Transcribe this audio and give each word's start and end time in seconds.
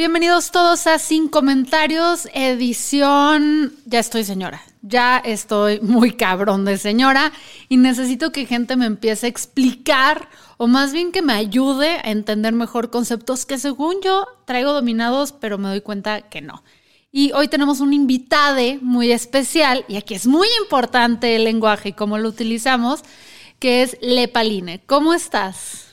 Bienvenidos 0.00 0.50
todos 0.50 0.86
a 0.86 0.98
Sin 0.98 1.28
Comentarios, 1.28 2.26
edición... 2.32 3.74
Ya 3.84 3.98
estoy 3.98 4.24
señora, 4.24 4.62
ya 4.80 5.18
estoy 5.18 5.78
muy 5.80 6.12
cabrón 6.12 6.64
de 6.64 6.78
señora 6.78 7.32
y 7.68 7.76
necesito 7.76 8.32
que 8.32 8.46
gente 8.46 8.76
me 8.76 8.86
empiece 8.86 9.26
a 9.26 9.28
explicar 9.28 10.30
o 10.56 10.68
más 10.68 10.94
bien 10.94 11.12
que 11.12 11.20
me 11.20 11.34
ayude 11.34 11.98
a 12.02 12.10
entender 12.12 12.54
mejor 12.54 12.88
conceptos 12.88 13.44
que 13.44 13.58
según 13.58 13.96
yo 14.02 14.26
traigo 14.46 14.72
dominados, 14.72 15.32
pero 15.32 15.58
me 15.58 15.68
doy 15.68 15.82
cuenta 15.82 16.22
que 16.22 16.40
no. 16.40 16.64
Y 17.12 17.32
hoy 17.32 17.48
tenemos 17.48 17.80
un 17.80 17.92
invitado 17.92 18.62
muy 18.80 19.12
especial 19.12 19.84
y 19.86 19.98
aquí 19.98 20.14
es 20.14 20.26
muy 20.26 20.48
importante 20.62 21.36
el 21.36 21.44
lenguaje 21.44 21.90
y 21.90 21.92
cómo 21.92 22.16
lo 22.16 22.30
utilizamos, 22.30 23.02
que 23.58 23.82
es 23.82 23.98
Lepaline. 24.00 24.80
¿Cómo 24.86 25.12
estás? 25.12 25.89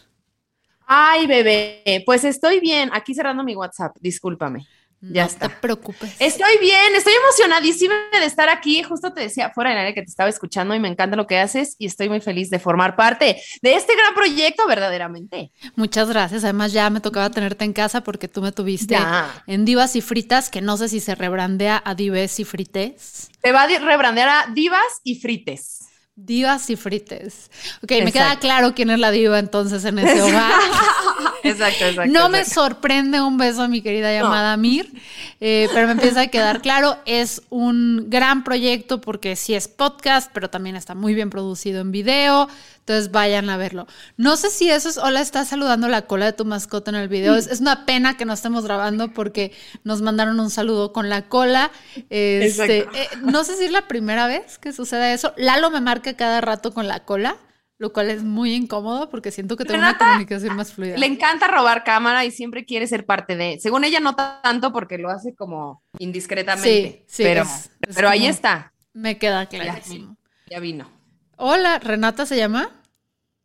Ay, 0.87 1.27
bebé, 1.27 2.01
pues 2.05 2.23
estoy 2.23 2.59
bien. 2.59 2.89
Aquí 2.93 3.13
cerrando 3.13 3.43
mi 3.43 3.55
WhatsApp, 3.55 3.95
discúlpame. 3.99 4.65
Ya 4.99 5.21
no 5.25 5.27
está. 5.27 5.47
te 5.49 5.55
preocupes. 5.57 6.15
Estoy 6.17 6.57
bien, 6.59 6.95
estoy 6.95 7.13
emocionadísima 7.21 7.93
de 8.19 8.25
estar 8.25 8.49
aquí. 8.49 8.81
Justo 8.81 9.13
te 9.13 9.21
decía 9.21 9.51
fuera 9.53 9.69
del 9.69 9.77
área 9.79 9.93
que 9.93 10.01
te 10.01 10.09
estaba 10.09 10.27
escuchando 10.27 10.73
y 10.73 10.79
me 10.79 10.87
encanta 10.87 11.15
lo 11.15 11.27
que 11.27 11.37
haces 11.37 11.75
y 11.77 11.85
estoy 11.85 12.09
muy 12.09 12.19
feliz 12.19 12.49
de 12.49 12.57
formar 12.57 12.95
parte 12.95 13.39
de 13.61 13.73
este 13.75 13.93
gran 13.95 14.15
proyecto 14.15 14.65
verdaderamente. 14.65 15.51
Muchas 15.75 16.09
gracias. 16.09 16.43
Además, 16.43 16.71
ya 16.73 16.89
me 16.89 16.99
tocaba 16.99 17.29
tenerte 17.29 17.63
en 17.63 17.73
casa 17.73 18.01
porque 18.01 18.27
tú 18.27 18.41
me 18.41 18.51
tuviste 18.51 18.95
Ya. 18.95 19.43
en 19.45 19.65
Divas 19.65 19.95
y 19.95 20.01
Fritas, 20.01 20.49
que 20.49 20.61
no 20.61 20.77
sé 20.77 20.89
si 20.89 20.99
se 20.99 21.13
rebrandea 21.13 21.79
a 21.85 21.93
Dives 21.93 22.39
y 22.39 22.43
Frites. 22.43 23.29
Te 23.41 23.51
va 23.51 23.63
a 23.63 23.67
rebrandear 23.67 24.29
a 24.29 24.51
divas 24.51 24.81
y 25.03 25.19
frites. 25.19 25.81
Divas 26.17 26.67
y 26.71 26.75
Frites. 26.75 27.51
Ok, 27.83 27.91
me 28.03 28.11
queda 28.11 28.39
claro 28.39 28.73
quién 28.73 28.89
es 28.89 28.97
la 28.97 29.11
diva 29.11 29.37
entonces 29.37 29.85
en 29.85 29.99
ese 29.99 30.19
hogar. 30.21 30.51
exacto, 31.47 31.85
exacto. 31.85 32.11
No 32.11 32.29
me 32.29 32.45
sorprende 32.45 33.21
un 33.21 33.37
beso 33.37 33.63
a 33.63 33.67
mi 33.67 33.81
querida 33.81 34.11
llamada 34.11 34.57
Mir, 34.57 34.91
eh, 35.39 35.67
pero 35.73 35.87
me 35.87 35.93
empieza 35.93 36.21
a 36.21 36.27
quedar 36.27 36.61
claro, 36.61 36.97
es 37.05 37.41
un 37.49 38.05
gran 38.09 38.43
proyecto 38.43 39.01
porque 39.01 39.35
sí 39.35 39.53
es 39.53 39.67
podcast, 39.67 40.31
pero 40.33 40.49
también 40.49 40.75
está 40.75 40.95
muy 40.95 41.13
bien 41.13 41.29
producido 41.29 41.81
en 41.81 41.91
video, 41.91 42.47
entonces 42.79 43.11
vayan 43.11 43.49
a 43.49 43.57
verlo. 43.57 43.87
No 44.15 44.37
sé 44.37 44.49
si 44.49 44.69
eso 44.69 44.89
es, 44.89 44.97
hola, 44.97 45.21
estás 45.21 45.49
saludando 45.49 45.87
la 45.87 46.03
cola 46.03 46.25
de 46.25 46.33
tu 46.33 46.45
mascota 46.45 46.91
en 46.91 46.95
el 46.95 47.07
video, 47.07 47.35
es, 47.35 47.47
es 47.47 47.59
una 47.59 47.85
pena 47.85 48.17
que 48.17 48.25
no 48.25 48.33
estemos 48.33 48.63
grabando 48.63 49.13
porque 49.13 49.51
nos 49.83 50.01
mandaron 50.01 50.39
un 50.39 50.49
saludo 50.49 50.93
con 50.93 51.09
la 51.09 51.27
cola. 51.27 51.71
Este, 52.09 52.79
eh, 52.79 53.09
no 53.21 53.43
sé 53.43 53.57
si 53.57 53.65
es 53.65 53.71
la 53.71 53.87
primera 53.87 54.27
vez 54.27 54.57
que 54.57 54.73
sucede 54.73 55.13
eso, 55.13 55.33
Lalo 55.37 55.69
me 55.69 55.81
marca 55.81 56.15
cada 56.15 56.41
rato 56.41 56.73
con 56.73 56.87
la 56.87 57.01
cola. 57.01 57.37
Lo 57.79 57.93
cual 57.93 58.09
es 58.09 58.23
muy 58.23 58.53
incómodo 58.55 59.09
porque 59.09 59.29
siento 59.31 59.55
que 59.55 59.63
tengo 59.63 59.79
una 59.79 59.97
comunicación 59.97 60.55
más 60.55 60.73
fluida. 60.73 60.97
Le 60.97 61.05
encanta 61.05 61.47
robar 61.47 61.83
cámara 61.83 62.25
y 62.25 62.31
siempre 62.31 62.65
quiere 62.65 62.87
ser 62.87 63.05
parte 63.05 63.35
de. 63.35 63.59
Según 63.59 63.83
ella, 63.83 63.99
no 63.99 64.15
tanto 64.15 64.73
porque 64.73 64.97
lo 64.97 65.09
hace 65.09 65.35
como 65.35 65.83
indiscretamente. 65.99 67.05
Sí, 67.07 67.17
sí, 67.17 67.23
pero, 67.23 67.43
es- 67.43 67.69
es 67.87 67.95
pero 67.95 68.09
ahí 68.09 68.25
está. 68.25 68.73
Me 68.93 69.19
queda 69.19 69.45
clarísimo. 69.45 70.17
ya 70.49 70.59
vino. 70.59 70.89
Hola, 71.35 71.77
¿Renata 71.77 72.25
se 72.25 72.35
llama? 72.37 72.71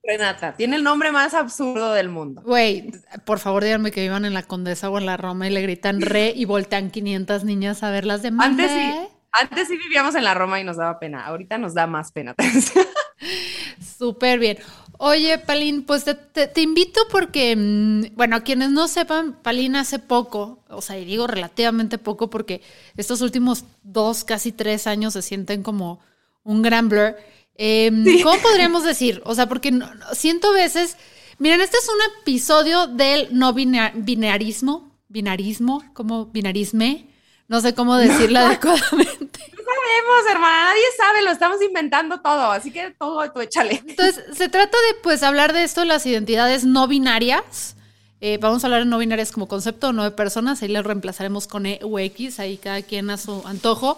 Renata, 0.03 0.55
tiene 0.57 0.77
el 0.77 0.83
nombre 0.83 1.13
más 1.13 1.35
absurdo 1.35 1.93
del 1.93 2.09
mundo. 2.09 2.41
Güey, 2.43 2.91
por 3.25 3.39
favor 3.39 3.63
díganme 3.63 3.93
que 3.93 4.01
vivan 4.01 4.25
en 4.25 4.33
la 4.35 4.43
Condesa 4.43 4.89
o 4.91 4.99
en 4.99 5.07
la 5.07 5.17
Roma 5.17 5.47
y 5.47 5.51
le 5.51 5.61
gritan 5.63 6.01
re 6.01 6.33
y 6.35 6.45
voltean 6.47 6.91
500 6.91 7.45
niñas 7.45 7.83
a 7.83 7.91
verlas 7.91 8.23
de 8.23 8.29
Antes 8.29 8.71
sí, 8.71 8.77
"Mande". 8.79 9.09
Antes 9.33 9.69
sí 9.69 9.77
vivíamos 9.77 10.15
en 10.15 10.25
la 10.25 10.35
Roma 10.35 10.61
y 10.61 10.65
nos 10.65 10.77
daba 10.77 10.99
pena. 10.99 11.25
Ahorita 11.27 11.59
nos 11.59 11.75
da 11.75 11.87
más 11.87 12.13
pena. 12.13 12.35
Súper 13.99 14.39
bien. 14.39 14.59
Oye, 14.99 15.39
Palín, 15.39 15.85
pues 15.85 16.05
te, 16.05 16.15
te- 16.15 16.47
te 16.47 16.61
invito 16.61 17.01
porque, 17.11 17.57
mm, 17.57 18.15
bueno, 18.15 18.37
a 18.37 18.41
quienes 18.43 18.71
no 18.71 18.87
sepan, 18.89 19.35
Palín 19.43 19.75
hace 19.77 19.99
poco, 19.99 20.63
o 20.69 20.81
sea, 20.81 20.99
y 20.99 21.05
digo 21.05 21.27
relativamente 21.27 21.99
poco 21.99 22.31
porque 22.31 22.63
estos 22.97 23.21
últimos 23.21 23.65
dos, 23.83 24.25
casi 24.25 24.53
tres 24.53 24.87
años 24.87 25.15
se 25.15 25.23
sienten 25.23 25.63
como 25.63 26.01
un 26.45 26.63
gran 26.63 26.89
blur. 26.89 27.17
Em, 27.57 28.05
¿Cómo 28.23 28.41
podríamos 28.41 28.85
decir? 28.85 29.23
O 29.25 29.35
sea, 29.35 29.49
porque 29.49 29.73
no- 29.73 29.89
siento 30.15 30.53
veces, 30.53 30.97
miren, 31.39 31.61
este 31.61 31.79
es 31.79 31.89
un 31.89 32.21
episodio 32.23 32.87
del 32.87 33.29
no 33.33 33.53
bina- 33.53 33.93
binarismo, 33.95 34.93
binarismo, 35.09 35.83
como 35.95 36.27
binarisme, 36.27 37.09
no 37.49 37.61
sé 37.61 37.75
cómo 37.75 37.97
decirlo 37.99 38.41
adecuadamente. 38.41 39.41
sabemos, 39.83 40.31
hermana, 40.31 40.65
nadie 40.69 40.83
sabe, 40.97 41.23
lo 41.23 41.31
estamos 41.31 41.63
inventando 41.63 42.21
todo, 42.21 42.51
así 42.51 42.71
que 42.71 42.91
todo 42.91 43.31
tú 43.31 43.41
échale. 43.41 43.83
Entonces, 43.87 44.25
se 44.37 44.49
trata 44.49 44.77
de 44.77 45.01
pues 45.03 45.23
hablar 45.23 45.53
de 45.53 45.65
esto, 45.65 45.85
las 45.85 46.07
identidades 46.07 46.65
no 46.65 46.89
binarias. 46.89 47.77
Eh, 48.21 48.39
vamos 48.41 48.63
a 48.63 48.69
hablar 48.69 48.85
de 48.85 48.87
no 48.87 48.99
binarias 48.99 49.33
como 49.33 49.49
concepto, 49.49 49.93
no 49.93 50.05
de 50.05 50.13
personas, 50.13 50.63
ahí 50.63 50.69
lo 50.69 50.83
reemplazaremos 50.83 51.49
con 51.49 51.67
E 51.67 51.81
o 51.83 51.99
X, 51.99 52.39
ahí 52.39 52.57
cada 52.57 52.83
quien 52.83 53.11
a 53.11 53.19
su 53.19 53.43
antojo, 53.47 53.97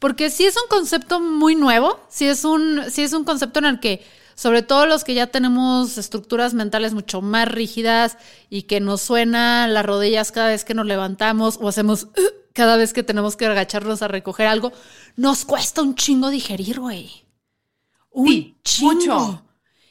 porque 0.00 0.30
sí 0.30 0.44
es 0.44 0.56
un 0.56 0.68
concepto 0.68 1.20
muy 1.20 1.54
nuevo, 1.54 2.00
sí 2.08 2.26
es 2.26 2.44
un, 2.44 2.82
sí 2.90 3.02
es 3.02 3.12
un 3.12 3.22
concepto 3.22 3.60
en 3.60 3.66
el 3.66 3.80
que, 3.80 4.04
sobre 4.34 4.62
todo 4.62 4.86
los 4.86 5.04
que 5.04 5.14
ya 5.14 5.28
tenemos 5.28 5.98
estructuras 5.98 6.52
mentales 6.52 6.94
mucho 6.94 7.22
más 7.22 7.46
rígidas 7.46 8.18
y 8.48 8.62
que 8.62 8.80
nos 8.80 9.02
suena 9.02 9.68
las 9.68 9.86
rodillas 9.86 10.32
cada 10.32 10.48
vez 10.48 10.64
que 10.64 10.74
nos 10.74 10.86
levantamos 10.86 11.56
o 11.60 11.68
hacemos 11.68 12.08
cada 12.54 12.76
vez 12.76 12.92
que 12.92 13.02
tenemos 13.02 13.36
que 13.36 13.46
agacharnos 13.46 14.02
a 14.02 14.08
recoger 14.08 14.46
algo, 14.46 14.72
nos 15.16 15.44
cuesta 15.44 15.82
un 15.82 15.94
chingo 15.94 16.30
digerir, 16.30 16.80
güey. 16.80 17.26
Un 18.10 18.26
Sí, 18.26 18.56
chingo. 18.64 18.94
mucho. 18.94 19.44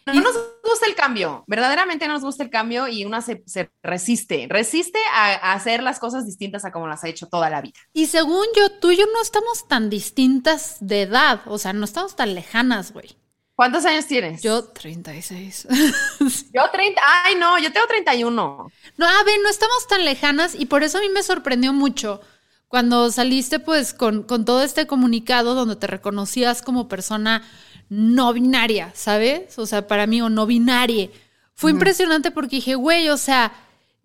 No 0.05 0.21
nos 0.21 0.35
gusta 0.63 0.87
el 0.87 0.95
cambio, 0.95 1.43
verdaderamente 1.47 2.07
no 2.07 2.13
nos 2.13 2.23
gusta 2.23 2.43
el 2.43 2.49
cambio 2.49 2.87
y 2.87 3.05
una 3.05 3.21
se, 3.21 3.43
se 3.45 3.69
resiste, 3.83 4.47
resiste 4.49 4.97
a, 5.13 5.33
a 5.51 5.53
hacer 5.53 5.83
las 5.83 5.99
cosas 5.99 6.25
distintas 6.25 6.65
a 6.65 6.71
como 6.71 6.87
las 6.87 7.03
ha 7.03 7.09
hecho 7.09 7.27
toda 7.27 7.49
la 7.51 7.61
vida. 7.61 7.79
Y 7.93 8.07
según 8.07 8.45
yo, 8.55 8.79
tú 8.79 8.89
y 8.91 8.97
yo 8.97 9.05
no 9.13 9.21
estamos 9.21 9.67
tan 9.67 9.89
distintas 9.89 10.77
de 10.79 11.03
edad, 11.03 11.41
o 11.45 11.57
sea, 11.59 11.73
no 11.73 11.85
estamos 11.85 12.15
tan 12.15 12.33
lejanas, 12.33 12.91
güey. 12.91 13.15
¿Cuántos 13.55 13.85
años 13.85 14.07
tienes? 14.07 14.41
Yo 14.41 14.63
36. 14.69 15.67
Yo 16.53 16.61
30, 16.71 17.01
ay 17.25 17.35
no, 17.35 17.59
yo 17.59 17.71
tengo 17.71 17.85
31. 17.87 18.73
No, 18.97 19.05
a 19.05 19.23
ver, 19.23 19.39
no 19.43 19.49
estamos 19.49 19.87
tan 19.87 20.05
lejanas 20.05 20.55
y 20.55 20.65
por 20.65 20.83
eso 20.83 20.97
a 20.97 21.01
mí 21.01 21.09
me 21.09 21.23
sorprendió 21.23 21.73
mucho 21.73 22.21
cuando 22.69 23.11
saliste 23.11 23.59
pues 23.59 23.93
con, 23.93 24.23
con 24.23 24.45
todo 24.45 24.63
este 24.63 24.87
comunicado 24.87 25.55
donde 25.55 25.75
te 25.75 25.87
reconocías 25.87 26.61
como 26.61 26.87
persona 26.87 27.41
no 27.89 28.31
binaria, 28.31 28.91
¿sabes? 28.93 29.57
O 29.57 29.65
sea, 29.65 29.87
para 29.87 30.05
mí 30.05 30.21
o 30.21 30.29
no 30.29 30.45
binaria. 30.45 31.09
Fue 31.55 31.71
impresionante 31.71 32.31
porque 32.31 32.57
dije, 32.57 32.75
güey, 32.75 33.09
o 33.09 33.17
sea, 33.17 33.51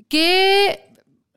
¿qué, 0.09 0.81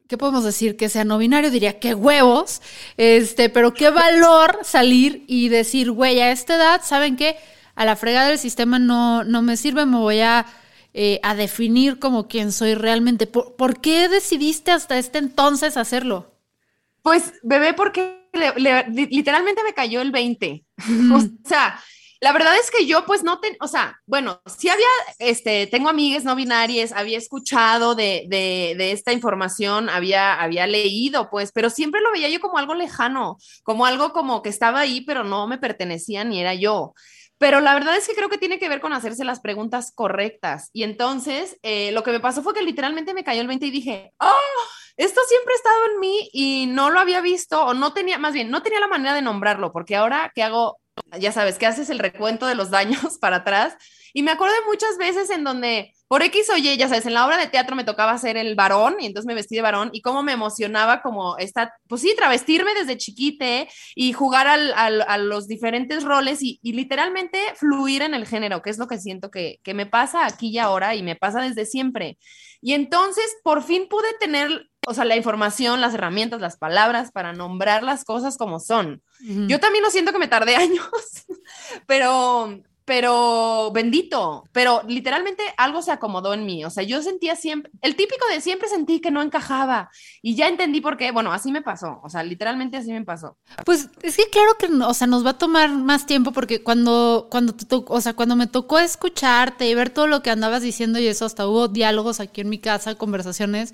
¿qué 0.07 0.17
podemos 0.17 0.45
decir? 0.45 0.77
Que 0.77 0.87
sea 0.87 1.03
no 1.03 1.17
binario, 1.17 1.51
diría, 1.51 1.79
qué 1.79 1.93
huevos, 1.93 2.61
este, 2.95 3.49
pero 3.49 3.73
qué 3.73 3.89
valor 3.89 4.59
salir 4.63 5.25
y 5.27 5.49
decir, 5.49 5.91
güey, 5.91 6.21
a 6.21 6.31
esta 6.31 6.55
edad, 6.55 6.81
¿saben 6.83 7.17
qué? 7.17 7.37
A 7.75 7.83
la 7.83 7.97
fregada 7.97 8.29
del 8.29 8.39
sistema 8.39 8.79
no, 8.79 9.25
no 9.25 9.41
me 9.41 9.57
sirve, 9.57 9.85
me 9.85 9.97
voy 9.97 10.21
a 10.21 10.45
eh, 10.93 11.19
a 11.21 11.35
definir 11.35 11.99
como 11.99 12.27
quién 12.27 12.53
soy 12.53 12.73
realmente. 12.73 13.27
¿Por, 13.27 13.55
por 13.55 13.81
qué 13.81 14.07
decidiste 14.07 14.71
hasta 14.71 14.97
este 14.97 15.19
entonces 15.19 15.77
hacerlo? 15.77 16.36
Pues, 17.07 17.31
bebé, 17.41 17.73
porque 17.73 18.27
le- 18.33 18.53
le- 18.57 18.83
li- 18.89 19.07
literalmente 19.07 19.63
me 19.63 19.73
cayó 19.73 20.01
el 20.01 20.11
20. 20.11 20.65
O 21.15 21.47
sea, 21.47 21.79
La 22.19 22.33
verdad 22.33 22.55
es 22.59 22.69
que 22.71 22.85
yo 22.87 23.05
pues 23.05 23.23
no, 23.23 23.39
ten, 23.39 23.55
o 23.61 23.67
sea, 23.67 23.95
bueno, 24.07 24.41
sí 24.57 24.69
había, 24.69 24.87
este, 25.19 25.67
tengo 25.67 25.87
amigas 25.87 26.23
no 26.23 26.35
binarias, 26.35 26.91
había 26.91 27.17
escuchado 27.17 27.93
de, 27.95 28.25
de, 28.27 28.73
de, 28.75 28.91
esta 28.91 29.13
información, 29.13 29.87
había, 29.87 30.33
había 30.41 30.65
leído 30.65 31.29
pues, 31.29 31.51
pero 31.53 31.69
siempre 31.69 32.01
lo 32.01 32.11
veía 32.11 32.27
yo 32.29 32.39
como 32.41 32.57
algo 32.57 32.73
lejano, 32.73 33.37
como 33.63 33.85
algo 33.85 34.13
como 34.13 34.41
que 34.41 34.49
estaba 34.49 34.79
ahí, 34.79 35.01
pero 35.01 35.23
no 35.23 35.47
me 35.47 35.59
pertenecía 35.59 36.23
ni 36.23 36.41
era 36.41 36.55
yo. 36.55 36.93
Pero 37.37 37.59
la 37.61 37.73
verdad 37.73 37.95
es 37.95 38.07
que 38.07 38.15
creo 38.15 38.29
que 38.29 38.37
tiene 38.37 38.59
que 38.59 38.69
ver 38.69 38.81
con 38.81 38.93
hacerse 38.93 39.23
las 39.23 39.39
preguntas 39.39 39.91
correctas. 39.93 40.69
Y 40.73 40.83
entonces, 40.83 41.59
eh, 41.61 41.91
lo 41.91 42.03
que 42.03 42.11
me 42.11 42.19
pasó 42.19 42.41
fue 42.41 42.53
que 42.53 42.63
literalmente 42.63 43.13
me 43.13 43.23
cayó 43.23 43.41
el 43.41 43.47
20 43.47 43.65
y 43.65 43.71
dije, 43.71 44.13
¡oh! 44.19 44.33
Esto 44.97 45.21
siempre 45.27 45.53
ha 45.53 45.57
estado 45.57 45.85
en 45.93 45.99
mí 45.99 46.29
y 46.33 46.65
no 46.67 46.89
lo 46.89 46.99
había 46.99 47.21
visto, 47.21 47.63
o 47.63 47.73
no 47.75 47.93
tenía, 47.93 48.17
más 48.17 48.33
bien, 48.33 48.49
no 48.49 48.63
tenía 48.63 48.79
la 48.79 48.87
manera 48.87 49.13
de 49.13 49.21
nombrarlo, 49.21 49.71
porque 49.71 49.95
ahora 49.95 50.31
que 50.33 50.41
hago 50.41 50.79
ya 51.19 51.31
sabes, 51.31 51.57
que 51.57 51.65
haces 51.65 51.89
el 51.89 51.99
recuento 51.99 52.45
de 52.45 52.55
los 52.55 52.69
daños 52.71 53.17
para 53.19 53.37
atrás. 53.37 53.75
Y 54.13 54.23
me 54.23 54.31
acuerdo 54.31 54.55
de 54.55 54.65
muchas 54.67 54.97
veces 54.97 55.29
en 55.29 55.43
donde, 55.43 55.93
por 56.07 56.21
X 56.23 56.49
o 56.49 56.57
Y, 56.57 56.77
ya 56.77 56.87
sabes, 56.87 57.05
en 57.05 57.13
la 57.13 57.25
obra 57.25 57.37
de 57.37 57.47
teatro 57.47 57.75
me 57.75 57.83
tocaba 57.83 58.17
ser 58.17 58.37
el 58.37 58.55
varón 58.55 58.97
y 58.99 59.05
entonces 59.05 59.27
me 59.27 59.33
vestí 59.33 59.55
de 59.55 59.61
varón 59.61 59.89
y 59.93 60.01
cómo 60.01 60.23
me 60.23 60.31
emocionaba 60.31 61.01
como 61.01 61.37
esta, 61.37 61.73
pues 61.87 62.01
sí, 62.01 62.13
travestirme 62.15 62.73
desde 62.73 62.97
chiquite 62.97 63.67
y 63.95 64.13
jugar 64.13 64.47
al, 64.47 64.73
al, 64.73 65.01
a 65.01 65.17
los 65.17 65.47
diferentes 65.47 66.03
roles 66.03 66.41
y, 66.41 66.59
y, 66.63 66.73
literalmente 66.73 67.39
fluir 67.55 68.01
en 68.01 68.13
el 68.13 68.25
género, 68.25 68.61
que 68.61 68.69
es 68.69 68.77
lo 68.77 68.87
que 68.87 68.99
siento 68.99 69.29
que, 69.31 69.59
que 69.63 69.73
me 69.73 69.85
pasa 69.85 70.25
aquí 70.25 70.49
y 70.49 70.59
ahora 70.59 70.95
y 70.95 71.03
me 71.03 71.15
pasa 71.15 71.41
desde 71.41 71.65
siempre. 71.65 72.17
Y 72.61 72.73
entonces 72.73 73.25
por 73.43 73.63
fin 73.63 73.87
pude 73.89 74.07
tener 74.19 74.69
o 74.87 74.93
sea, 74.93 75.03
la 75.03 75.17
información, 75.17 75.81
las 75.81 75.93
herramientas, 75.93 76.39
las 76.39 76.57
palabras 76.57 77.11
para 77.11 77.33
nombrar 77.33 77.83
las 77.83 78.05
cosas 78.05 78.37
como 78.37 78.61
son. 78.61 79.03
Uh 79.19 79.25
-huh. 79.25 79.47
Yo 79.47 79.59
también 79.59 79.83
lo 79.83 79.89
siento 79.91 80.13
que 80.13 80.19
me 80.19 80.29
tardé 80.29 80.55
años, 80.55 80.87
pero, 81.85 82.61
pero 82.87 83.69
bendito, 83.73 84.45
pero 84.53 84.81
literalmente 84.87 85.43
algo 85.57 85.81
se 85.81 85.91
acomodó 85.91 86.33
en 86.33 86.45
mí. 86.45 86.63
O 86.63 86.69
sea, 86.69 86.83
yo 86.83 87.01
sentía 87.01 87.35
siempre, 87.35 87.69
el 87.81 87.97
típico 87.97 88.25
de 88.31 88.39
siempre 88.39 88.69
sentí 88.69 89.01
que 89.01 89.11
no 89.11 89.21
encajaba 89.21 89.91
y 90.21 90.35
ya 90.35 90.47
entendí 90.47 90.79
por 90.79 90.95
qué. 90.95 91.11
Bueno, 91.11 91.33
así 91.33 91.51
me 91.51 91.61
pasó. 91.61 91.99
O 92.01 92.09
sea, 92.09 92.23
literalmente 92.23 92.77
así 92.77 92.93
me 92.93 93.03
pasó. 93.03 93.35
Pues 93.65 93.89
es 94.03 94.15
que 94.15 94.29
claro 94.29 94.55
que, 94.57 94.67
o 94.67 94.93
sea, 94.93 95.05
nos 95.05 95.25
va 95.25 95.31
a 95.31 95.37
tomar 95.37 95.69
más 95.69 96.05
tiempo 96.05 96.31
porque 96.31 96.63
cuando, 96.63 97.27
cuando 97.29 97.53
te 97.53 97.65
o 97.69 97.99
sea, 97.99 98.13
cuando 98.13 98.37
me 98.37 98.47
tocó 98.47 98.79
escucharte 98.79 99.67
y 99.67 99.75
ver 99.75 99.89
todo 99.89 100.07
lo 100.07 100.23
que 100.23 100.29
andabas 100.29 100.61
diciendo 100.61 100.97
y 100.97 101.07
eso, 101.07 101.25
hasta 101.25 101.45
hubo 101.45 101.67
diálogos 101.67 102.21
aquí 102.21 102.39
en 102.39 102.47
mi 102.47 102.57
casa, 102.57 102.95
conversaciones 102.95 103.73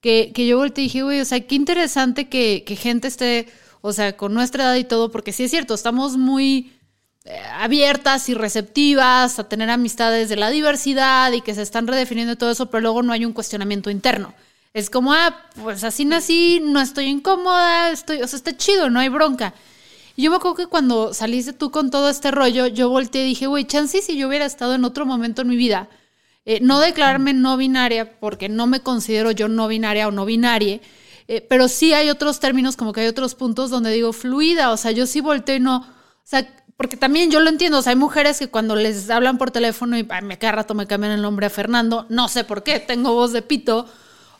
que, 0.00 0.32
que 0.34 0.46
yo 0.46 0.56
volteé 0.56 0.84
y 0.84 0.86
dije, 0.86 1.02
güey, 1.02 1.20
o 1.20 1.26
sea, 1.26 1.46
qué 1.46 1.54
interesante 1.54 2.30
que, 2.30 2.64
que, 2.66 2.76
gente 2.76 3.08
esté, 3.08 3.48
o 3.82 3.92
sea, 3.92 4.16
con 4.16 4.32
nuestra 4.32 4.64
edad 4.64 4.76
y 4.76 4.84
todo, 4.84 5.10
porque 5.10 5.32
sí 5.32 5.44
es 5.44 5.50
cierto, 5.50 5.74
estamos 5.74 6.16
muy 6.16 6.77
abiertas 7.54 8.28
y 8.28 8.34
receptivas 8.34 9.38
a 9.38 9.48
tener 9.48 9.68
amistades 9.68 10.28
de 10.28 10.36
la 10.36 10.50
diversidad 10.50 11.32
y 11.32 11.42
que 11.42 11.54
se 11.54 11.62
están 11.62 11.86
redefiniendo 11.86 12.36
todo 12.36 12.50
eso, 12.50 12.70
pero 12.70 12.80
luego 12.80 13.02
no 13.02 13.12
hay 13.12 13.24
un 13.24 13.32
cuestionamiento 13.32 13.90
interno. 13.90 14.34
Es 14.74 14.90
como, 14.90 15.12
ah, 15.12 15.46
pues 15.62 15.82
así 15.84 16.04
nací, 16.04 16.60
no 16.62 16.80
estoy 16.80 17.06
incómoda, 17.06 17.90
estoy, 17.90 18.22
o 18.22 18.26
sea, 18.26 18.36
está 18.36 18.56
chido, 18.56 18.90
no 18.90 19.00
hay 19.00 19.08
bronca. 19.08 19.54
Y 20.14 20.22
yo 20.22 20.30
me 20.30 20.36
acuerdo 20.36 20.56
que 20.56 20.66
cuando 20.66 21.14
saliste 21.14 21.52
tú 21.52 21.70
con 21.70 21.90
todo 21.90 22.08
este 22.10 22.30
rollo, 22.30 22.66
yo 22.66 22.88
volteé 22.88 23.24
y 23.24 23.28
dije, 23.28 23.46
güey, 23.46 23.64
chance 23.66 24.02
si 24.02 24.16
yo 24.16 24.28
hubiera 24.28 24.44
estado 24.44 24.74
en 24.74 24.84
otro 24.84 25.06
momento 25.06 25.42
en 25.42 25.48
mi 25.48 25.56
vida, 25.56 25.88
eh, 26.44 26.60
no 26.60 26.80
declararme 26.80 27.34
no 27.34 27.56
binaria, 27.56 28.18
porque 28.18 28.48
no 28.48 28.66
me 28.66 28.80
considero 28.80 29.30
yo 29.32 29.48
no 29.48 29.68
binaria 29.68 30.08
o 30.08 30.10
no 30.10 30.24
binaria, 30.24 30.80
eh, 31.28 31.40
pero 31.40 31.68
sí 31.68 31.92
hay 31.92 32.10
otros 32.10 32.40
términos, 32.40 32.76
como 32.76 32.92
que 32.92 33.02
hay 33.02 33.06
otros 33.06 33.34
puntos 33.34 33.70
donde 33.70 33.92
digo 33.92 34.12
fluida, 34.12 34.72
o 34.72 34.76
sea, 34.76 34.92
yo 34.92 35.06
sí 35.06 35.20
volteo 35.20 35.56
y 35.56 35.60
no, 35.60 35.78
o 35.78 35.84
sea, 36.24 36.48
porque 36.78 36.96
también 36.96 37.30
yo 37.30 37.40
lo 37.40 37.50
entiendo, 37.50 37.78
o 37.78 37.82
sea, 37.82 37.90
hay 37.90 37.96
mujeres 37.96 38.38
que 38.38 38.48
cuando 38.48 38.74
les 38.74 39.10
hablan 39.10 39.36
por 39.36 39.50
teléfono 39.50 39.98
y 39.98 40.06
ay, 40.08 40.22
me 40.22 40.38
cada 40.38 40.52
rato 40.52 40.72
me 40.72 40.86
cambian 40.86 41.12
el 41.12 41.20
nombre 41.20 41.44
a 41.44 41.50
Fernando, 41.50 42.06
no 42.08 42.28
sé 42.28 42.44
por 42.44 42.62
qué, 42.62 42.80
tengo 42.80 43.12
voz 43.12 43.32
de 43.32 43.42
pito, 43.42 43.86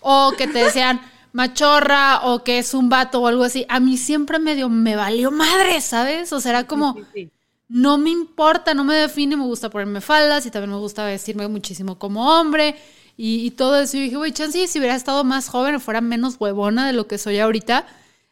o 0.00 0.32
que 0.38 0.46
te 0.46 0.60
decían 0.60 1.02
machorra 1.32 2.20
o 2.24 2.42
que 2.44 2.58
es 2.58 2.72
un 2.72 2.88
vato 2.88 3.20
o 3.20 3.26
algo 3.26 3.44
así, 3.44 3.66
a 3.68 3.78
mí 3.78 3.98
siempre 3.98 4.38
medio 4.38 4.70
me 4.70 4.96
valió 4.96 5.30
madre, 5.30 5.82
¿sabes? 5.82 6.32
O 6.32 6.40
sea, 6.40 6.52
era 6.52 6.66
como... 6.66 6.94
Sí, 6.94 7.00
sí, 7.00 7.24
sí 7.24 7.30
no 7.68 7.98
me 7.98 8.10
importa, 8.10 8.72
no 8.72 8.82
me 8.82 8.94
define, 8.94 9.36
me 9.36 9.44
gusta 9.44 9.68
ponerme 9.68 10.00
faldas 10.00 10.46
y 10.46 10.50
también 10.50 10.70
me 10.70 10.78
gusta 10.78 11.04
vestirme 11.04 11.46
muchísimo 11.48 11.98
como 11.98 12.40
hombre 12.40 12.76
y, 13.16 13.46
y 13.46 13.50
todo 13.50 13.78
eso. 13.78 13.98
Y 13.98 14.02
dije, 14.02 14.16
güey, 14.16 14.32
chance, 14.32 14.66
si 14.66 14.78
hubiera 14.78 14.96
estado 14.96 15.22
más 15.22 15.48
joven, 15.48 15.78
fuera 15.80 16.00
menos 16.00 16.36
huevona 16.40 16.86
de 16.86 16.94
lo 16.94 17.06
que 17.06 17.18
soy 17.18 17.38
ahorita, 17.38 17.86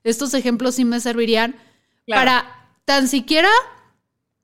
estos 0.05 0.33
ejemplos 0.33 0.77
sí 0.77 0.85
me 0.85 1.01
servirían 1.01 1.55
claro. 2.07 2.21
para 2.21 2.69
tan 2.87 3.09
siquiera, 3.09 3.51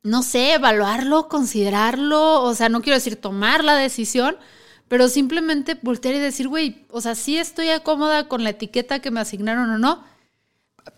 no 0.03 0.23
sé, 0.23 0.55
evaluarlo, 0.55 1.29
considerarlo, 1.29 2.43
o 2.43 2.55
sea, 2.55 2.69
no 2.69 2.83
quiero 2.83 2.97
decir 2.97 3.17
tomar 3.17 3.65
la 3.65 3.77
decisión, 3.77 4.37
pero 4.89 5.09
simplemente 5.09 5.79
voltear 5.81 6.15
y 6.15 6.19
decir, 6.19 6.49
güey, 6.49 6.85
o 6.91 7.01
sea, 7.01 7.15
sí 7.15 7.39
estoy 7.39 7.69
cómoda 7.83 8.29
con 8.29 8.45
la 8.45 8.51
etiqueta 8.51 9.01
que 9.01 9.11
me 9.11 9.21
asignaron 9.21 9.71
o 9.71 9.79
no, 9.79 10.05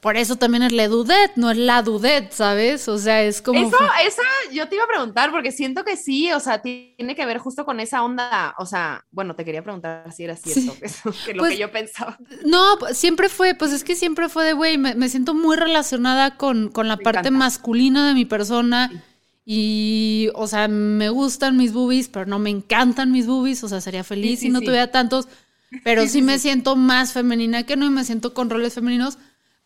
por 0.01 0.17
eso 0.17 0.37
también 0.37 0.63
es 0.63 0.73
la 0.73 0.89
dudet, 0.89 1.33
no 1.37 1.51
es 1.51 1.59
la 1.59 1.83
dudet, 1.83 2.33
¿sabes? 2.33 2.89
O 2.89 2.99
sea, 2.99 3.23
es 3.23 3.43
como... 3.43 3.59
Eso, 3.59 3.77
eso 4.07 4.23
yo 4.53 4.67
te 4.69 4.77
iba 4.77 4.85
a 4.85 4.89
preguntar, 4.89 5.31
porque 5.31 5.53
siento 5.53 5.85
que 5.85 5.97
sí, 5.97 6.33
o 6.33 6.41
sea, 6.41 6.63
tiene 6.63 7.15
que 7.15 7.27
ver 7.27 7.39
justo 7.39 7.67
con 7.67 7.81
esa 7.81 8.03
onda, 8.03 8.55
o 8.59 8.65
sea, 8.65 9.05
bueno, 9.11 9.35
te 9.35 9.45
quería 9.45 9.63
preguntar 9.63 10.11
si 10.13 10.25
era 10.25 10.37
cierto, 10.37 10.73
sí. 10.73 10.79
eso, 10.83 11.13
que 11.27 11.35
lo 11.35 11.41
pues, 11.41 11.53
que 11.53 11.59
yo 11.59 11.71
pensaba. 11.71 12.19
No, 12.45 12.79
siempre 12.93 13.29
fue, 13.29 13.55
pues 13.55 13.73
es 13.73 13.85
que 13.85 13.95
siempre 13.95 14.29
fue 14.29 14.45
de, 14.45 14.53
güey, 14.55 14.79
me, 14.79 14.95
me, 14.95 15.09
siento 15.09 15.35
muy 15.35 15.57
relacionada 15.57 16.37
con, 16.37 16.71
con 16.71 16.89
la 16.89 16.97
me 16.97 17.03
parte 17.03 17.29
encanta. 17.29 17.39
masculina 17.39 18.09
de 18.09 18.15
mi 18.15 18.25
persona. 18.25 18.89
Sí. 18.91 19.01
Y, 19.47 20.29
o 20.35 20.47
sea, 20.47 20.69
me 20.69 21.11
gustan 21.11 21.59
mis 21.59 21.75
boobies, 21.75 22.09
pero 22.09 22.25
no 22.25 22.39
me 22.39 22.49
encantan 22.49 23.13
mis 23.13 23.27
boobies, 23.27 23.63
o 23.63 23.69
sea, 23.69 23.83
sería 23.83 24.03
feliz 24.03 24.41
sí, 24.41 24.47
si 24.47 24.53
no 24.53 24.61
tuviera 24.61 24.91
tantos, 24.91 25.29
pero 25.85 26.07
sí, 26.07 26.23
me 26.23 26.39
siento 26.39 26.77
más 26.77 27.13
femenina 27.13 27.65
que 27.65 27.77
no 27.77 27.85
y 27.85 27.91
me 27.91 28.05
siento 28.05 28.33
con 28.33 28.49
roles 28.49 28.73
femeninos 28.73 29.19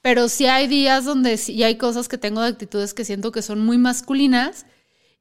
pero 0.08 0.30
sí 0.30 0.46
hay 0.46 0.68
días 0.68 1.04
donde 1.04 1.36
sí 1.36 1.62
hay 1.62 1.76
cosas 1.76 2.08
que 2.08 2.16
tengo 2.16 2.40
de 2.40 2.48
actitudes 2.48 2.94
que 2.94 3.04
siento 3.04 3.30
que 3.30 3.42
son 3.42 3.60
muy 3.60 3.76
masculinas 3.76 4.64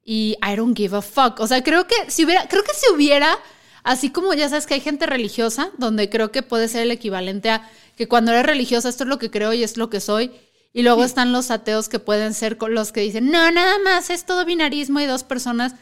y 0.02 0.38
I 0.42 0.56
don't 0.56 0.74
give 0.74 0.96
a 0.96 1.02
fuck. 1.02 1.40
O 1.40 1.46
sea, 1.46 1.62
creo 1.62 1.86
que 1.86 1.94
si 2.10 2.24
hubiera, 2.24 2.48
creo 2.48 2.64
que 2.64 2.72
si 2.72 2.90
hubiera, 2.90 3.36
así 3.82 4.08
como 4.08 4.32
ya 4.32 4.48
sabes 4.48 4.64
que 4.66 4.72
hay 4.72 4.80
gente 4.80 5.04
religiosa, 5.04 5.72
donde 5.76 6.08
creo 6.08 6.32
que 6.32 6.42
puede 6.42 6.68
ser 6.68 6.84
el 6.84 6.90
equivalente 6.90 7.50
a 7.50 7.70
que 7.98 8.08
cuando 8.08 8.32
eres 8.32 8.46
religiosa 8.46 8.88
esto 8.88 9.04
es 9.04 9.10
lo 9.10 9.18
que 9.18 9.30
creo 9.30 9.52
y 9.52 9.62
es 9.62 9.76
lo 9.76 9.90
que 9.90 10.00
soy. 10.00 10.30
Y 10.72 10.84
luego 10.84 11.02
sí. 11.02 11.08
están 11.08 11.32
los 11.32 11.50
ateos 11.50 11.90
que 11.90 11.98
pueden 11.98 12.32
ser 12.32 12.56
los 12.58 12.90
que 12.90 13.02
dicen, 13.02 13.30
no, 13.30 13.50
nada 13.50 13.78
más 13.84 14.08
es 14.08 14.24
todo 14.24 14.46
binarismo 14.46 15.00
y 15.00 15.04
dos 15.04 15.22
personas. 15.22 15.74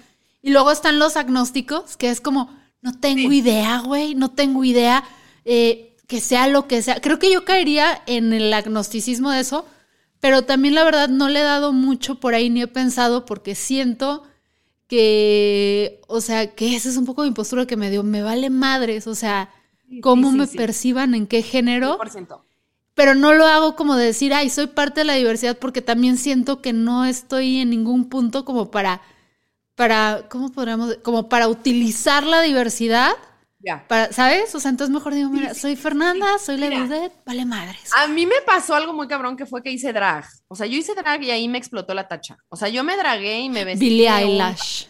Y 0.42 0.50
luego 0.50 0.72
están 0.72 0.98
los 0.98 1.16
agnósticos, 1.16 1.96
que 1.96 2.10
es 2.10 2.20
como, 2.20 2.52
no 2.82 2.98
tengo 2.98 3.30
sí. 3.30 3.36
idea, 3.36 3.78
güey, 3.82 4.16
no 4.16 4.32
tengo 4.32 4.64
idea. 4.64 5.04
Eh, 5.44 5.95
que 6.06 6.20
sea 6.20 6.48
lo 6.48 6.68
que 6.68 6.82
sea. 6.82 7.00
Creo 7.00 7.18
que 7.18 7.32
yo 7.32 7.44
caería 7.44 8.02
en 8.06 8.32
el 8.32 8.52
agnosticismo 8.52 9.30
de 9.30 9.40
eso, 9.40 9.66
pero 10.20 10.42
también 10.42 10.74
la 10.74 10.84
verdad 10.84 11.08
no 11.08 11.28
le 11.28 11.40
he 11.40 11.44
dado 11.44 11.72
mucho 11.72 12.16
por 12.16 12.34
ahí 12.34 12.50
ni 12.50 12.62
he 12.62 12.66
pensado 12.66 13.24
porque 13.26 13.54
siento 13.54 14.22
que, 14.86 16.00
o 16.06 16.20
sea, 16.20 16.54
que 16.54 16.76
esa 16.76 16.88
es 16.88 16.96
un 16.96 17.06
poco 17.06 17.24
mi 17.24 17.32
postura 17.32 17.66
que 17.66 17.76
me 17.76 17.90
dio, 17.90 18.02
me 18.02 18.22
vale 18.22 18.50
madres, 18.50 19.06
o 19.06 19.14
sea, 19.14 19.50
cómo 20.00 20.28
sí, 20.28 20.32
sí, 20.32 20.38
me 20.38 20.46
sí. 20.46 20.56
perciban, 20.56 21.14
en 21.14 21.26
qué 21.26 21.42
género. 21.42 21.98
100%. 21.98 22.40
Pero 22.94 23.14
no 23.14 23.34
lo 23.34 23.46
hago 23.46 23.76
como 23.76 23.94
de 23.96 24.06
decir, 24.06 24.32
ay, 24.32 24.48
soy 24.48 24.68
parte 24.68 25.00
de 25.00 25.04
la 25.04 25.14
diversidad, 25.14 25.58
porque 25.58 25.82
también 25.82 26.16
siento 26.16 26.62
que 26.62 26.72
no 26.72 27.04
estoy 27.04 27.58
en 27.58 27.70
ningún 27.70 28.08
punto 28.08 28.44
como 28.44 28.70
para, 28.70 29.02
para, 29.74 30.28
¿cómo 30.30 30.50
podríamos? 30.50 30.96
Como 31.02 31.28
para 31.28 31.48
utilizar 31.48 32.24
la 32.24 32.40
diversidad 32.40 33.12
ya. 33.58 33.86
Para, 33.88 34.12
¿Sabes? 34.12 34.54
O 34.54 34.60
sea, 34.60 34.70
entonces 34.70 34.94
mejor 34.94 35.14
digo, 35.14 35.30
mira, 35.30 35.54
soy 35.54 35.76
Fernanda, 35.76 36.38
soy 36.38 36.58
Legudet, 36.58 37.12
vale 37.24 37.44
madres. 37.44 37.90
A 37.96 38.06
mí 38.06 38.26
me 38.26 38.40
pasó 38.44 38.74
algo 38.74 38.92
muy 38.92 39.08
cabrón 39.08 39.36
que 39.36 39.46
fue 39.46 39.62
que 39.62 39.70
hice 39.70 39.92
drag. 39.92 40.26
O 40.48 40.54
sea, 40.54 40.66
yo 40.66 40.76
hice 40.76 40.94
drag 40.94 41.22
y 41.22 41.30
ahí 41.30 41.48
me 41.48 41.58
explotó 41.58 41.94
la 41.94 42.08
tacha. 42.08 42.36
O 42.48 42.56
sea, 42.56 42.68
yo 42.68 42.84
me 42.84 42.96
dragué 42.96 43.40
y 43.40 43.48
me 43.48 43.64
vestí. 43.64 43.88
Billie 43.88 44.08
Eyelash. 44.08 44.86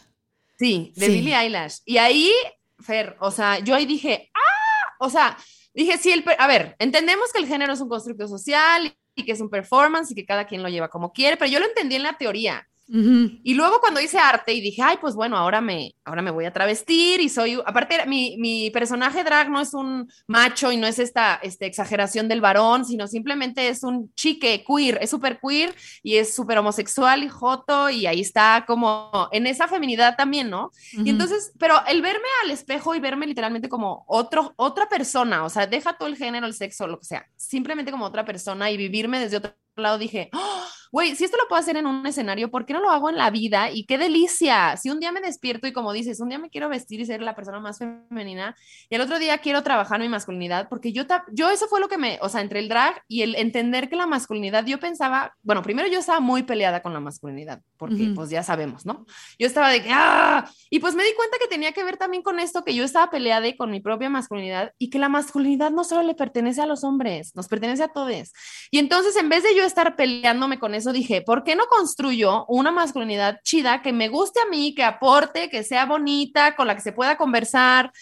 Sí, 0.58 0.92
de 0.96 1.06
sí. 1.06 1.12
Billie 1.12 1.34
Eyelash. 1.34 1.78
Y 1.84 1.98
ahí, 1.98 2.32
Fer, 2.80 3.16
o 3.20 3.30
sea, 3.30 3.58
yo 3.60 3.74
ahí 3.74 3.86
dije, 3.86 4.30
¡ah! 4.34 4.94
O 4.98 5.10
sea, 5.10 5.36
dije, 5.74 5.98
sí, 5.98 6.10
el. 6.12 6.24
A 6.38 6.46
ver, 6.46 6.74
entendemos 6.78 7.32
que 7.32 7.38
el 7.38 7.46
género 7.46 7.72
es 7.72 7.80
un 7.80 7.88
constructo 7.88 8.26
social 8.26 8.96
y 9.14 9.24
que 9.24 9.32
es 9.32 9.40
un 9.40 9.50
performance 9.50 10.10
y 10.10 10.14
que 10.14 10.26
cada 10.26 10.46
quien 10.46 10.62
lo 10.62 10.68
lleva 10.68 10.88
como 10.88 11.12
quiere, 11.12 11.36
pero 11.36 11.50
yo 11.50 11.60
lo 11.60 11.66
entendí 11.66 11.96
en 11.96 12.02
la 12.02 12.14
teoría. 12.18 12.66
Uh 12.88 12.96
-huh. 12.96 13.40
Y 13.42 13.54
luego 13.54 13.80
cuando 13.80 14.00
hice 14.00 14.18
arte 14.18 14.52
y 14.52 14.60
dije, 14.60 14.80
ay, 14.80 14.98
pues 15.00 15.16
bueno, 15.16 15.36
ahora 15.36 15.60
me, 15.60 15.96
ahora 16.04 16.22
me 16.22 16.30
voy 16.30 16.44
a 16.44 16.52
travestir 16.52 17.20
y 17.20 17.28
soy, 17.28 17.60
aparte 17.66 18.06
mi, 18.06 18.36
mi 18.38 18.70
personaje 18.70 19.24
drag 19.24 19.50
no 19.50 19.60
es 19.60 19.74
un 19.74 20.08
macho 20.28 20.70
y 20.70 20.76
no 20.76 20.86
es 20.86 21.00
esta, 21.00 21.34
esta 21.42 21.66
exageración 21.66 22.28
del 22.28 22.40
varón, 22.40 22.84
sino 22.84 23.08
simplemente 23.08 23.68
es 23.68 23.82
un 23.82 24.12
chique 24.14 24.64
queer, 24.64 24.98
es 25.00 25.10
súper 25.10 25.40
queer 25.40 25.74
y 26.04 26.16
es 26.16 26.34
súper 26.34 26.58
homosexual 26.58 27.24
y 27.24 27.28
joto 27.28 27.90
y 27.90 28.06
ahí 28.06 28.20
está 28.20 28.64
como 28.66 29.10
en 29.32 29.48
esa 29.48 29.66
feminidad 29.66 30.14
también, 30.16 30.48
¿no? 30.48 30.66
Uh 30.66 31.00
-huh. 31.00 31.06
Y 31.06 31.10
entonces, 31.10 31.52
pero 31.58 31.74
el 31.88 32.02
verme 32.02 32.28
al 32.44 32.52
espejo 32.52 32.94
y 32.94 33.00
verme 33.00 33.26
literalmente 33.26 33.68
como 33.68 34.04
otro, 34.06 34.54
otra 34.56 34.88
persona, 34.88 35.44
o 35.44 35.50
sea, 35.50 35.66
deja 35.66 35.96
todo 35.98 36.08
el 36.08 36.16
género, 36.16 36.46
el 36.46 36.54
sexo, 36.54 36.86
lo 36.86 37.00
que 37.00 37.06
sea, 37.06 37.26
simplemente 37.36 37.90
como 37.90 38.04
otra 38.04 38.24
persona 38.24 38.70
y 38.70 38.76
vivirme 38.76 39.18
desde 39.18 39.38
otro 39.38 39.54
lado, 39.82 39.98
dije, 39.98 40.30
¡oh! 40.32 40.62
güey, 40.92 41.14
si 41.14 41.24
esto 41.24 41.36
lo 41.36 41.48
puedo 41.48 41.60
hacer 41.60 41.76
en 41.76 41.86
un 41.86 42.06
escenario, 42.06 42.50
¿por 42.50 42.64
qué 42.64 42.72
no 42.72 42.80
lo 42.80 42.90
hago 42.90 43.10
en 43.10 43.16
la 43.16 43.30
vida? 43.30 43.70
Y 43.70 43.84
qué 43.84 43.98
delicia. 43.98 44.76
Si 44.76 44.90
un 44.90 45.00
día 45.00 45.12
me 45.12 45.20
despierto 45.20 45.66
y 45.66 45.72
como 45.72 45.92
dices, 45.92 46.20
un 46.20 46.30
día 46.30 46.38
me 46.38 46.48
quiero 46.48 46.68
vestir 46.68 47.00
y 47.00 47.04
ser 47.04 47.20
la 47.20 47.34
persona 47.34 47.60
más 47.60 47.78
femenina 47.78 48.56
y 48.88 48.94
el 48.94 49.00
otro 49.02 49.18
día 49.18 49.38
quiero 49.38 49.62
trabajar 49.62 50.00
mi 50.00 50.08
masculinidad, 50.08 50.68
porque 50.68 50.92
yo, 50.92 51.04
yo 51.32 51.50
eso 51.50 51.68
fue 51.68 51.80
lo 51.80 51.88
que 51.88 51.98
me, 51.98 52.18
o 52.22 52.28
sea, 52.28 52.40
entre 52.40 52.60
el 52.60 52.68
drag 52.68 53.02
y 53.08 53.22
el 53.22 53.34
entender 53.34 53.88
que 53.88 53.96
la 53.96 54.06
masculinidad, 54.06 54.64
yo 54.64 54.80
pensaba, 54.80 55.34
bueno, 55.42 55.62
primero 55.62 55.88
yo 55.88 55.98
estaba 55.98 56.20
muy 56.20 56.44
peleada 56.44 56.80
con 56.80 56.92
la 56.92 57.00
masculinidad, 57.00 57.60
porque 57.76 58.12
pues 58.14 58.30
ya 58.30 58.42
sabemos, 58.42 58.84
¿no? 58.86 59.06
Yo 59.38 59.46
estaba 59.46 59.70
de 59.70 59.82
que, 59.82 59.90
¡ah! 59.92 60.50
Y 60.70 60.80
pues 60.80 60.94
me 60.94 61.04
di 61.04 61.14
cuenta 61.14 61.36
que 61.40 61.48
tenía 61.48 61.72
que 61.72 61.84
ver 61.84 61.96
también 61.96 62.22
con 62.22 62.40
esto, 62.40 62.64
que 62.64 62.74
yo 62.74 62.84
estaba 62.84 63.10
peleada 63.10 63.46
con 63.56 63.70
mi 63.70 63.80
propia 63.80 64.08
masculinidad 64.08 64.72
y 64.78 64.90
que 64.90 64.98
la 64.98 65.08
masculinidad 65.08 65.70
no 65.70 65.84
solo 65.84 66.02
le 66.02 66.14
pertenece 66.14 66.62
a 66.62 66.66
los 66.66 66.84
hombres, 66.84 67.34
nos 67.34 67.48
pertenece 67.48 67.82
a 67.82 67.88
todos. 67.88 68.32
Y 68.70 68.78
entonces, 68.78 69.16
en 69.16 69.28
vez 69.28 69.42
de 69.42 69.54
yo 69.54 69.64
estar 69.64 69.96
peleándome 69.96 70.58
con 70.58 70.74
eso, 70.74 70.92
dije, 70.92 71.22
¿por 71.22 71.44
qué 71.44 71.56
no 71.56 71.66
construyo 71.66 72.44
una 72.48 72.70
masculinidad 72.70 73.40
chida 73.42 73.82
que 73.82 73.92
me 73.92 74.08
guste 74.08 74.40
a 74.40 74.48
mí, 74.48 74.74
que 74.74 74.84
aporte, 74.84 75.50
que 75.50 75.64
sea 75.64 75.86
bonita, 75.86 76.56
con 76.56 76.66
la 76.66 76.74
que 76.74 76.82
se 76.82 76.92
pueda 76.92 77.16
conversar? 77.16 77.92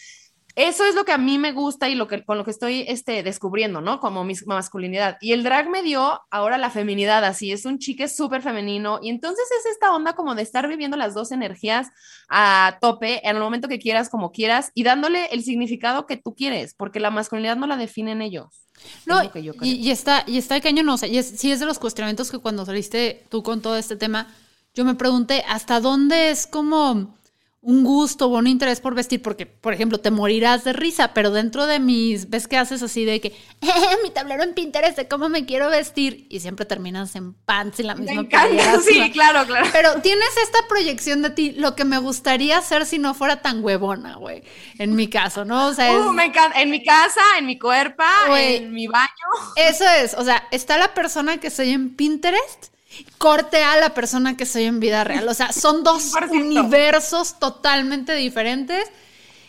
Eso 0.56 0.84
es 0.84 0.94
lo 0.94 1.04
que 1.04 1.10
a 1.10 1.18
mí 1.18 1.36
me 1.36 1.50
gusta 1.50 1.88
y 1.88 1.96
lo 1.96 2.06
que, 2.06 2.24
con 2.24 2.38
lo 2.38 2.44
que 2.44 2.52
estoy 2.52 2.84
este, 2.86 3.24
descubriendo, 3.24 3.80
¿no? 3.80 3.98
Como 3.98 4.22
mi 4.22 4.34
masculinidad. 4.46 5.16
Y 5.20 5.32
el 5.32 5.42
drag 5.42 5.68
me 5.68 5.82
dio 5.82 6.20
ahora 6.30 6.58
la 6.58 6.70
feminidad, 6.70 7.24
así, 7.24 7.50
es 7.50 7.64
un 7.64 7.78
chique 7.78 8.06
súper 8.06 8.40
femenino. 8.40 9.00
Y 9.02 9.08
entonces 9.08 9.44
es 9.58 9.72
esta 9.72 9.92
onda 9.92 10.14
como 10.14 10.36
de 10.36 10.42
estar 10.42 10.68
viviendo 10.68 10.96
las 10.96 11.12
dos 11.12 11.32
energías 11.32 11.88
a 12.28 12.78
tope 12.80 13.20
en 13.28 13.36
el 13.36 13.42
momento 13.42 13.66
que 13.66 13.80
quieras, 13.80 14.08
como 14.08 14.30
quieras, 14.30 14.70
y 14.74 14.84
dándole 14.84 15.26
el 15.32 15.42
significado 15.42 16.06
que 16.06 16.16
tú 16.16 16.36
quieres, 16.36 16.74
porque 16.74 17.00
la 17.00 17.10
masculinidad 17.10 17.56
no 17.56 17.66
la 17.66 17.76
definen 17.76 18.22
ellos. 18.22 18.64
No, 19.06 19.22
y, 19.60 19.90
está, 19.90 20.24
y 20.26 20.38
está 20.38 20.60
cañón, 20.60 20.88
o 20.88 20.96
sea, 20.96 21.08
y 21.08 21.18
es, 21.18 21.26
sí 21.36 21.50
es 21.50 21.60
de 21.60 21.66
los 21.66 21.78
cuestionamientos 21.78 22.30
que 22.30 22.38
cuando 22.38 22.64
saliste 22.64 23.24
tú 23.28 23.42
con 23.42 23.60
todo 23.60 23.76
este 23.76 23.96
tema, 23.96 24.28
yo 24.74 24.84
me 24.84 24.94
pregunté, 24.94 25.44
¿hasta 25.48 25.80
dónde 25.80 26.30
es 26.30 26.46
como 26.46 27.16
un 27.64 27.82
gusto 27.82 28.26
o 28.26 28.38
un 28.38 28.46
interés 28.46 28.80
por 28.80 28.94
vestir, 28.94 29.22
porque, 29.22 29.46
por 29.46 29.72
ejemplo, 29.72 29.98
te 29.98 30.10
morirás 30.10 30.64
de 30.64 30.74
risa, 30.74 31.14
pero 31.14 31.30
dentro 31.30 31.66
de 31.66 31.80
mis, 31.80 32.28
ves 32.28 32.46
que 32.46 32.58
haces 32.58 32.82
así 32.82 33.04
de 33.04 33.20
que, 33.20 33.28
eh, 33.62 33.68
mi 34.02 34.10
tablero 34.10 34.42
en 34.42 34.52
Pinterest 34.52 34.96
de 34.96 35.08
cómo 35.08 35.28
me 35.30 35.46
quiero 35.46 35.70
vestir, 35.70 36.26
y 36.28 36.40
siempre 36.40 36.66
terminas 36.66 37.16
en 37.16 37.32
pants 37.32 37.80
y 37.80 37.84
la 37.84 37.94
misma 37.94 38.22
me 38.22 38.28
Sí, 38.84 39.10
claro, 39.12 39.46
claro. 39.46 39.66
Pero 39.72 40.00
tienes 40.02 40.28
esta 40.42 40.58
proyección 40.68 41.22
de 41.22 41.30
ti, 41.30 41.52
lo 41.52 41.74
que 41.74 41.84
me 41.84 41.98
gustaría 41.98 42.58
hacer 42.58 42.84
si 42.84 42.98
no 42.98 43.14
fuera 43.14 43.40
tan 43.40 43.64
huevona, 43.64 44.16
güey, 44.16 44.42
en 44.78 44.94
mi 44.94 45.08
caso, 45.08 45.46
¿no? 45.46 45.68
O 45.68 45.74
sea, 45.74 45.90
uh, 45.98 46.12
me 46.12 46.26
encanta. 46.26 46.60
en 46.60 46.70
mi 46.70 46.84
casa, 46.84 47.22
en 47.38 47.46
mi 47.46 47.58
cuerpo, 47.58 48.04
en 48.36 48.72
mi 48.72 48.88
baño. 48.88 49.08
Eso 49.56 49.84
es, 49.88 50.12
o 50.14 50.24
sea, 50.24 50.46
está 50.50 50.76
la 50.76 50.92
persona 50.92 51.38
que 51.38 51.50
soy 51.50 51.70
en 51.70 51.96
Pinterest 51.96 52.73
corte 53.18 53.62
a 53.62 53.76
la 53.76 53.94
persona 53.94 54.36
que 54.36 54.46
soy 54.46 54.64
en 54.64 54.80
vida 54.80 55.04
real. 55.04 55.28
O 55.28 55.34
sea, 55.34 55.52
son 55.52 55.84
dos 55.84 56.12
universos 56.30 57.38
totalmente 57.38 58.14
diferentes. 58.14 58.88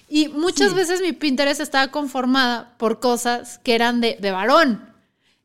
Y 0.08 0.28
muchas 0.30 0.74
veces 0.74 1.02
mi 1.02 1.14
Pinterest 1.14 1.60
estaba 1.60 1.90
conformada 1.92 2.76
por 2.78 3.00
cosas 3.00 3.60
que 3.64 3.76
eran 3.76 4.02
de, 4.02 4.18
varón. 4.32 4.94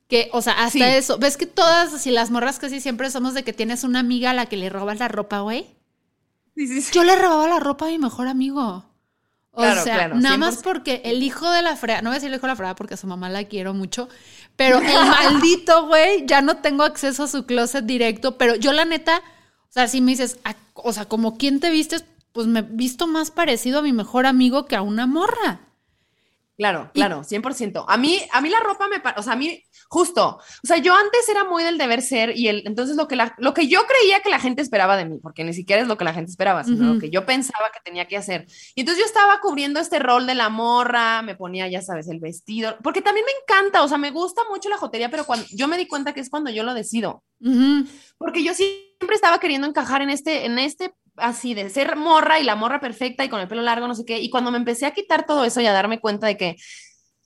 Que, 0.08 0.28
o 0.32 0.42
sea, 0.42 0.64
hasta 0.64 0.96
eso. 0.96 1.18
¿Ves 1.18 1.36
que 1.36 1.46
todas, 1.46 1.94
así 1.94 2.10
las 2.10 2.30
morras 2.30 2.58
casi 2.58 2.80
siempre 2.80 3.10
somos 3.10 3.34
de 3.34 3.44
que 3.44 3.52
tienes 3.52 3.84
una 3.84 4.00
amiga 4.00 4.30
a 4.30 4.34
la 4.34 4.46
que 4.46 4.56
le 4.56 4.68
robas 4.68 4.98
la 4.98 5.08
ropa, 5.08 5.40
güey? 5.40 5.66
Yo 6.92 7.04
le 7.04 7.16
robaba 7.16 7.48
la 7.48 7.60
ropa 7.60 7.86
a 7.86 7.88
mi 7.88 7.98
mejor 7.98 8.28
amigo. 8.28 8.84
O 9.52 9.62
sea, 9.62 10.08
nada 10.08 10.36
más 10.36 10.62
porque 10.62 11.02
el 11.04 11.22
hijo 11.22 11.50
de 11.50 11.62
la 11.62 11.76
frea, 11.76 12.02
no 12.02 12.10
voy 12.10 12.14
a 12.14 12.18
decir 12.18 12.28
el 12.28 12.36
hijo 12.36 12.46
de 12.46 12.52
la 12.52 12.56
frea 12.56 12.74
porque 12.74 12.94
a 12.94 12.96
su 12.96 13.06
mamá 13.06 13.28
la 13.28 13.44
quiero 13.44 13.74
mucho, 13.74 14.08
pero 14.56 14.78
el 14.78 14.84
maldito 14.84 15.86
güey, 15.86 16.26
ya 16.26 16.40
no 16.40 16.58
tengo 16.58 16.84
acceso 16.84 17.24
a 17.24 17.28
su 17.28 17.46
closet 17.46 17.84
directo, 17.84 18.36
pero 18.38 18.56
yo 18.56 18.72
la 18.72 18.84
neta, 18.84 19.22
o 19.68 19.72
sea, 19.72 19.88
si 19.88 20.00
me 20.00 20.12
dices, 20.12 20.38
ah, 20.44 20.54
o 20.74 20.92
sea, 20.92 21.06
como 21.06 21.38
quién 21.38 21.60
te 21.60 21.70
vistes, 21.70 22.04
pues 22.32 22.46
me 22.46 22.60
he 22.60 22.62
visto 22.62 23.06
más 23.06 23.30
parecido 23.30 23.78
a 23.80 23.82
mi 23.82 23.92
mejor 23.92 24.26
amigo 24.26 24.66
que 24.66 24.76
a 24.76 24.82
una 24.82 25.06
morra. 25.06 25.60
Claro, 26.60 26.90
claro, 26.92 27.22
100%. 27.24 27.86
A 27.88 27.96
mí, 27.96 28.20
a 28.30 28.42
mí 28.42 28.50
la 28.50 28.60
ropa 28.60 28.86
me, 28.86 29.00
o 29.16 29.22
sea, 29.22 29.32
a 29.32 29.36
mí, 29.36 29.62
justo, 29.88 30.36
o 30.36 30.66
sea, 30.66 30.76
yo 30.76 30.94
antes 30.94 31.26
era 31.30 31.44
muy 31.44 31.64
del 31.64 31.78
deber 31.78 32.02
ser 32.02 32.36
y 32.36 32.48
el, 32.48 32.64
entonces 32.66 32.96
lo 32.96 33.08
que, 33.08 33.16
la, 33.16 33.34
lo 33.38 33.54
que 33.54 33.66
yo 33.66 33.86
creía 33.86 34.20
que 34.20 34.28
la 34.28 34.38
gente 34.38 34.60
esperaba 34.60 34.98
de 34.98 35.06
mí, 35.06 35.18
porque 35.22 35.42
ni 35.42 35.54
siquiera 35.54 35.80
es 35.80 35.88
lo 35.88 35.96
que 35.96 36.04
la 36.04 36.12
gente 36.12 36.30
esperaba, 36.30 36.62
sino 36.62 36.92
lo 36.92 37.00
que 37.00 37.08
yo 37.08 37.24
pensaba 37.24 37.70
que 37.72 37.80
tenía 37.82 38.06
que 38.06 38.18
hacer. 38.18 38.46
Y 38.74 38.80
entonces 38.80 39.02
yo 39.02 39.06
estaba 39.06 39.40
cubriendo 39.40 39.80
este 39.80 40.00
rol 40.00 40.26
de 40.26 40.34
la 40.34 40.50
morra, 40.50 41.22
me 41.22 41.34
ponía, 41.34 41.66
ya 41.66 41.80
sabes, 41.80 42.08
el 42.08 42.20
vestido, 42.20 42.76
porque 42.82 43.00
también 43.00 43.24
me 43.24 43.32
encanta, 43.42 43.82
o 43.82 43.88
sea, 43.88 43.96
me 43.96 44.10
gusta 44.10 44.42
mucho 44.50 44.68
la 44.68 44.76
jotería, 44.76 45.10
pero 45.10 45.24
cuando 45.24 45.46
yo 45.52 45.66
me 45.66 45.78
di 45.78 45.86
cuenta 45.86 46.12
que 46.12 46.20
es 46.20 46.28
cuando 46.28 46.50
yo 46.50 46.62
lo 46.62 46.74
decido. 46.74 47.24
Porque 48.18 48.44
yo 48.44 48.52
siempre 48.52 49.14
estaba 49.14 49.40
queriendo 49.40 49.66
encajar 49.66 50.02
en 50.02 50.10
este, 50.10 50.44
en 50.44 50.58
este 50.58 50.92
así 51.20 51.54
de 51.54 51.70
ser 51.70 51.96
morra 51.96 52.40
y 52.40 52.44
la 52.44 52.56
morra 52.56 52.80
perfecta 52.80 53.24
y 53.24 53.28
con 53.28 53.40
el 53.40 53.48
pelo 53.48 53.62
largo, 53.62 53.88
no 53.88 53.94
sé 53.94 54.04
qué. 54.04 54.20
Y 54.20 54.30
cuando 54.30 54.50
me 54.50 54.58
empecé 54.58 54.86
a 54.86 54.92
quitar 54.92 55.26
todo 55.26 55.44
eso 55.44 55.60
y 55.60 55.66
a 55.66 55.72
darme 55.72 56.00
cuenta 56.00 56.26
de 56.26 56.36
que 56.36 56.56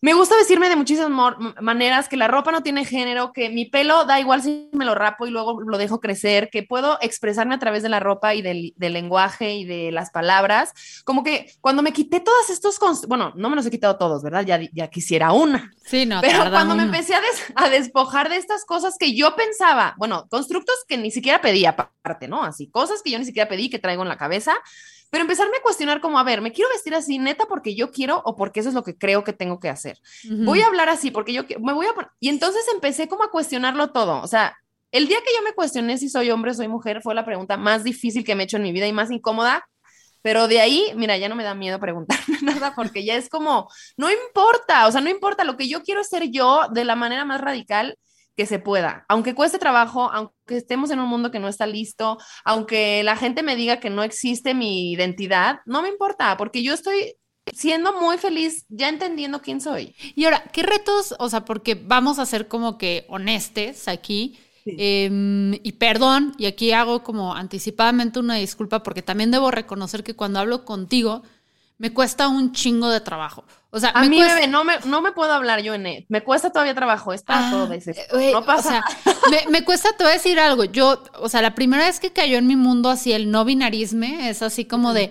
me 0.04 0.12
gusta 0.12 0.36
vestirme 0.36 0.68
de 0.68 0.76
muchísimas 0.76 1.34
maneras, 1.62 2.10
que 2.10 2.18
la 2.18 2.28
ropa 2.28 2.52
no 2.52 2.62
tiene 2.62 2.84
género, 2.84 3.32
que 3.32 3.48
mi 3.48 3.64
pelo 3.64 4.04
da 4.04 4.20
igual 4.20 4.42
si 4.42 4.68
me 4.72 4.84
lo 4.84 4.94
rapo 4.94 5.26
y 5.26 5.30
luego 5.30 5.62
lo 5.62 5.78
dejo 5.78 5.98
crecer, 5.98 6.50
que 6.50 6.62
puedo 6.62 6.98
expresarme 7.00 7.54
a 7.54 7.58
través 7.58 7.82
de 7.82 7.88
la 7.88 8.00
ropa 8.00 8.34
y 8.34 8.42
del, 8.42 8.74
lenguaje 8.76 9.54
y 9.54 9.64
de 9.64 9.92
las 9.92 10.10
palabras. 10.10 10.74
Como 11.04 11.24
que 11.24 11.50
cuando 11.62 11.82
me 11.82 11.94
quité 11.94 12.20
todos 12.20 12.50
estos, 12.50 12.78
bueno, 13.08 13.32
no 13.34 13.48
me 13.48 13.56
los 13.56 13.64
he 13.64 13.70
quitado 13.70 13.96
todos, 13.96 14.22
¿verdad? 14.22 14.44
Ya, 14.44 14.60
ya 14.74 14.88
quisiera 14.88 15.32
una. 15.32 15.72
Sí, 15.86 16.04
no. 16.04 16.20
Pero 16.20 16.50
cuando 16.50 16.76
me 16.76 16.82
empecé 16.82 17.14
a, 17.14 17.22
a, 17.54 17.70
despojar 17.70 18.28
de 18.28 18.36
estas 18.36 18.66
cosas 18.66 18.96
que 18.98 19.14
yo 19.14 19.34
pensaba, 19.36 19.94
bueno, 19.96 20.26
constructos 20.28 20.84
que 20.86 20.98
ni 20.98 21.12
siquiera 21.12 21.40
pedí 21.40 21.64
aparte, 21.64 22.28
¿no? 22.28 22.44
Así, 22.44 22.68
cosas 22.68 23.00
que 23.02 23.10
yo 23.10 23.18
ni 23.18 23.24
siquiera 23.24 23.48
pedí 23.48 23.70
que 23.70 23.78
traigo 23.78 24.02
en 24.02 24.10
la 24.10 24.18
cabeza 24.18 24.54
pero 25.14 25.22
empezarme 25.22 25.58
a 25.58 25.62
cuestionar 25.62 26.00
como, 26.00 26.18
a 26.18 26.24
ver, 26.24 26.40
¿me 26.40 26.50
quiero 26.50 26.68
vestir 26.70 26.92
así 26.92 27.20
neta 27.20 27.46
porque 27.46 27.76
yo 27.76 27.92
quiero 27.92 28.20
o 28.24 28.34
porque 28.34 28.58
eso 28.58 28.70
es 28.70 28.74
lo 28.74 28.82
que 28.82 28.98
creo 28.98 29.22
que 29.22 29.32
tengo 29.32 29.60
que 29.60 29.68
hacer? 29.68 29.96
Voy 30.28 30.60
a 30.60 30.66
hablar 30.66 30.88
así 30.88 31.12
porque 31.12 31.32
yo 31.32 31.44
me 31.60 31.72
voy 31.72 31.86
a... 31.86 31.90
Y 32.18 32.30
entonces 32.30 32.66
empecé 32.74 33.06
como 33.06 33.22
a 33.22 33.30
cuestionarlo 33.30 33.92
todo. 33.92 34.20
O 34.22 34.26
sea, 34.26 34.56
el 34.90 35.06
día 35.06 35.18
que 35.18 35.32
yo 35.32 35.40
me 35.44 35.52
cuestioné 35.52 35.98
si 35.98 36.08
soy 36.08 36.32
hombre 36.32 36.50
o 36.50 36.54
soy 36.54 36.66
mujer 36.66 37.00
fue 37.00 37.14
la 37.14 37.24
pregunta 37.24 37.56
más 37.56 37.84
difícil 37.84 38.24
que 38.24 38.34
me 38.34 38.42
he 38.42 38.46
hecho 38.46 38.56
en 38.56 38.64
mi 38.64 38.72
vida 38.72 38.88
y 38.88 38.92
más 38.92 39.08
incómoda. 39.12 39.64
Pero 40.20 40.48
de 40.48 40.60
ahí, 40.60 40.92
mira, 40.96 41.16
ya 41.16 41.28
no 41.28 41.36
me 41.36 41.44
da 41.44 41.54
miedo 41.54 41.78
preguntarme 41.78 42.38
nada 42.42 42.74
porque 42.74 43.04
ya 43.04 43.14
es 43.14 43.28
como, 43.28 43.70
no 43.96 44.10
importa, 44.10 44.88
o 44.88 44.90
sea, 44.90 45.00
no 45.00 45.10
importa, 45.10 45.44
lo 45.44 45.56
que 45.56 45.68
yo 45.68 45.84
quiero 45.84 46.02
ser 46.02 46.28
yo 46.32 46.62
de 46.72 46.84
la 46.84 46.96
manera 46.96 47.24
más 47.24 47.40
radical 47.40 47.96
que 48.36 48.46
se 48.46 48.58
pueda, 48.58 49.04
aunque 49.08 49.34
cueste 49.34 49.58
trabajo, 49.58 50.10
aunque 50.12 50.56
estemos 50.56 50.90
en 50.90 51.00
un 51.00 51.08
mundo 51.08 51.30
que 51.30 51.38
no 51.38 51.48
está 51.48 51.66
listo, 51.66 52.18
aunque 52.44 53.02
la 53.04 53.16
gente 53.16 53.42
me 53.42 53.56
diga 53.56 53.80
que 53.80 53.90
no 53.90 54.02
existe 54.02 54.54
mi 54.54 54.92
identidad, 54.92 55.60
no 55.66 55.82
me 55.82 55.88
importa, 55.88 56.36
porque 56.36 56.62
yo 56.62 56.74
estoy 56.74 57.16
siendo 57.52 57.92
muy 58.00 58.18
feliz 58.18 58.64
ya 58.68 58.88
entendiendo 58.88 59.42
quién 59.42 59.60
soy. 59.60 59.94
Y 60.14 60.24
ahora, 60.24 60.44
¿qué 60.52 60.62
retos? 60.62 61.14
O 61.18 61.28
sea, 61.28 61.44
porque 61.44 61.74
vamos 61.74 62.18
a 62.18 62.26
ser 62.26 62.48
como 62.48 62.78
que 62.78 63.04
honestes 63.08 63.88
aquí. 63.88 64.38
Em, 64.66 65.52
y 65.62 65.72
perdón, 65.72 66.34
y 66.38 66.46
aquí 66.46 66.72
hago 66.72 67.02
como 67.02 67.34
anticipadamente 67.34 68.18
una 68.18 68.36
disculpa 68.36 68.82
porque 68.82 69.02
también 69.02 69.30
debo 69.30 69.50
reconocer 69.50 70.02
que 70.02 70.16
cuando 70.16 70.38
hablo 70.38 70.64
contigo, 70.64 71.22
me 71.78 71.92
cuesta 71.92 72.28
un 72.28 72.52
chingo 72.52 72.88
de 72.88 73.00
trabajo. 73.00 73.44
O 73.70 73.80
sea, 73.80 73.90
a 73.90 74.04
mí, 74.04 74.20
bebé, 74.20 74.46
no 74.46 74.62
me, 74.62 74.78
no 74.84 75.02
me 75.02 75.10
puedo 75.10 75.32
hablar 75.32 75.60
yo 75.60 75.74
en 75.74 75.86
él. 75.86 76.06
Me 76.08 76.22
cuesta 76.22 76.50
todavía 76.50 76.74
trabajo, 76.74 77.12
es 77.12 77.24
para 77.24 77.48
ah, 77.48 77.50
todo 77.50 77.68
veces. 77.68 77.98
no 78.32 78.44
pasa. 78.44 78.84
O 79.04 79.10
sea, 79.10 79.14
me, 79.30 79.50
me, 79.50 79.64
cuesta, 79.64 79.90
te 79.96 80.04
voy 80.04 80.12
a 80.12 80.14
decir 80.14 80.38
algo. 80.38 80.64
Yo, 80.64 81.02
o 81.18 81.28
sea, 81.28 81.42
la 81.42 81.56
primera 81.56 81.84
vez 81.84 81.98
que 81.98 82.12
cayó 82.12 82.38
en 82.38 82.46
mi 82.46 82.54
mundo 82.54 82.88
así 82.88 83.12
el 83.12 83.30
no 83.32 83.44
binarisme, 83.44 84.28
es 84.28 84.42
así 84.42 84.64
como 84.64 84.92
de, 84.92 85.10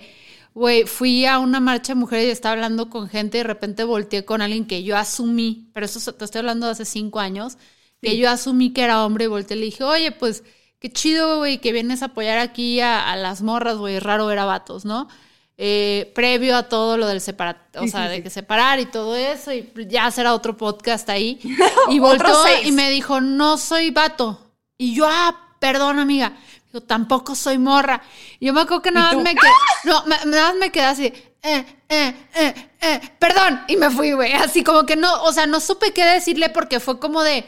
güey, 0.54 0.86
fui 0.86 1.26
a 1.26 1.40
una 1.40 1.60
marcha 1.60 1.94
de 1.94 2.00
mujeres 2.00 2.28
y 2.28 2.30
estaba 2.30 2.54
hablando 2.54 2.90
con 2.90 3.10
gente 3.10 3.38
y 3.38 3.42
de 3.42 3.48
repente 3.48 3.84
volteé 3.84 4.24
con 4.24 4.42
alguien 4.42 4.66
que 4.66 4.84
yo 4.84 4.96
asumí, 4.96 5.70
pero 5.74 5.86
eso 5.86 6.14
te 6.14 6.24
estoy 6.24 6.40
hablando 6.40 6.68
de 6.68 6.72
hace 6.72 6.86
cinco 6.86 7.20
años, 7.20 7.58
que 8.02 8.18
yo 8.18 8.30
asumí 8.30 8.72
que 8.72 8.84
era 8.84 9.06
hombre 9.06 9.26
y 9.26 9.28
volteé 9.28 9.58
y 9.58 9.60
le 9.60 9.66
dije, 9.66 9.84
oye, 9.84 10.12
pues, 10.12 10.44
qué 10.80 10.90
chido, 10.90 11.40
güey, 11.40 11.60
que 11.60 11.74
vienes 11.74 12.02
a 12.02 12.06
apoyar 12.06 12.38
aquí 12.38 12.80
a, 12.80 13.12
a 13.12 13.18
las 13.18 13.42
morras, 13.42 13.78
güey, 13.78 14.00
raro 14.00 14.26
ver 14.28 14.40
a 14.40 14.46
vatos, 14.46 14.86
¿no? 14.86 15.10
Eh, 15.58 16.12
previo 16.16 16.58
a 16.58 16.64
todo 16.64 16.98
lo 16.98 17.06
del 17.06 17.22
separar, 17.22 17.68
o 17.78 17.88
sea, 17.88 18.10
de 18.10 18.24
que 18.24 18.32
separar 18.32 18.80
y 18.80 18.88
todo 18.88 19.16
eso, 19.16 19.54
y 19.54 19.72
ya 19.88 20.10
será 20.10 20.34
otro 20.34 20.58
podcast 20.58 21.10
ahí. 21.10 21.40
Y 21.90 22.00
volvió 22.00 22.34
y 22.64 22.72
me 22.72 22.90
dijo, 22.90 23.22
no 23.22 23.58
soy 23.58 23.92
vato. 23.92 24.40
Y 24.78 24.96
yo, 24.96 25.06
ah, 25.08 25.50
perdón, 25.60 26.00
amiga. 26.00 26.34
Yo 26.74 26.82
tampoco 26.82 27.36
soy 27.36 27.60
morra. 27.60 28.02
Y 28.40 28.48
yo 28.48 28.54
me 28.54 28.62
acuerdo 28.62 28.82
que 28.82 28.92
nada 28.92 29.14
más 29.14 29.24
me 29.24 29.36
quedé, 29.36 29.52
no, 29.84 30.04
nada 30.08 30.48
más 30.50 30.56
me 30.56 30.72
quedé 30.72 30.86
así, 30.86 31.14
eh, 31.44 31.66
eh, 31.90 32.16
eh, 32.36 32.70
eh, 32.82 33.02
perdón. 33.20 33.62
Y 33.68 33.76
me 33.76 33.90
fui, 33.92 34.14
güey. 34.14 34.34
Así 34.34 34.64
como 34.64 34.86
que 34.86 34.96
no, 34.96 35.24
o 35.24 35.32
sea, 35.34 35.46
no 35.46 35.60
supe 35.60 35.92
qué 35.94 36.04
decirle 36.06 36.50
porque 36.50 36.80
fue 36.80 37.00
como 37.00 37.22
de, 37.22 37.46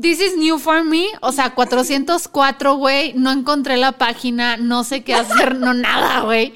this 0.00 0.20
is 0.20 0.36
new 0.36 0.58
for 0.58 0.84
me. 0.84 1.06
O 1.22 1.32
sea, 1.32 1.54
404, 1.54 2.74
güey. 2.74 3.14
No 3.14 3.32
encontré 3.32 3.76
la 3.76 3.92
página, 3.92 4.56
no 4.56 4.84
sé 4.84 5.02
qué 5.02 5.14
hacer, 5.14 5.56
no 5.56 5.74
nada, 5.74 6.20
güey. 6.20 6.54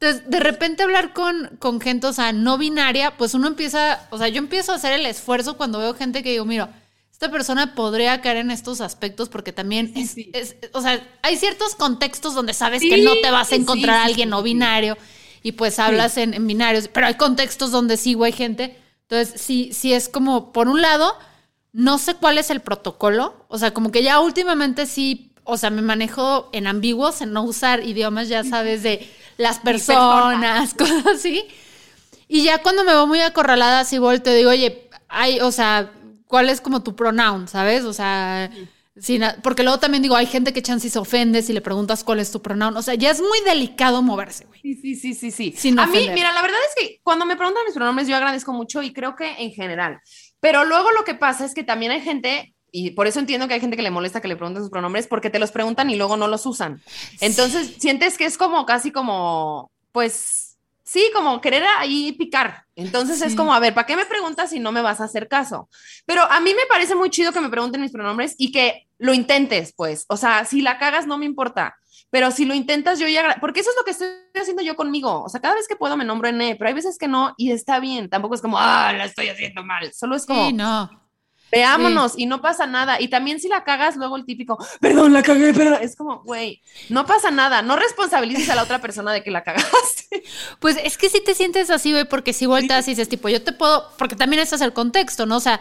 Entonces, 0.00 0.30
de 0.30 0.38
repente 0.38 0.84
hablar 0.84 1.12
con, 1.12 1.56
con 1.58 1.80
gente, 1.80 2.06
o 2.06 2.12
sea, 2.12 2.32
no 2.32 2.56
binaria, 2.56 3.16
pues 3.16 3.34
uno 3.34 3.48
empieza, 3.48 4.06
o 4.10 4.18
sea, 4.18 4.28
yo 4.28 4.38
empiezo 4.38 4.72
a 4.72 4.76
hacer 4.76 4.92
el 4.92 5.06
esfuerzo 5.06 5.56
cuando 5.56 5.80
veo 5.80 5.94
gente 5.94 6.22
que 6.22 6.30
digo, 6.30 6.44
mira, 6.44 6.70
esta 7.10 7.32
persona 7.32 7.74
podría 7.74 8.20
caer 8.20 8.36
en 8.36 8.52
estos 8.52 8.80
aspectos 8.80 9.28
porque 9.28 9.52
también 9.52 9.92
es, 9.96 10.14
es, 10.32 10.54
o 10.72 10.80
sea, 10.80 11.04
hay 11.22 11.36
ciertos 11.36 11.74
contextos 11.74 12.32
donde 12.32 12.54
sabes 12.54 12.80
que 12.80 13.02
no 13.02 13.14
te 13.20 13.32
vas 13.32 13.50
a 13.50 13.56
encontrar 13.56 13.96
a 13.96 14.04
alguien 14.04 14.30
no 14.30 14.40
binario 14.40 14.96
y 15.42 15.52
pues 15.52 15.80
hablas 15.80 16.16
en, 16.16 16.32
en, 16.32 16.46
binarios, 16.46 16.86
pero 16.86 17.08
hay 17.08 17.14
contextos 17.14 17.72
donde 17.72 17.96
sí, 17.96 18.14
güey, 18.14 18.30
gente. 18.30 18.76
Entonces, 19.08 19.40
sí, 19.40 19.70
sí 19.72 19.92
es 19.92 20.08
como, 20.08 20.52
por 20.52 20.68
un 20.68 20.80
lado, 20.80 21.12
no 21.72 21.98
sé 21.98 22.14
cuál 22.14 22.38
es 22.38 22.50
el 22.50 22.60
protocolo, 22.60 23.46
o 23.48 23.58
sea, 23.58 23.74
como 23.74 23.90
que 23.90 24.04
ya 24.04 24.20
últimamente 24.20 24.86
sí, 24.86 25.32
o 25.42 25.56
sea, 25.56 25.70
me 25.70 25.82
manejo 25.82 26.50
en 26.52 26.68
ambiguos, 26.68 27.20
en 27.20 27.32
no 27.32 27.42
usar 27.42 27.84
idiomas, 27.84 28.28
ya 28.28 28.44
sabes, 28.44 28.84
de 28.84 29.08
las 29.38 29.58
personas, 29.60 30.74
cosas 30.78 31.06
así. 31.06 31.44
Y 32.28 32.42
ya 32.42 32.58
cuando 32.58 32.84
me 32.84 32.92
veo 32.92 33.06
muy 33.06 33.22
acorralada, 33.22 33.80
así 33.80 33.96
volteo, 33.96 34.34
digo, 34.34 34.50
oye, 34.50 34.90
hay, 35.08 35.40
o 35.40 35.50
sea, 35.50 35.90
¿cuál 36.26 36.50
es 36.50 36.60
como 36.60 36.82
tu 36.82 36.94
pronoun, 36.94 37.48
sabes? 37.48 37.84
O 37.84 37.94
sea, 37.94 38.50
porque 39.42 39.62
luego 39.62 39.78
también 39.78 40.02
digo, 40.02 40.16
hay 40.16 40.26
gente 40.26 40.52
que 40.52 40.60
chance 40.60 40.90
se 40.90 40.98
ofende 40.98 41.40
si 41.40 41.52
le 41.52 41.60
preguntas 41.62 42.04
cuál 42.04 42.20
es 42.20 42.30
tu 42.30 42.42
pronoun. 42.42 42.76
O 42.76 42.82
sea, 42.82 42.94
ya 42.94 43.10
es 43.10 43.20
muy 43.20 43.40
delicado 43.46 44.02
moverse, 44.02 44.44
güey. 44.44 44.60
Sí, 44.60 44.74
sí, 44.74 44.94
sí, 45.14 45.14
sí, 45.14 45.54
sí. 45.56 45.74
a 45.78 45.86
mí, 45.86 46.10
mira, 46.12 46.32
la 46.32 46.42
verdad 46.42 46.58
es 46.68 46.74
que 46.74 47.00
cuando 47.02 47.24
me 47.24 47.36
preguntan 47.36 47.64
mis 47.64 47.74
pronombres, 47.74 48.08
yo 48.08 48.16
agradezco 48.16 48.52
mucho 48.52 48.82
y 48.82 48.92
creo 48.92 49.16
que 49.16 49.36
en 49.38 49.52
general. 49.52 50.00
Pero 50.40 50.64
luego 50.64 50.90
lo 50.92 51.04
que 51.04 51.14
pasa 51.14 51.44
es 51.44 51.54
que 51.54 51.64
también 51.64 51.92
hay 51.92 52.00
gente 52.00 52.54
y 52.70 52.90
por 52.90 53.06
eso 53.06 53.20
entiendo 53.20 53.48
que 53.48 53.54
hay 53.54 53.60
gente 53.60 53.76
que 53.76 53.82
le 53.82 53.90
molesta 53.90 54.20
que 54.20 54.28
le 54.28 54.36
pregunten 54.36 54.62
sus 54.62 54.70
pronombres 54.70 55.06
porque 55.06 55.30
te 55.30 55.38
los 55.38 55.50
preguntan 55.50 55.90
y 55.90 55.96
luego 55.96 56.16
no 56.16 56.28
los 56.28 56.44
usan. 56.46 56.82
Entonces, 57.20 57.76
sientes 57.78 58.18
que 58.18 58.24
es 58.24 58.36
como 58.36 58.66
casi 58.66 58.90
como, 58.90 59.70
pues, 59.92 60.48
sí, 60.84 61.10
como 61.14 61.40
querer 61.40 61.64
ahí 61.78 62.12
picar. 62.12 62.64
Entonces 62.74 63.20
es 63.20 63.34
como, 63.34 63.52
a 63.52 63.60
ver, 63.60 63.74
¿para 63.74 63.86
qué 63.86 63.96
me 63.96 64.06
preguntas 64.06 64.50
si 64.50 64.58
no 64.58 64.72
me 64.72 64.80
vas 64.80 65.00
a 65.00 65.04
hacer 65.04 65.28
caso? 65.28 65.68
Pero 66.06 66.22
a 66.22 66.40
mí 66.40 66.54
me 66.54 66.66
parece 66.68 66.94
muy 66.94 67.10
chido 67.10 67.32
que 67.32 67.40
me 67.40 67.50
pregunten 67.50 67.80
mis 67.80 67.92
pronombres 67.92 68.34
y 68.38 68.52
que 68.52 68.88
lo 68.98 69.12
intentes, 69.12 69.74
pues. 69.76 70.06
O 70.08 70.16
sea, 70.16 70.44
si 70.44 70.62
la 70.62 70.78
cagas 70.78 71.06
no 71.06 71.18
me 71.18 71.26
importa. 71.26 71.76
Pero 72.10 72.30
si 72.30 72.46
lo 72.46 72.54
intentas, 72.54 72.98
yo 72.98 73.06
ya, 73.06 73.36
porque 73.38 73.60
eso 73.60 73.68
es 73.70 73.76
lo 73.76 73.84
que 73.84 73.90
estoy 73.90 74.08
haciendo 74.40 74.62
yo 74.62 74.76
conmigo. 74.76 75.22
O 75.24 75.28
sea, 75.28 75.40
cada 75.40 75.54
vez 75.54 75.68
que 75.68 75.76
puedo 75.76 75.96
me 75.96 76.06
nombro 76.06 76.28
en 76.28 76.40
E, 76.40 76.56
pero 76.56 76.68
hay 76.68 76.74
veces 76.74 76.96
que 76.96 77.06
no 77.06 77.34
y 77.36 77.50
está 77.50 77.80
bien. 77.80 78.08
Tampoco 78.08 78.34
es 78.34 78.40
como, 78.40 78.58
ah, 78.58 78.92
la 78.94 79.04
estoy 79.04 79.28
haciendo 79.28 79.62
mal. 79.62 79.92
Solo 79.92 80.16
es 80.16 80.24
como, 80.24 80.48
sí, 80.48 80.54
no. 80.54 81.07
Veámonos 81.50 82.12
y 82.16 82.26
no 82.26 82.40
pasa 82.40 82.66
nada. 82.66 83.00
Y 83.00 83.08
también 83.08 83.40
si 83.40 83.48
la 83.48 83.64
cagas, 83.64 83.96
luego 83.96 84.16
el 84.16 84.24
típico, 84.24 84.58
perdón, 84.80 85.12
la 85.12 85.22
cagué, 85.22 85.54
pero 85.54 85.76
es 85.76 85.96
como, 85.96 86.22
güey, 86.22 86.62
no 86.88 87.06
pasa 87.06 87.30
nada. 87.30 87.62
No 87.62 87.76
responsabilices 87.76 88.50
a 88.50 88.54
la 88.54 88.62
otra 88.62 88.80
persona 88.80 89.12
de 89.12 89.22
que 89.22 89.30
la 89.30 89.42
cagaste. 89.42 90.24
Pues 90.60 90.76
es 90.82 90.98
que 90.98 91.08
si 91.08 91.22
te 91.22 91.34
sientes 91.34 91.70
así, 91.70 91.92
güey, 91.92 92.04
porque 92.04 92.32
si 92.32 92.46
vueltas 92.46 92.86
y 92.88 92.92
dices, 92.92 93.08
tipo, 93.08 93.28
yo 93.28 93.42
te 93.42 93.52
puedo, 93.52 93.90
porque 93.96 94.16
también 94.16 94.42
ese 94.42 94.56
es 94.56 94.60
el 94.60 94.72
contexto, 94.72 95.26
¿no? 95.26 95.36
O 95.36 95.40
sea, 95.40 95.60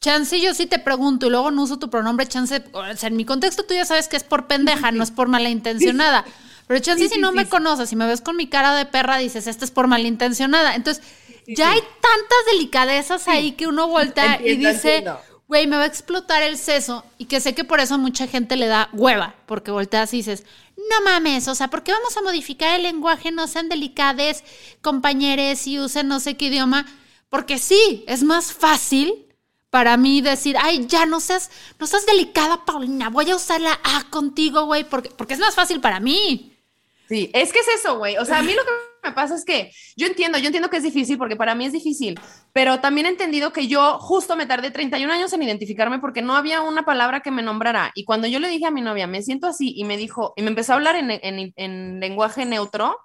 chance 0.00 0.40
yo 0.40 0.52
sí 0.54 0.66
te 0.66 0.78
pregunto 0.78 1.26
y 1.26 1.30
luego 1.30 1.50
no 1.50 1.62
uso 1.62 1.78
tu 1.78 1.88
pronombre, 1.88 2.26
chance, 2.26 2.62
o 2.72 2.96
sea, 2.96 3.08
en 3.08 3.16
mi 3.16 3.24
contexto 3.24 3.64
tú 3.64 3.74
ya 3.74 3.84
sabes 3.84 4.08
que 4.08 4.16
es 4.16 4.24
por 4.24 4.46
pendeja, 4.46 4.92
no 4.92 5.02
es 5.02 5.10
por 5.10 5.28
malintencionada. 5.28 6.24
Pero 6.66 6.80
chance 6.80 7.08
si 7.08 7.20
no 7.20 7.32
me 7.32 7.48
conoces, 7.48 7.88
si 7.88 7.96
me 7.96 8.06
ves 8.06 8.20
con 8.20 8.36
mi 8.36 8.46
cara 8.46 8.74
de 8.74 8.86
perra, 8.86 9.18
dices, 9.18 9.46
esta 9.46 9.64
es 9.64 9.70
por 9.70 9.88
malintencionada. 9.88 10.74
Entonces, 10.74 11.04
ya 11.46 11.72
hay 11.72 11.80
tantas 11.80 12.38
delicadezas 12.52 13.28
ahí 13.28 13.52
que 13.52 13.66
uno 13.66 13.88
voltea 13.88 14.40
y 14.42 14.56
dice, 14.56 15.04
güey, 15.48 15.66
me 15.66 15.76
va 15.76 15.82
a 15.82 15.86
explotar 15.86 16.42
el 16.42 16.56
seso. 16.56 17.04
Y 17.18 17.26
que 17.26 17.40
sé 17.40 17.54
que 17.54 17.64
por 17.64 17.80
eso 17.80 17.98
mucha 17.98 18.26
gente 18.26 18.56
le 18.56 18.66
da 18.66 18.88
hueva, 18.92 19.34
porque 19.46 19.70
volteas 19.70 20.12
y 20.14 20.18
dices, 20.18 20.44
no 20.76 21.00
mames, 21.04 21.48
o 21.48 21.54
sea, 21.54 21.68
¿por 21.68 21.82
qué 21.82 21.92
vamos 21.92 22.16
a 22.16 22.22
modificar 22.22 22.74
el 22.74 22.84
lenguaje? 22.84 23.30
No 23.32 23.46
sean 23.46 23.68
delicades, 23.68 24.44
compañeros, 24.80 25.66
y 25.66 25.78
usen 25.78 26.08
no 26.08 26.20
sé 26.20 26.36
qué 26.36 26.46
idioma. 26.46 26.86
Porque 27.28 27.58
sí, 27.58 28.04
es 28.06 28.22
más 28.22 28.52
fácil 28.52 29.26
para 29.70 29.96
mí 29.96 30.20
decir, 30.20 30.56
ay, 30.60 30.86
ya 30.86 31.06
no 31.06 31.18
seas, 31.18 31.50
no 31.78 31.86
seas 31.86 32.04
delicada, 32.04 32.64
Paulina, 32.64 33.08
voy 33.08 33.30
a 33.30 33.36
usar 33.36 33.60
la 33.60 33.80
A 33.82 34.04
contigo, 34.10 34.66
güey, 34.66 34.84
porque, 34.84 35.08
porque 35.10 35.34
es 35.34 35.40
más 35.40 35.54
fácil 35.54 35.80
para 35.80 35.98
mí. 35.98 36.52
Sí, 37.08 37.30
es 37.32 37.52
que 37.52 37.60
es 37.60 37.68
eso, 37.68 37.96
güey. 37.98 38.16
O 38.18 38.24
sea, 38.24 38.38
a 38.38 38.42
mí 38.42 38.52
lo 38.52 38.62
que 38.64 38.70
me 39.02 39.12
pasa 39.12 39.34
es 39.34 39.44
que 39.44 39.72
yo 39.96 40.06
entiendo, 40.06 40.38
yo 40.38 40.46
entiendo 40.46 40.70
que 40.70 40.76
es 40.76 40.82
difícil 40.82 41.18
porque 41.18 41.36
para 41.36 41.54
mí 41.54 41.64
es 41.64 41.72
difícil, 41.72 42.18
pero 42.52 42.80
también 42.80 43.06
he 43.06 43.10
entendido 43.10 43.52
que 43.52 43.66
yo 43.66 43.98
justo 43.98 44.36
me 44.36 44.46
tardé 44.46 44.70
31 44.70 45.12
años 45.12 45.32
en 45.32 45.42
identificarme 45.42 45.98
porque 45.98 46.22
no 46.22 46.36
había 46.36 46.62
una 46.62 46.84
palabra 46.84 47.20
que 47.20 47.30
me 47.30 47.42
nombrara. 47.42 47.90
Y 47.94 48.04
cuando 48.04 48.26
yo 48.28 48.38
le 48.38 48.48
dije 48.48 48.66
a 48.66 48.70
mi 48.70 48.80
novia, 48.80 49.06
me 49.06 49.22
siento 49.22 49.46
así, 49.46 49.72
y 49.76 49.84
me 49.84 49.96
dijo, 49.96 50.34
y 50.36 50.42
me 50.42 50.48
empezó 50.48 50.72
a 50.72 50.76
hablar 50.76 50.96
en, 50.96 51.10
en, 51.10 51.52
en 51.56 52.00
lenguaje 52.00 52.44
neutro, 52.44 52.96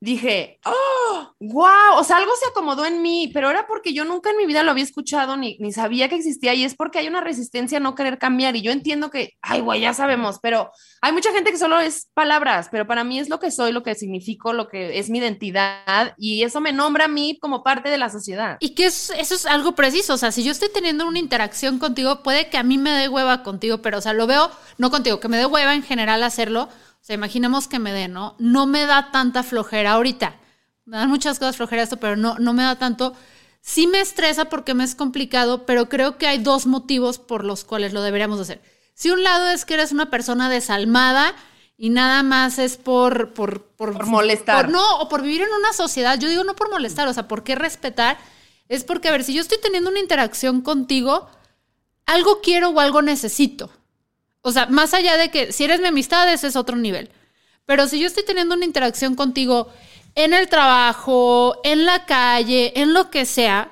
dije, 0.00 0.60
¡oh! 0.64 1.34
¡Wow! 1.40 1.96
O 1.96 2.04
sea, 2.04 2.18
algo 2.18 2.32
se 2.36 2.48
acomodó 2.48 2.84
en 2.84 3.02
mí, 3.02 3.30
pero 3.32 3.50
era 3.50 3.66
porque 3.66 3.92
yo 3.92 4.04
nunca 4.04 4.30
en 4.30 4.36
mi 4.36 4.46
vida 4.46 4.62
lo 4.62 4.70
había 4.70 4.84
escuchado 4.84 5.36
ni, 5.36 5.56
ni 5.58 5.72
sabía 5.72 6.08
que 6.08 6.16
existía 6.16 6.54
y 6.54 6.64
es 6.64 6.74
porque 6.74 6.98
hay 6.98 7.08
una 7.08 7.20
resistencia 7.20 7.78
a 7.78 7.80
no 7.80 7.94
querer 7.94 8.18
cambiar 8.18 8.56
y 8.56 8.62
yo 8.62 8.70
entiendo 8.70 9.10
que, 9.10 9.34
ay, 9.42 9.60
güey, 9.60 9.80
ya 9.80 9.94
sabemos, 9.94 10.38
pero 10.40 10.70
hay 11.00 11.12
mucha 11.12 11.32
gente 11.32 11.50
que 11.50 11.58
solo 11.58 11.80
es 11.80 12.08
palabras, 12.14 12.68
pero 12.70 12.86
para 12.86 13.04
mí 13.04 13.18
es 13.18 13.28
lo 13.28 13.40
que 13.40 13.50
soy, 13.50 13.72
lo 13.72 13.82
que 13.82 13.94
significo, 13.94 14.52
lo 14.52 14.68
que 14.68 14.98
es 14.98 15.10
mi 15.10 15.18
identidad 15.18 16.14
y 16.16 16.42
eso 16.42 16.60
me 16.60 16.72
nombra 16.72 17.06
a 17.06 17.08
mí 17.08 17.38
como 17.40 17.62
parte 17.62 17.88
de 17.88 17.98
la 17.98 18.10
sociedad. 18.10 18.56
Y 18.60 18.74
que 18.74 18.86
eso 18.86 19.14
es 19.14 19.46
algo 19.46 19.74
preciso, 19.74 20.14
o 20.14 20.18
sea, 20.18 20.32
si 20.32 20.44
yo 20.44 20.52
estoy 20.52 20.68
teniendo 20.72 21.06
una 21.06 21.18
interacción 21.18 21.78
contigo, 21.78 22.22
puede 22.22 22.48
que 22.48 22.58
a 22.58 22.62
mí 22.62 22.78
me 22.78 22.90
dé 22.90 23.08
hueva 23.08 23.42
contigo, 23.42 23.78
pero 23.78 23.98
o 23.98 24.00
sea, 24.00 24.12
lo 24.12 24.26
veo, 24.26 24.50
no 24.76 24.90
contigo, 24.90 25.20
que 25.20 25.28
me 25.28 25.38
dé 25.38 25.46
hueva 25.46 25.74
en 25.74 25.82
general 25.82 26.22
hacerlo 26.22 26.68
o 27.00 27.04
sea, 27.08 27.14
imaginemos 27.14 27.68
que 27.68 27.78
me 27.78 27.92
dé, 27.92 28.08
¿no? 28.08 28.36
No 28.38 28.66
me 28.66 28.84
da 28.86 29.10
tanta 29.10 29.42
flojera 29.42 29.92
ahorita. 29.92 30.36
Me 30.84 30.96
dan 30.96 31.08
muchas 31.08 31.38
cosas 31.38 31.56
flojera 31.56 31.82
esto, 31.82 31.98
pero 31.98 32.16
no, 32.16 32.38
no 32.38 32.52
me 32.52 32.62
da 32.62 32.76
tanto. 32.76 33.14
Sí 33.60 33.86
me 33.86 34.00
estresa 34.00 34.46
porque 34.46 34.74
me 34.74 34.84
es 34.84 34.94
complicado, 34.94 35.66
pero 35.66 35.88
creo 35.88 36.18
que 36.18 36.26
hay 36.26 36.38
dos 36.38 36.66
motivos 36.66 37.18
por 37.18 37.44
los 37.44 37.64
cuales 37.64 37.92
lo 37.92 38.02
deberíamos 38.02 38.40
hacer. 38.40 38.62
Si 38.94 39.10
un 39.10 39.22
lado 39.22 39.48
es 39.48 39.64
que 39.64 39.74
eres 39.74 39.92
una 39.92 40.10
persona 40.10 40.48
desalmada 40.48 41.34
y 41.76 41.90
nada 41.90 42.22
más 42.22 42.58
es 42.58 42.76
por... 42.76 43.32
Por, 43.32 43.62
por, 43.62 44.06
molestar. 44.06 44.68
no, 44.68 44.98
o 44.98 45.08
por 45.08 45.22
vivir 45.22 45.42
en 45.42 45.52
una 45.52 45.72
sociedad. 45.72 46.18
Yo 46.18 46.28
digo 46.28 46.42
no 46.42 46.56
por 46.56 46.70
molestar, 46.70 47.06
o 47.06 47.12
sea, 47.14 47.28
¿por 47.28 47.44
qué 47.44 47.54
respetar? 47.54 48.18
Es 48.68 48.84
porque, 48.84 49.08
a 49.08 49.12
ver, 49.12 49.24
si 49.24 49.34
yo 49.34 49.40
estoy 49.40 49.58
teniendo 49.62 49.88
una 49.88 50.00
interacción 50.00 50.60
contigo, 50.60 51.28
algo 52.06 52.40
quiero 52.40 52.70
o 52.70 52.80
algo 52.80 53.02
necesito. 53.02 53.70
O 54.48 54.52
sea, 54.52 54.66
más 54.66 54.94
allá 54.94 55.16
de 55.16 55.30
que 55.30 55.52
si 55.52 55.64
eres 55.64 55.80
mi 55.80 55.88
amistad, 55.88 56.32
ese 56.32 56.46
es 56.46 56.56
otro 56.56 56.76
nivel. 56.76 57.10
Pero 57.66 57.86
si 57.86 58.00
yo 58.00 58.06
estoy 58.06 58.24
teniendo 58.24 58.54
una 58.54 58.64
interacción 58.64 59.14
contigo 59.14 59.68
en 60.14 60.32
el 60.32 60.48
trabajo, 60.48 61.60
en 61.64 61.84
la 61.84 62.06
calle, 62.06 62.72
en 62.80 62.94
lo 62.94 63.10
que 63.10 63.26
sea, 63.26 63.70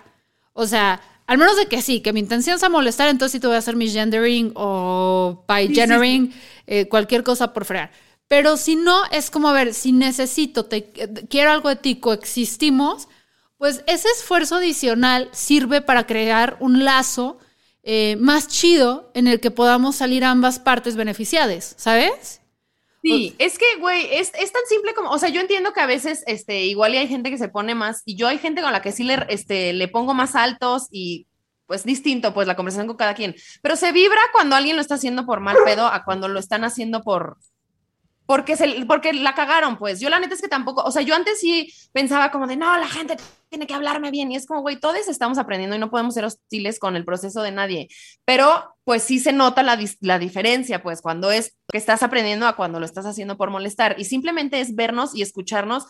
o 0.52 0.66
sea, 0.66 1.00
al 1.26 1.38
menos 1.38 1.56
de 1.56 1.66
que 1.66 1.80
sí, 1.80 2.00
que 2.00 2.12
mi 2.12 2.20
intención 2.20 2.58
sea 2.58 2.68
molestar, 2.68 3.08
entonces 3.08 3.32
sí 3.32 3.40
te 3.40 3.46
voy 3.46 3.56
a 3.56 3.60
hacer 3.60 3.74
mi 3.74 3.88
gendering 3.88 4.52
o 4.54 5.44
by 5.48 5.74
gendering, 5.74 6.32
eh, 6.66 6.88
cualquier 6.88 7.24
cosa 7.24 7.54
por 7.54 7.64
fregar. 7.64 7.90
Pero 8.28 8.58
si 8.58 8.76
no, 8.76 9.00
es 9.12 9.30
como, 9.30 9.48
a 9.48 9.52
ver, 9.52 9.72
si 9.72 9.92
necesito, 9.92 10.66
te, 10.66 10.90
quiero 11.30 11.50
algo 11.52 11.70
de 11.70 11.76
ti, 11.76 11.96
coexistimos, 11.96 13.08
pues 13.56 13.82
ese 13.86 14.08
esfuerzo 14.08 14.56
adicional 14.56 15.30
sirve 15.32 15.80
para 15.80 16.06
crear 16.06 16.58
un 16.60 16.84
lazo 16.84 17.38
eh, 17.88 18.16
más 18.16 18.48
chido 18.48 19.12
en 19.14 19.28
el 19.28 19.38
que 19.38 19.52
podamos 19.52 19.94
salir 19.94 20.24
ambas 20.24 20.58
partes 20.58 20.96
beneficiadas, 20.96 21.74
¿sabes? 21.78 22.40
Sí, 23.00 23.36
es 23.38 23.58
que, 23.58 23.76
güey, 23.78 24.08
es, 24.10 24.32
tan 24.32 24.66
simple 24.68 24.92
como, 24.92 25.10
o 25.10 25.18
sea, 25.18 25.28
yo 25.28 25.40
entiendo 25.40 25.72
que 25.72 25.78
a 25.78 25.86
veces, 25.86 26.24
este, 26.26 26.64
igual 26.64 26.94
y 26.94 26.96
hay 26.96 27.06
gente 27.06 27.30
que 27.30 27.38
se 27.38 27.48
pone 27.48 27.76
más, 27.76 28.02
y 28.04 28.16
yo 28.16 28.26
hay 28.26 28.38
gente 28.38 28.60
con 28.60 28.72
la 28.72 28.82
que 28.82 28.90
sí 28.90 29.04
le, 29.04 29.24
este, 29.28 29.72
le 29.72 29.86
pongo 29.86 30.14
más 30.14 30.34
altos 30.34 30.88
y 30.90 31.28
pues 31.66 31.84
distinto, 31.84 32.34
pues 32.34 32.48
la 32.48 32.56
conversación 32.56 32.88
con 32.88 32.96
cada 32.96 33.14
quien, 33.14 33.36
pero 33.62 33.76
se 33.76 33.92
vibra 33.92 34.20
cuando 34.32 34.56
alguien 34.56 34.74
lo 34.74 34.82
está 34.82 34.96
haciendo 34.96 35.24
por 35.24 35.38
mal 35.38 35.56
pedo 35.64 35.86
a 35.86 36.04
cuando 36.04 36.26
lo 36.26 36.40
están 36.40 36.64
haciendo 36.64 37.02
por, 37.02 37.38
porque, 38.26 38.56
se, 38.56 38.84
porque 38.86 39.12
la 39.12 39.34
cagaron, 39.34 39.78
pues. 39.78 40.00
Yo 40.00 40.10
la 40.10 40.18
neta 40.18 40.34
es 40.34 40.42
que 40.42 40.48
tampoco, 40.48 40.82
o 40.82 40.90
sea, 40.90 41.02
yo 41.02 41.14
antes 41.14 41.40
sí 41.40 41.72
pensaba 41.92 42.30
como 42.30 42.46
de, 42.46 42.56
no, 42.56 42.76
la 42.76 42.88
gente 42.88 43.16
tiene 43.48 43.66
que 43.66 43.74
hablarme 43.74 44.10
bien. 44.10 44.30
Y 44.32 44.36
es 44.36 44.46
como, 44.46 44.60
güey, 44.60 44.78
todos 44.78 45.08
estamos 45.08 45.38
aprendiendo 45.38 45.76
y 45.76 45.78
no 45.78 45.90
podemos 45.90 46.14
ser 46.14 46.24
hostiles 46.24 46.78
con 46.78 46.96
el 46.96 47.04
proceso 47.04 47.42
de 47.42 47.52
nadie. 47.52 47.88
Pero, 48.24 48.74
pues 48.84 49.02
sí 49.02 49.18
se 49.18 49.32
nota 49.32 49.62
la, 49.62 49.78
la 50.00 50.18
diferencia, 50.18 50.82
pues, 50.82 51.00
cuando 51.00 51.30
es 51.30 51.56
que 51.70 51.78
estás 51.78 52.02
aprendiendo 52.02 52.46
a 52.46 52.56
cuando 52.56 52.80
lo 52.80 52.86
estás 52.86 53.06
haciendo 53.06 53.36
por 53.36 53.50
molestar. 53.50 53.96
Y 53.98 54.04
simplemente 54.04 54.60
es 54.60 54.74
vernos 54.74 55.14
y 55.14 55.22
escucharnos 55.22 55.86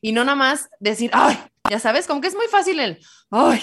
y 0.00 0.12
no 0.12 0.24
nada 0.24 0.36
más 0.36 0.70
decir, 0.80 1.10
ay, 1.12 1.38
ya 1.68 1.78
sabes, 1.78 2.06
como 2.06 2.20
que 2.20 2.28
es 2.28 2.34
muy 2.34 2.46
fácil 2.46 2.80
el, 2.80 2.98
ay, 3.30 3.60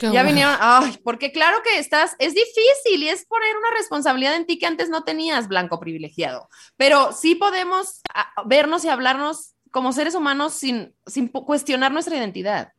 ya 0.00 0.22
vinieron, 0.22 0.56
ay, 0.60 0.98
porque 1.04 1.32
claro 1.32 1.58
que 1.62 1.78
estás, 1.78 2.16
es 2.18 2.34
difícil 2.34 3.02
y 3.02 3.08
es 3.08 3.26
poner 3.26 3.56
una 3.56 3.70
responsabilidad 3.76 4.36
en 4.36 4.46
ti 4.46 4.58
que 4.58 4.66
antes 4.66 4.88
no 4.88 5.04
tenías, 5.04 5.48
blanco 5.48 5.78
privilegiado, 5.80 6.48
pero 6.76 7.12
sí 7.12 7.34
podemos 7.34 8.00
ah, 8.14 8.32
vernos 8.46 8.84
y 8.84 8.88
hablarnos 8.88 9.54
como 9.70 9.92
seres 9.92 10.14
humanos 10.14 10.54
sin, 10.54 10.94
sin 11.06 11.28
cuestionar 11.28 11.92
nuestra 11.92 12.16
identidad. 12.16 12.72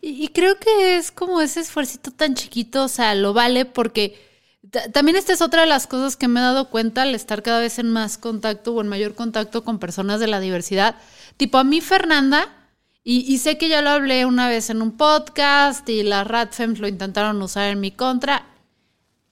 Y, 0.00 0.28
creo 0.28 0.58
que 0.58 0.96
es 0.96 1.10
como 1.10 1.40
ese 1.40 1.60
esfuerzo 1.60 1.98
tan 2.16 2.34
chiquito, 2.34 2.84
o 2.84 2.88
sea, 2.88 3.14
lo 3.14 3.32
vale 3.32 3.64
porque 3.64 4.18
también 4.92 5.16
esta 5.16 5.32
es 5.32 5.42
otra 5.42 5.62
de 5.62 5.66
las 5.66 5.86
cosas 5.86 6.16
que 6.16 6.28
me 6.28 6.40
he 6.40 6.42
dado 6.42 6.70
cuenta 6.70 7.02
al 7.02 7.14
estar 7.14 7.42
cada 7.42 7.60
vez 7.60 7.78
en 7.78 7.90
más 7.90 8.16
contacto 8.16 8.72
o 8.72 8.80
en 8.80 8.88
mayor 8.88 9.14
contacto 9.14 9.64
con 9.64 9.78
personas 9.78 10.20
de 10.20 10.26
la 10.26 10.40
diversidad. 10.40 10.96
Tipo, 11.36 11.58
a 11.58 11.64
mí 11.64 11.80
Fernanda, 11.80 12.63
y, 13.06 13.36
sé 13.36 13.58
que 13.58 13.68
ya 13.68 13.82
lo 13.82 13.90
hablé 13.90 14.24
una 14.24 14.48
vez 14.48 14.70
en 14.70 14.80
un 14.80 14.96
podcast 14.96 15.86
y 15.90 16.02
las 16.02 16.26
Ratfems 16.26 16.78
lo 16.78 16.88
intentaron 16.88 17.40
usar 17.42 17.68
en 17.68 17.78
mi 17.80 17.90
contra. 17.90 18.46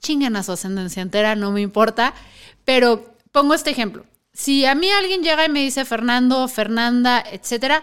chinguen 0.01 0.37
a 0.37 0.43
su 0.43 0.53
ascendencia 0.53 1.01
entera, 1.01 1.37
no 1.37 1.53
me 1.53 1.63
importa. 1.63 2.13
Pero 2.67 3.15
pongo 3.33 3.55
este 3.55 3.71
ejemplo. 3.71 4.05
Si 4.35 4.67
a 4.67 4.75
mí 4.75 4.91
alguien 4.91 5.23
llega 5.23 5.47
y 5.47 5.49
me 5.49 5.61
dice 5.61 5.87
Fernando, 5.87 6.49
Fernanda, 6.49 7.25
etcétera, 7.33 7.83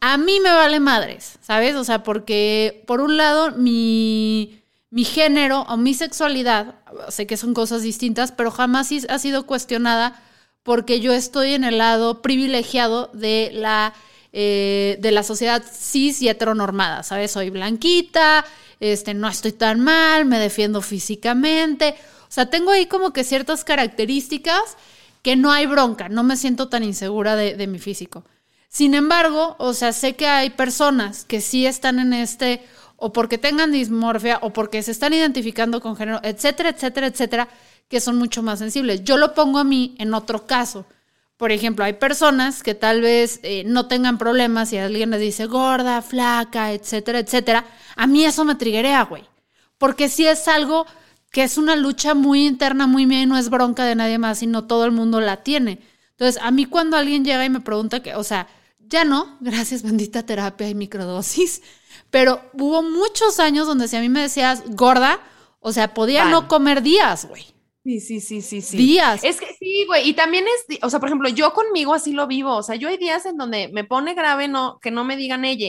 a 0.00 0.16
mí 0.16 0.40
me 0.40 0.50
vale 0.50 0.80
madres, 0.80 1.38
¿sabes? 1.40 1.76
O 1.76 1.84
sea, 1.84 2.02
porque 2.02 2.82
por 2.86 3.00
un 3.00 3.16
lado 3.16 3.52
mi, 3.52 4.60
mi 4.90 5.04
género 5.04 5.62
o 5.62 5.76
mi 5.76 5.94
sexualidad, 5.94 6.74
sé 7.10 7.28
que 7.28 7.36
son 7.36 7.54
cosas 7.54 7.82
distintas, 7.82 8.32
pero 8.32 8.50
jamás 8.50 8.90
ha 9.08 9.18
sido 9.20 9.46
cuestionada 9.46 10.20
porque 10.64 11.00
yo 11.00 11.12
estoy 11.12 11.54
en 11.54 11.64
el 11.64 11.78
lado 11.78 12.22
privilegiado 12.22 13.10
de 13.12 13.50
la, 13.52 13.94
eh, 14.32 14.98
de 15.00 15.10
la 15.10 15.22
sociedad 15.22 15.62
cis 15.62 16.20
y 16.20 16.28
heteronormada, 16.28 17.02
¿sabes? 17.02 17.30
Soy 17.30 17.50
blanquita, 17.50 18.44
este, 18.80 19.14
no 19.14 19.28
estoy 19.28 19.52
tan 19.52 19.80
mal, 19.80 20.24
me 20.26 20.38
defiendo 20.38 20.82
físicamente. 20.82 21.94
O 22.22 22.30
sea, 22.30 22.50
tengo 22.50 22.70
ahí 22.70 22.86
como 22.86 23.12
que 23.12 23.24
ciertas 23.24 23.64
características 23.64 24.76
que 25.22 25.34
no 25.36 25.50
hay 25.50 25.66
bronca, 25.66 26.08
no 26.08 26.22
me 26.22 26.36
siento 26.36 26.68
tan 26.68 26.84
insegura 26.84 27.36
de, 27.36 27.66
mi 27.66 27.78
físico. 27.78 28.24
Sin 28.68 28.94
embargo, 28.94 29.56
o 29.58 29.72
sea, 29.72 29.92
sé 29.92 30.14
que 30.14 30.26
hay 30.26 30.50
personas 30.50 31.24
que 31.24 31.40
sí 31.40 31.66
están 31.66 31.98
en 31.98 32.12
este, 32.12 32.62
o 32.96 33.12
porque 33.12 33.38
tengan 33.38 33.72
dismorfia, 33.72 34.38
o 34.42 34.52
porque 34.52 34.82
se 34.82 34.90
están 34.90 35.14
identificando 35.14 35.80
con 35.80 35.96
género, 35.96 36.20
etcétera, 36.22 36.68
etcétera, 36.68 37.06
etcétera, 37.06 37.48
que 37.88 38.00
son 38.00 38.16
mucho 38.16 38.42
más 38.42 38.58
sensibles. 38.58 39.04
Yo 39.04 39.16
lo 39.16 39.34
pongo 39.34 39.58
a 39.58 39.64
mí 39.64 39.96
en 39.98 40.12
otro 40.12 40.46
caso. 40.46 40.84
Por 41.38 41.52
ejemplo, 41.52 41.84
hay 41.84 41.94
personas 41.94 42.64
que 42.64 42.74
tal 42.74 43.00
vez 43.00 43.38
eh, 43.44 43.62
no 43.64 43.86
tengan 43.86 44.18
problemas 44.18 44.72
y 44.72 44.76
alguien 44.76 45.10
les 45.10 45.20
dice 45.20 45.46
gorda, 45.46 46.02
flaca, 46.02 46.72
etcétera, 46.72 47.20
etcétera. 47.20 47.64
A 47.94 48.08
mí 48.08 48.24
eso 48.24 48.44
me 48.44 48.56
triguea, 48.56 49.04
güey. 49.04 49.24
Porque 49.78 50.08
si 50.08 50.26
es 50.26 50.48
algo 50.48 50.84
que 51.30 51.44
es 51.44 51.56
una 51.56 51.76
lucha 51.76 52.14
muy 52.14 52.44
interna, 52.44 52.88
muy 52.88 53.06
mía 53.06 53.22
y 53.22 53.26
no 53.26 53.38
es 53.38 53.50
bronca 53.50 53.84
de 53.84 53.94
nadie 53.94 54.18
más, 54.18 54.40
sino 54.40 54.66
todo 54.66 54.84
el 54.84 54.90
mundo 54.90 55.20
la 55.20 55.44
tiene. 55.44 55.78
Entonces, 56.10 56.42
a 56.42 56.50
mí 56.50 56.64
cuando 56.64 56.96
alguien 56.96 57.24
llega 57.24 57.44
y 57.44 57.50
me 57.50 57.60
pregunta 57.60 58.02
que, 58.02 58.16
o 58.16 58.24
sea, 58.24 58.48
ya 58.80 59.04
no, 59.04 59.36
gracias 59.40 59.84
bendita 59.84 60.26
terapia 60.26 60.68
y 60.68 60.74
microdosis, 60.74 61.62
pero 62.10 62.42
hubo 62.54 62.82
muchos 62.82 63.38
años 63.38 63.68
donde 63.68 63.86
si 63.86 63.94
a 63.94 64.00
mí 64.00 64.08
me 64.08 64.22
decías 64.22 64.64
gorda, 64.66 65.20
o 65.60 65.72
sea, 65.72 65.94
podía 65.94 66.24
no 66.24 66.48
comer 66.48 66.82
días, 66.82 67.26
güey. 67.26 67.46
Sí, 67.84 68.00
sí, 68.00 68.20
sí, 68.20 68.42
sí, 68.42 68.60
sí. 68.60 68.76
Días. 68.76 69.24
Es 69.24 69.40
que 69.40 69.54
sí, 69.58 69.84
güey. 69.86 70.08
Y 70.08 70.12
también 70.12 70.44
es, 70.46 70.78
o 70.82 70.90
sea, 70.90 71.00
por 71.00 71.08
ejemplo, 71.08 71.28
yo 71.28 71.52
conmigo 71.52 71.94
así 71.94 72.12
lo 72.12 72.26
vivo. 72.26 72.56
O 72.56 72.62
sea, 72.62 72.76
yo 72.76 72.88
hay 72.88 72.98
días 72.98 73.24
en 73.26 73.36
donde 73.36 73.68
me 73.72 73.84
pone 73.84 74.14
grave 74.14 74.48
no, 74.48 74.78
que 74.80 74.90
no 74.90 75.04
me 75.04 75.16
digan 75.16 75.44
ella. 75.44 75.68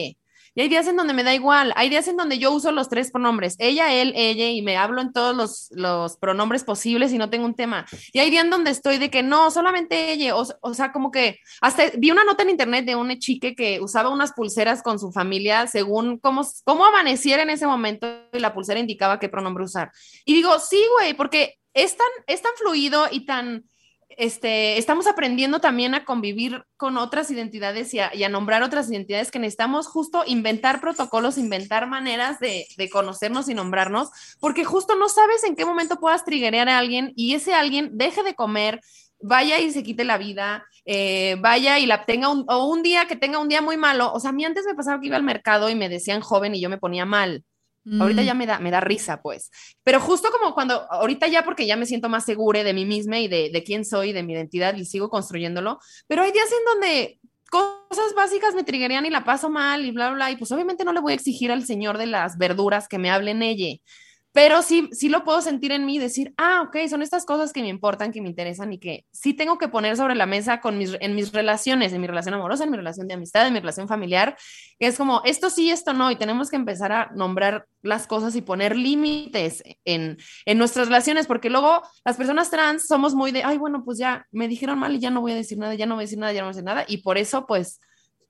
Y 0.54 0.62
hay 0.62 0.68
días 0.68 0.88
en 0.88 0.96
donde 0.96 1.14
me 1.14 1.22
da 1.22 1.32
igual. 1.32 1.72
Hay 1.76 1.88
días 1.88 2.08
en 2.08 2.16
donde 2.16 2.38
yo 2.38 2.50
uso 2.50 2.72
los 2.72 2.88
tres 2.88 3.12
pronombres, 3.12 3.54
ella, 3.58 3.92
él, 3.94 4.12
ella, 4.16 4.48
y 4.48 4.62
me 4.62 4.76
hablo 4.76 5.00
en 5.00 5.12
todos 5.12 5.34
los, 5.34 5.68
los 5.70 6.16
pronombres 6.16 6.64
posibles 6.64 7.12
y 7.12 7.18
no 7.18 7.30
tengo 7.30 7.46
un 7.46 7.54
tema. 7.54 7.86
Y 8.12 8.18
hay 8.18 8.30
días 8.30 8.44
en 8.44 8.50
donde 8.50 8.70
estoy 8.70 8.98
de 8.98 9.10
que 9.10 9.22
no, 9.22 9.50
solamente 9.50 10.12
ella. 10.12 10.36
O, 10.36 10.44
o, 10.60 10.74
sea, 10.74 10.90
como 10.90 11.12
que 11.12 11.38
hasta 11.60 11.84
vi 11.96 12.10
una 12.10 12.24
nota 12.24 12.42
en 12.42 12.50
internet 12.50 12.84
de 12.84 12.96
una 12.96 13.18
chique 13.18 13.54
que 13.54 13.80
usaba 13.80 14.10
unas 14.10 14.32
pulseras 14.32 14.82
con 14.82 14.98
su 14.98 15.12
familia 15.12 15.68
según 15.68 16.18
cómo, 16.18 16.42
cómo 16.64 16.84
amaneciera 16.84 17.42
en 17.42 17.50
ese 17.50 17.66
momento 17.66 18.06
y 18.36 18.40
la 18.40 18.54
pulsera 18.54 18.80
indicaba 18.80 19.18
qué 19.18 19.28
pronombre 19.28 19.64
usar. 19.64 19.90
Y 20.24 20.34
digo, 20.34 20.58
sí, 20.58 20.82
güey, 20.96 21.14
porque 21.14 21.58
es 21.74 21.96
tan, 21.96 22.06
es 22.26 22.42
tan 22.42 22.52
fluido 22.56 23.06
y 23.10 23.24
tan, 23.26 23.64
este, 24.10 24.76
estamos 24.78 25.06
aprendiendo 25.06 25.60
también 25.60 25.94
a 25.94 26.04
convivir 26.04 26.64
con 26.76 26.96
otras 26.96 27.30
identidades 27.30 27.94
y 27.94 28.00
a, 28.00 28.14
y 28.14 28.24
a, 28.24 28.28
nombrar 28.28 28.62
otras 28.62 28.90
identidades 28.90 29.30
que 29.30 29.38
necesitamos 29.38 29.86
justo 29.86 30.24
inventar 30.26 30.80
protocolos, 30.80 31.38
inventar 31.38 31.86
maneras 31.86 32.40
de, 32.40 32.66
de, 32.76 32.90
conocernos 32.90 33.48
y 33.48 33.54
nombrarnos, 33.54 34.10
porque 34.40 34.64
justo 34.64 34.96
no 34.96 35.08
sabes 35.08 35.44
en 35.44 35.56
qué 35.56 35.64
momento 35.64 36.00
puedas 36.00 36.24
triggerear 36.24 36.68
a 36.68 36.78
alguien 36.78 37.12
y 37.16 37.34
ese 37.34 37.54
alguien 37.54 37.96
deje 37.96 38.22
de 38.22 38.34
comer, 38.34 38.80
vaya 39.20 39.58
y 39.58 39.70
se 39.70 39.82
quite 39.82 40.04
la 40.04 40.18
vida, 40.18 40.66
eh, 40.84 41.36
vaya 41.40 41.78
y 41.78 41.86
la 41.86 42.04
tenga 42.04 42.28
un, 42.30 42.44
o 42.48 42.66
un 42.66 42.82
día 42.82 43.06
que 43.06 43.16
tenga 43.16 43.38
un 43.38 43.48
día 43.48 43.62
muy 43.62 43.76
malo. 43.76 44.12
O 44.12 44.20
sea, 44.20 44.30
a 44.30 44.32
mí 44.32 44.44
antes 44.44 44.64
me 44.66 44.74
pasaba 44.74 45.00
que 45.00 45.06
iba 45.06 45.16
al 45.16 45.22
mercado 45.22 45.70
y 45.70 45.74
me 45.74 45.88
decían 45.88 46.20
joven 46.20 46.54
y 46.54 46.60
yo 46.60 46.68
me 46.68 46.78
ponía 46.78 47.04
mal. 47.04 47.44
Mm. 47.84 48.02
Ahorita 48.02 48.22
ya 48.22 48.34
me 48.34 48.46
da, 48.46 48.58
me 48.58 48.70
da 48.70 48.80
risa, 48.80 49.22
pues. 49.22 49.50
Pero 49.82 50.00
justo 50.00 50.28
como 50.30 50.54
cuando, 50.54 50.90
ahorita 50.90 51.28
ya 51.28 51.44
porque 51.44 51.66
ya 51.66 51.76
me 51.76 51.86
siento 51.86 52.08
más 52.08 52.24
segura 52.24 52.62
de 52.62 52.74
mí 52.74 52.84
misma 52.84 53.18
y 53.18 53.28
de, 53.28 53.50
de 53.50 53.62
quién 53.62 53.84
soy, 53.84 54.12
de 54.12 54.22
mi 54.22 54.34
identidad 54.34 54.74
y 54.76 54.84
sigo 54.84 55.08
construyéndolo, 55.08 55.78
pero 56.06 56.22
hay 56.22 56.32
días 56.32 56.50
en 56.50 56.64
donde 56.72 57.20
cosas 57.50 58.14
básicas 58.14 58.54
me 58.54 58.64
triguerían 58.64 59.06
y 59.06 59.10
la 59.10 59.24
paso 59.24 59.50
mal 59.50 59.84
y 59.84 59.90
bla, 59.90 60.08
bla, 60.08 60.14
bla, 60.14 60.30
y 60.30 60.36
pues 60.36 60.52
obviamente 60.52 60.84
no 60.84 60.92
le 60.92 61.00
voy 61.00 61.12
a 61.12 61.16
exigir 61.16 61.50
al 61.50 61.64
señor 61.64 61.98
de 61.98 62.06
las 62.06 62.38
verduras 62.38 62.86
que 62.86 62.98
me 62.98 63.10
hable 63.10 63.32
en 63.32 63.42
ella 63.42 63.76
pero 64.32 64.62
sí, 64.62 64.88
sí 64.92 65.08
lo 65.08 65.24
puedo 65.24 65.42
sentir 65.42 65.72
en 65.72 65.84
mí, 65.84 65.98
decir, 65.98 66.32
ah, 66.36 66.62
ok, 66.66 66.76
son 66.88 67.02
estas 67.02 67.24
cosas 67.24 67.52
que 67.52 67.62
me 67.62 67.68
importan, 67.68 68.12
que 68.12 68.20
me 68.20 68.28
interesan 68.28 68.72
y 68.72 68.78
que 68.78 69.04
sí 69.10 69.34
tengo 69.34 69.58
que 69.58 69.68
poner 69.68 69.96
sobre 69.96 70.14
la 70.14 70.26
mesa 70.26 70.60
con 70.60 70.78
mis, 70.78 70.96
en 71.00 71.16
mis 71.16 71.32
relaciones, 71.32 71.92
en 71.92 72.00
mi 72.00 72.06
relación 72.06 72.34
amorosa, 72.34 72.64
en 72.64 72.70
mi 72.70 72.76
relación 72.76 73.08
de 73.08 73.14
amistad, 73.14 73.46
en 73.46 73.54
mi 73.54 73.60
relación 73.60 73.88
familiar, 73.88 74.36
que 74.78 74.86
es 74.86 74.96
como, 74.96 75.22
esto 75.24 75.50
sí, 75.50 75.70
esto 75.70 75.92
no, 75.92 76.10
y 76.10 76.16
tenemos 76.16 76.48
que 76.48 76.56
empezar 76.56 76.92
a 76.92 77.10
nombrar 77.14 77.66
las 77.82 78.06
cosas 78.06 78.36
y 78.36 78.42
poner 78.42 78.76
límites 78.76 79.64
en, 79.84 80.18
en 80.46 80.58
nuestras 80.58 80.86
relaciones, 80.86 81.26
porque 81.26 81.50
luego 81.50 81.82
las 82.04 82.16
personas 82.16 82.50
trans 82.50 82.86
somos 82.86 83.14
muy 83.14 83.32
de, 83.32 83.42
ay, 83.42 83.58
bueno, 83.58 83.82
pues 83.84 83.98
ya 83.98 84.26
me 84.30 84.46
dijeron 84.46 84.78
mal 84.78 84.94
y 84.94 85.00
ya 85.00 85.10
no 85.10 85.22
voy 85.22 85.32
a 85.32 85.36
decir 85.36 85.58
nada, 85.58 85.74
ya 85.74 85.86
no 85.86 85.96
voy 85.96 86.02
a 86.02 86.06
decir 86.06 86.18
nada, 86.18 86.32
ya 86.32 86.40
no 86.40 86.46
voy 86.46 86.52
a 86.52 86.54
decir 86.54 86.64
nada, 86.64 86.84
y 86.86 86.98
por 86.98 87.18
eso, 87.18 87.46
pues, 87.46 87.80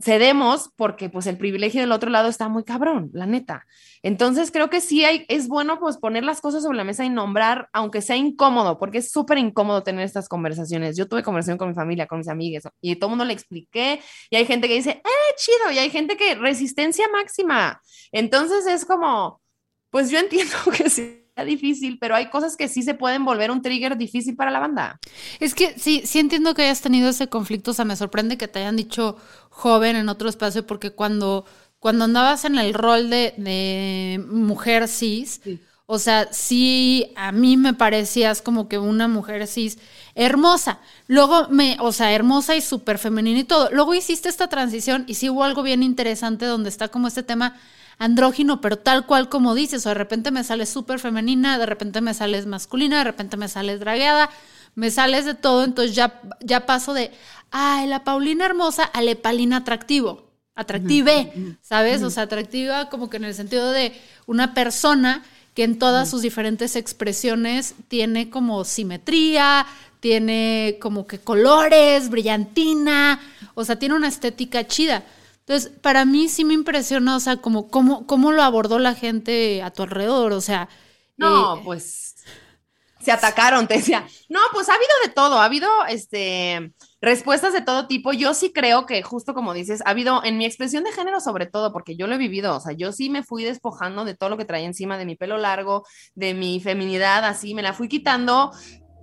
cedemos 0.03 0.71
porque 0.77 1.11
pues 1.11 1.27
el 1.27 1.37
privilegio 1.37 1.81
del 1.81 1.93
otro 1.93 2.11
lado 2.11 2.29
está 2.29 2.49
muy 2.49 2.65
cabrón, 2.65 3.11
la 3.13 3.27
neta. 3.27 3.67
Entonces 4.03 4.51
creo 4.51 4.71
que 4.71 4.81
sí 4.81 5.05
hay, 5.05 5.27
es 5.29 5.49
bueno 5.49 5.79
pues 5.79 5.99
poner 5.99 6.25
las 6.25 6.41
cosas 6.41 6.63
sobre 6.63 6.77
la 6.77 6.85
mesa 6.85 7.05
y 7.05 7.11
nombrar, 7.11 7.69
aunque 7.73 8.01
sea 8.01 8.17
incómodo, 8.17 8.79
porque 8.79 8.99
es 8.99 9.11
súper 9.13 9.39
incómodo 9.39 9.83
tener 9.83 10.05
estas 10.05 10.29
conversaciones. 10.29 10.97
Yo 10.97 11.07
tuve 11.07 11.23
conversación 11.23 11.59
con 11.59 11.69
mi 11.69 11.75
familia, 11.75 12.07
con 12.07 12.19
mis 12.19 12.29
amigas 12.29 12.65
y 12.81 12.97
todo 12.97 13.09
el 13.09 13.11
mundo 13.11 13.25
le 13.25 13.35
expliqué 13.35 14.01
y 14.31 14.37
hay 14.37 14.47
gente 14.47 14.69
que 14.69 14.75
dice, 14.75 14.91
eh, 14.91 15.35
chido, 15.37 15.71
y 15.73 15.79
hay 15.79 15.91
gente 15.91 16.17
que 16.17 16.35
resistencia 16.35 17.07
máxima. 17.13 17.81
Entonces 18.13 18.67
es 18.67 18.85
como, 18.85 19.41
pues 19.91 20.11
yo 20.11 20.19
entiendo 20.19 20.55
que 20.77 20.89
sí 20.89 21.20
difícil, 21.45 21.99
pero 22.01 22.15
hay 22.17 22.31
cosas 22.31 22.57
que 22.57 22.69
sí 22.69 22.83
se 22.83 22.95
pueden 22.95 23.25
volver 23.25 23.51
un 23.51 23.63
trigger 23.63 23.97
difícil 23.97 24.37
para 24.37 24.51
la 24.51 24.61
banda. 24.61 25.01
Es 25.41 25.55
que 25.55 25.79
sí, 25.79 26.03
sí 26.05 26.19
entiendo 26.19 26.55
que 26.55 26.63
hayas 26.63 26.81
tenido 26.83 27.09
ese 27.09 27.29
conflicto, 27.29 27.73
o 27.73 27.75
sea, 27.75 27.85
me 27.85 27.97
sorprende 27.97 28.39
que 28.39 28.49
te 28.49 28.61
hayan 28.61 28.77
dicho 28.77 29.17
joven 29.51 29.97
en 29.97 30.09
otro 30.09 30.29
espacio, 30.29 30.67
porque 30.67 30.91
cuando, 30.93 31.45
cuando 31.79 32.05
andabas 32.05 32.45
en 32.45 32.59
el 32.59 32.75
rol 32.75 33.11
de, 33.11 33.35
de 33.37 34.25
mujer 34.29 34.89
cis, 34.89 35.41
sí. 35.43 35.61
o 35.87 35.99
sea, 35.99 36.29
sí, 36.33 37.13
a 37.17 37.33
mí 37.33 37.57
me 37.57 37.75
parecías 37.75 38.43
como 38.43 38.69
que 38.69 38.79
una 38.79 39.09
mujer 39.09 39.47
cis 39.47 39.79
hermosa. 40.15 40.81
Luego 41.09 41.49
me, 41.49 41.77
o 41.81 41.93
sea, 41.93 42.13
hermosa 42.13 42.55
y 42.57 42.61
súper 42.61 42.99
femenina 42.99 43.41
y 43.41 43.45
todo. 43.45 43.71
Luego 43.73 43.95
hiciste 43.95 44.29
esta 44.29 44.49
transición 44.49 45.05
y 45.09 45.15
sí 45.15 45.31
hubo 45.31 45.43
algo 45.45 45.63
bien 45.63 45.83
interesante 45.83 46.47
donde 46.47 46.69
está 46.69 46.89
como 46.89 47.09
este 47.09 47.23
tema 47.25 47.57
andrógino, 48.01 48.63
pero 48.63 48.79
tal 48.79 49.05
cual 49.05 49.29
como 49.29 49.55
dices, 49.55 49.85
o 49.85 49.91
de 49.91 49.95
repente 49.95 50.31
me 50.31 50.43
sales 50.43 50.71
súper 50.71 50.99
femenina, 50.99 51.59
de 51.59 51.67
repente 51.67 52.01
me 52.01 52.15
sales 52.15 52.47
masculina, 52.47 52.99
de 52.99 53.05
repente 53.05 53.37
me 53.37 53.47
sales 53.47 53.79
dragueada, 53.79 54.31
me 54.75 54.91
sales 54.91 55.27
de 55.27 55.35
todo, 55.35 55.65
entonces 55.65 55.95
ya, 55.95 56.19
ya 56.41 56.65
paso 56.65 56.95
de, 56.95 57.11
ay, 57.51 57.87
la 57.87 58.03
Paulina 58.03 58.47
hermosa 58.47 58.85
a 58.85 59.03
la 59.03 59.15
Paulina 59.17 59.59
atractivo, 59.59 60.31
atractive, 60.55 61.59
¿sabes? 61.61 62.03
O 62.03 62.09
sea, 62.09 62.23
atractiva 62.23 62.89
como 62.89 63.11
que 63.11 63.19
en 63.19 63.25
el 63.25 63.35
sentido 63.35 63.71
de 63.71 63.93
una 64.27 64.55
persona 64.55 65.23
que 65.55 65.65
en 65.65 65.79
todas 65.79 66.09
sus 66.09 66.23
diferentes 66.23 66.77
expresiones 66.77 67.75
tiene 67.89 68.31
como 68.31 68.65
simetría, 68.65 69.67
tiene 70.01 70.79
como 70.81 71.07
que 71.07 71.19
colores, 71.19 72.09
brillantina, 72.09 73.21
o 73.55 73.63
sea, 73.63 73.79
tiene 73.79 73.95
una 73.95 74.09
estética 74.09 74.67
chida. 74.67 75.05
Entonces, 75.51 75.81
para 75.81 76.05
mí 76.05 76.29
sí 76.29 76.45
me 76.45 76.55
impresionó, 76.55 77.17
o 77.17 77.19
sea, 77.19 77.39
como 77.39 77.67
cómo, 77.71 78.07
cómo 78.07 78.31
lo 78.31 78.45
abordó 78.45 78.79
la 78.79 78.95
gente 78.95 79.63
a 79.63 79.73
tu 79.73 79.83
alrededor, 79.83 80.33
o 80.33 80.41
sea. 80.41 80.69
No, 81.17 81.57
eh, 81.57 81.63
pues 81.65 82.15
se 83.01 83.11
atacaron, 83.11 83.67
te 83.67 83.75
decía. 83.75 84.07
No, 84.29 84.39
pues 84.53 84.69
ha 84.69 84.75
habido 84.75 84.93
de 85.05 85.13
todo, 85.13 85.41
ha 85.41 85.45
habido 85.47 85.69
este 85.89 86.73
respuestas 87.01 87.53
de 87.53 87.63
todo 87.63 87.89
tipo. 87.89 88.13
Yo 88.13 88.33
sí 88.33 88.53
creo 88.53 88.87
que, 88.87 89.03
justo 89.03 89.35
como 89.35 89.53
dices, 89.53 89.83
ha 89.85 89.91
habido 89.91 90.23
en 90.23 90.39
mi 90.39 90.47
expresión 90.47 90.85
de 90.85 90.93
género, 90.93 91.19
sobre 91.19 91.47
todo, 91.47 91.73
porque 91.73 91.97
yo 91.97 92.07
lo 92.07 92.15
he 92.15 92.19
vivido, 92.19 92.55
o 92.55 92.61
sea, 92.61 92.73
yo 92.73 92.93
sí 92.93 93.11
me 93.11 93.25
fui 93.25 93.43
despojando 93.43 94.05
de 94.05 94.15
todo 94.15 94.31
lo 94.31 94.37
que 94.37 94.45
traía 94.45 94.67
encima 94.67 94.99
de 94.99 95.05
mi 95.05 95.17
pelo 95.17 95.37
largo, 95.37 95.85
de 96.15 96.33
mi 96.33 96.61
feminidad, 96.61 97.25
así, 97.25 97.57
me 97.57 97.63
la 97.63 97.73
fui 97.73 97.89
quitando 97.89 98.53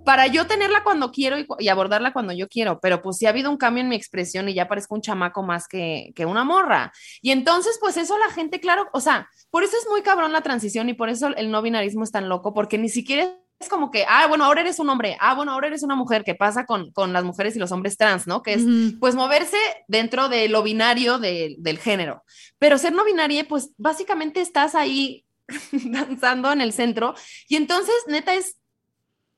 para 0.04 0.26
yo 0.26 0.46
tenerla 0.46 0.82
cuando 0.84 1.12
quiero 1.12 1.36
y, 1.58 1.68
abordarla 1.68 2.12
cuando 2.12 2.32
yo 2.32 2.48
quiero, 2.48 2.80
pero 2.80 3.02
pues 3.02 3.18
sí 3.18 3.26
ha 3.26 3.30
habido 3.30 3.50
un 3.50 3.56
cambio 3.56 3.82
en 3.82 3.88
mi 3.88 3.96
expresión 3.96 4.48
y 4.48 4.54
ya 4.54 4.68
parezco 4.68 4.94
un 4.94 5.02
chamaco 5.02 5.42
más 5.42 5.68
que, 5.68 6.12
que 6.14 6.26
una 6.26 6.44
morra. 6.44 6.92
Y 7.20 7.30
entonces, 7.30 7.78
pues 7.80 7.96
eso 7.96 8.16
la 8.18 8.30
gente, 8.30 8.60
claro, 8.60 8.88
o 8.92 9.00
sea, 9.00 9.28
por 9.50 9.64
eso 9.64 9.76
es 9.76 9.86
muy 9.88 10.02
cabrón 10.02 10.32
la 10.32 10.42
transición 10.42 10.88
y 10.88 10.94
por 10.94 11.08
eso 11.08 11.28
el 11.36 11.50
no 11.50 11.62
binarismo 11.62 12.04
es 12.04 12.10
tan 12.10 12.28
loco, 12.28 12.54
porque 12.54 12.78
ni 12.78 12.88
siquiera 12.88 13.30
es 13.60 13.68
como 13.68 13.90
que, 13.90 14.04
ah, 14.08 14.26
bueno, 14.28 14.44
ahora 14.44 14.60
eres 14.60 14.78
un 14.78 14.88
hombre, 14.88 15.16
ah, 15.20 15.34
bueno, 15.34 15.52
ahora 15.52 15.66
eres 15.66 15.82
una 15.82 15.96
mujer, 15.96 16.22
que 16.22 16.34
pasa 16.34 16.64
con, 16.64 16.92
con 16.92 17.12
las 17.12 17.24
mujeres 17.24 17.56
y 17.56 17.58
los 17.58 17.72
hombres 17.72 17.96
trans, 17.96 18.26
¿no? 18.26 18.42
Que 18.42 18.54
es, 18.54 18.62
uh 18.62 18.68
-huh. 18.68 18.98
pues, 19.00 19.14
moverse 19.16 19.56
dentro 19.88 20.28
de 20.28 20.48
lo 20.48 20.62
binario 20.62 21.18
de, 21.18 21.56
del 21.58 21.78
género. 21.78 22.22
Pero 22.58 22.78
ser 22.78 22.92
no 22.92 23.04
binaria, 23.04 23.46
pues, 23.48 23.70
básicamente 23.76 24.40
estás 24.40 24.74
ahí 24.76 25.24
danzando 25.72 26.52
en 26.52 26.60
el 26.60 26.72
centro. 26.72 27.14
Y 27.48 27.56
entonces, 27.56 27.94
neta, 28.06 28.34
es 28.34 28.58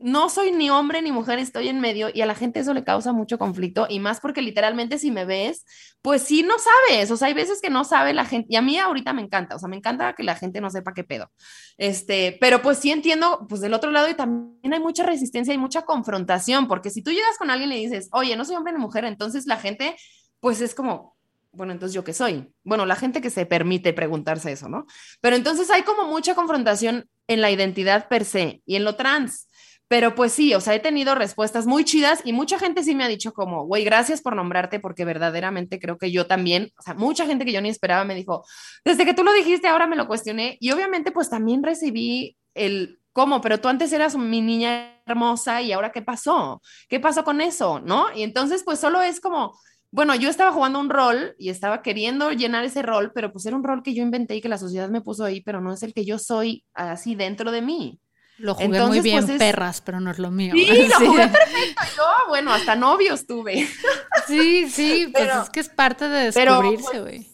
no 0.01 0.31
soy 0.31 0.51
ni 0.51 0.71
hombre 0.71 1.03
ni 1.03 1.13
mujer, 1.13 1.39
estoy 1.39 1.69
en 1.69 1.81
medio 1.81 2.09
y 2.13 2.23
a 2.23 2.27
la 2.27 2.35
gente 2.35 2.61
eso 2.61 2.73
le 2.73 2.85
causa 2.85 3.13
mucho 3.13 3.39
conflicto 3.39 3.87
y 3.89 4.01
más 4.01 4.21
porque 4.21 4.41
literalmente 4.41 4.99
si 4.99 5.11
me 5.11 5.27
ves, 5.27 5.65
pues 6.01 6.23
sí 6.23 6.43
no 6.43 6.55
sabes, 6.59 7.11
o 7.11 7.17
sea, 7.17 7.29
hay 7.29 7.35
veces 7.35 7.61
que 7.61 7.69
no 7.69 7.85
sabe 7.85 8.15
la 8.15 8.25
gente 8.25 8.49
y 8.51 8.57
a 8.57 8.63
mí 8.63 8.79
ahorita 8.79 9.13
me 9.13 9.23
encanta, 9.23 9.57
o 9.57 9.59
sea, 9.59 9.69
me 9.69 9.77
encanta 9.77 10.15
que 10.15 10.23
la 10.23 10.35
gente 10.35 10.61
no 10.61 10.71
sepa 10.71 10.95
qué 10.95 11.05
pedo. 11.05 11.31
Este, 11.77 12.39
pero 12.41 12.63
pues 12.63 12.79
sí 12.79 12.91
entiendo 12.91 13.47
pues 13.49 13.61
del 13.61 13.75
otro 13.75 13.91
lado 13.91 14.09
y 14.09 14.15
también 14.15 14.73
hay 14.73 14.81
mucha 14.81 15.05
resistencia 15.05 15.53
y 15.53 15.59
mucha 15.59 15.83
confrontación, 15.83 16.67
porque 16.67 16.91
si 16.91 17.03
tú 17.03 17.11
llegas 17.11 17.37
con 17.37 17.51
alguien 17.51 17.71
y 17.71 17.75
le 17.75 17.81
dices, 17.81 18.09
"Oye, 18.13 18.37
no 18.37 18.45
soy 18.45 18.57
hombre 18.57 18.73
ni 18.73 18.79
mujer", 18.79 19.05
entonces 19.05 19.47
la 19.47 19.59
gente 19.59 19.97
pues 20.41 20.61
es 20.63 20.75
como 20.75 21.17
bueno, 21.53 21.73
entonces 21.73 21.95
yo 21.95 22.05
qué 22.05 22.13
soy? 22.13 22.49
Bueno, 22.63 22.87
la 22.87 22.95
gente 22.95 23.21
que 23.21 23.29
se 23.29 23.45
permite 23.45 23.93
preguntarse 23.93 24.53
eso, 24.53 24.69
¿no? 24.69 24.87
Pero 25.21 25.35
entonces 25.35 25.69
hay 25.71 25.83
como 25.83 26.05
mucha 26.07 26.37
confrontación 26.37 27.11
en 27.27 27.41
la 27.41 27.51
identidad 27.51 28.09
per 28.09 28.25
se 28.25 28.63
y 28.67 28.77
en 28.77 28.85
lo 28.85 28.95
trans 28.95 29.49
pero 29.91 30.15
pues 30.15 30.31
sí, 30.31 30.55
o 30.55 30.61
sea, 30.61 30.77
he 30.77 30.79
tenido 30.79 31.17
respuestas 31.17 31.67
muy 31.67 31.85
chidas 31.85 32.21
y 32.25 32.33
mucha 32.33 32.61
gente 32.61 32.85
sí 32.85 32.95
me 32.95 33.03
ha 33.03 33.09
dicho 33.09 33.33
como, 33.33 33.67
güey, 33.67 33.83
gracias 33.83 34.23
por 34.23 34.37
nombrarte 34.37 34.79
porque 34.79 35.05
verdaderamente 35.05 35.81
creo 35.81 35.99
que 35.99 36.13
yo 36.13 36.29
también, 36.29 36.71
o 36.79 36.83
sea, 36.83 36.95
mucha 36.95 37.27
gente 37.27 37.45
que 37.45 37.51
yo 37.51 37.61
ni 37.61 37.71
esperaba 37.71 38.05
me 38.05 38.15
dijo, 38.15 38.45
desde 38.85 39.05
que 39.05 39.15
tú 39.15 39.25
lo 39.25 39.33
dijiste, 39.33 39.67
ahora 39.67 39.89
me 39.89 39.97
lo 39.97 40.07
cuestioné 40.07 40.57
y 40.61 40.71
obviamente 40.71 41.11
pues 41.11 41.29
también 41.29 41.65
recibí 41.65 42.37
el, 42.55 43.01
¿cómo? 43.13 43.41
Pero 43.41 43.61
tú 43.61 43.67
antes 43.67 43.93
eras 43.93 44.17
mi 44.17 44.41
niña 44.41 45.03
hermosa 45.07 45.61
y 45.61 45.73
ahora 45.73 45.91
¿qué 45.91 46.03
pasó? 46.03 46.63
¿Qué 46.89 47.01
pasó 47.01 47.25
con 47.25 47.41
eso? 47.41 47.81
¿No? 47.81 48.15
Y 48.15 48.23
entonces 48.23 48.63
pues 48.63 48.79
solo 48.79 49.03
es 49.03 49.21
como... 49.21 49.59
Bueno, 49.91 50.15
yo 50.15 50.31
estaba 50.31 50.53
jugando 50.53 50.79
un 50.79 50.89
rol 50.89 51.35
y 51.37 51.49
estaba 51.49 51.83
queriendo 51.83 52.31
llenar 52.31 52.65
ese 52.65 52.83
rol, 52.83 53.11
pero 53.13 53.33
pues 53.33 53.45
era 53.45 53.57
un 53.57 53.65
rol 53.65 53.83
que 53.83 53.93
yo 53.93 54.05
inventé 54.05 54.37
y 54.37 54.41
que 54.41 54.49
la 54.49 54.57
sociedad 54.57 54.89
me 54.89 55.01
puso 55.01 55.25
ahí, 55.25 55.41
pero 55.41 55.61
no 55.61 55.73
es 55.73 55.83
el 55.83 55.95
que 55.95 56.05
yo 56.05 56.17
soy 56.21 56.65
así 56.75 57.17
dentro 57.17 57.51
de 57.51 57.61
mí. 57.61 57.99
Lo 58.41 58.55
jugué 58.55 58.81
muy 58.87 59.01
bien, 59.01 59.27
pues, 59.27 59.39
perras, 59.39 59.83
pero 59.83 60.01
no 60.01 60.11
es 60.11 60.19
lo 60.19 60.31
mío. 60.31 60.55
Sí, 60.55 60.89
lo 60.89 61.07
jugué 61.07 61.29
perfecto. 61.29 61.83
Yo, 61.97 62.05
bueno, 62.29 62.53
hasta 62.53 62.75
novios 62.75 63.27
tuve. 63.27 63.69
Sí, 64.27 64.69
sí, 64.71 65.09
pues 65.13 65.29
es 65.29 65.51
que 65.51 65.59
es 65.59 65.69
parte 65.69 66.09
de 66.09 66.31
descubrirse, 66.31 66.85
pues, 66.85 67.03
güey. 67.03 67.27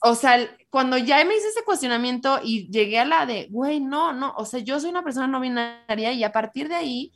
O 0.00 0.14
sea, 0.14 0.48
cuando 0.70 0.96
ya 0.96 1.22
me 1.24 1.36
hice 1.36 1.48
ese 1.48 1.62
cuestionamiento 1.62 2.40
y 2.42 2.70
llegué 2.70 2.98
a 2.98 3.04
la 3.04 3.26
de, 3.26 3.48
güey, 3.50 3.80
no, 3.80 4.14
no, 4.14 4.32
o 4.34 4.46
sea, 4.46 4.60
yo 4.60 4.80
soy 4.80 4.88
una 4.88 5.02
persona 5.02 5.26
no 5.26 5.40
binaria 5.40 6.12
y 6.12 6.24
a 6.24 6.32
partir 6.32 6.68
de 6.68 6.76
ahí 6.76 7.12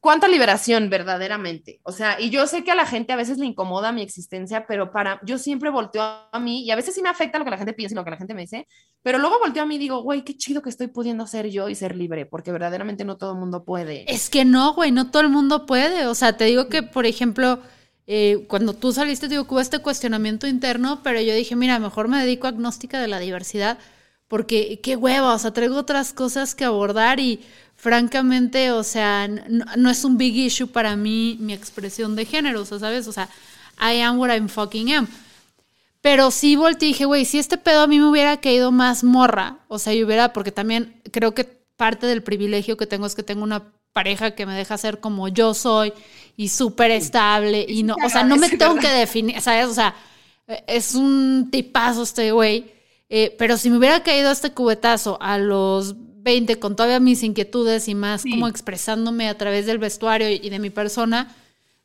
cuánta 0.00 0.28
liberación 0.28 0.90
verdaderamente. 0.90 1.80
O 1.82 1.92
sea, 1.92 2.20
y 2.20 2.30
yo 2.30 2.46
sé 2.46 2.62
que 2.62 2.70
a 2.70 2.74
la 2.74 2.86
gente 2.86 3.12
a 3.12 3.16
veces 3.16 3.38
le 3.38 3.46
incomoda 3.46 3.92
mi 3.92 4.02
existencia, 4.02 4.66
pero 4.66 4.90
para, 4.92 5.20
yo 5.24 5.38
siempre 5.38 5.70
volteo 5.70 6.02
a 6.02 6.40
mí 6.40 6.62
y 6.62 6.70
a 6.70 6.76
veces 6.76 6.94
sí 6.94 7.02
me 7.02 7.08
afecta 7.08 7.38
lo 7.38 7.44
que 7.44 7.50
la 7.50 7.58
gente 7.58 7.72
piensa 7.72 7.94
y 7.94 7.96
lo 7.96 8.04
que 8.04 8.10
la 8.10 8.16
gente 8.16 8.34
me 8.34 8.42
dice, 8.42 8.66
pero 9.02 9.18
luego 9.18 9.38
volteo 9.40 9.62
a 9.62 9.66
mí 9.66 9.76
y 9.76 9.78
digo, 9.78 10.02
güey, 10.02 10.22
qué 10.22 10.36
chido 10.36 10.62
que 10.62 10.70
estoy 10.70 10.88
pudiendo 10.88 11.26
ser 11.26 11.50
yo 11.50 11.68
y 11.68 11.74
ser 11.74 11.96
libre, 11.96 12.26
porque 12.26 12.52
verdaderamente 12.52 13.04
no 13.04 13.16
todo 13.16 13.32
el 13.32 13.38
mundo 13.38 13.64
puede. 13.64 14.10
Es 14.12 14.30
que 14.30 14.44
no, 14.44 14.74
güey, 14.74 14.92
no 14.92 15.10
todo 15.10 15.22
el 15.22 15.28
mundo 15.28 15.66
puede. 15.66 16.06
O 16.06 16.14
sea, 16.14 16.36
te 16.36 16.44
digo 16.44 16.68
que, 16.68 16.82
por 16.82 17.06
ejemplo, 17.06 17.60
eh, 18.06 18.46
cuando 18.48 18.74
tú 18.74 18.92
saliste, 18.92 19.28
digo, 19.28 19.46
hubo 19.48 19.60
este 19.60 19.80
cuestionamiento 19.80 20.46
interno, 20.46 21.00
pero 21.02 21.20
yo 21.20 21.34
dije, 21.34 21.56
mira, 21.56 21.78
mejor 21.78 22.08
me 22.08 22.18
dedico 22.18 22.46
a 22.46 22.50
agnóstica 22.50 23.00
de 23.00 23.08
la 23.08 23.18
diversidad, 23.18 23.78
porque 24.28 24.80
qué 24.82 24.96
hueva, 24.96 25.34
o 25.34 25.38
sea, 25.38 25.52
traigo 25.52 25.76
otras 25.76 26.12
cosas 26.12 26.54
que 26.54 26.64
abordar 26.64 27.18
y 27.18 27.40
francamente, 27.78 28.72
o 28.72 28.82
sea, 28.82 29.28
no, 29.28 29.88
es 29.88 30.04
un 30.04 30.18
big 30.18 30.36
issue 30.36 30.66
para 30.66 30.96
mí 30.96 31.36
mi 31.40 31.52
expresión 31.52 32.16
de 32.16 32.26
género, 32.26 32.62
o 32.62 32.64
sea, 32.64 32.80
¿sabes? 32.80 33.06
O 33.06 33.12
sea, 33.12 33.28
I 33.80 34.00
am 34.00 34.18
what 34.18 34.30
I'm 34.30 34.48
fucking 34.48 34.92
am. 34.92 35.06
Pero 36.00 36.32
sí 36.32 36.56
volteé 36.56 36.88
y 36.88 36.92
dije, 36.92 37.04
güey, 37.04 37.24
si 37.24 37.38
este 37.38 37.56
pedo 37.56 37.82
a 37.82 37.86
mí 37.86 38.00
me 38.00 38.08
hubiera 38.08 38.40
caído 38.40 38.72
más 38.72 39.04
morra, 39.04 39.58
o 39.68 39.78
sea, 39.78 39.94
yo 39.94 40.06
hubiera, 40.06 40.32
porque 40.32 40.50
también 40.50 41.00
creo 41.12 41.34
que 41.34 41.44
parte 41.44 42.06
del 42.06 42.24
privilegio 42.24 42.76
que 42.76 42.86
tengo 42.86 43.06
es 43.06 43.14
que 43.14 43.22
tengo 43.22 43.44
una 43.44 43.72
pareja 43.92 44.32
que 44.32 44.44
me 44.44 44.54
deja 44.54 44.76
ser 44.76 44.98
como 44.98 45.28
yo 45.28 45.54
soy 45.54 45.92
y 46.36 46.48
súper 46.48 46.90
estable 46.90 47.64
y 47.68 47.84
no, 47.84 47.94
o 48.04 48.08
sea, 48.08 48.24
no 48.24 48.36
me 48.38 48.48
tengo 48.50 48.76
que 48.76 48.88
definir, 48.88 49.40
¿sabes? 49.40 49.66
O 49.66 49.74
sea, 49.74 49.94
es 50.66 50.96
un 50.96 51.48
tipazo 51.52 52.02
este 52.02 52.32
güey, 52.32 52.72
eh, 53.08 53.36
pero 53.38 53.56
si 53.56 53.70
me 53.70 53.78
hubiera 53.78 54.02
caído 54.02 54.32
este 54.32 54.50
cubetazo 54.50 55.16
a 55.20 55.38
los 55.38 55.94
con 56.58 56.76
todavía 56.76 57.00
mis 57.00 57.22
inquietudes 57.22 57.88
y 57.88 57.94
más 57.94 58.22
como 58.22 58.48
expresándome 58.48 59.28
a 59.28 59.36
través 59.36 59.66
del 59.66 59.78
vestuario 59.78 60.28
y 60.28 60.48
de 60.48 60.58
mi 60.58 60.70
persona, 60.70 61.34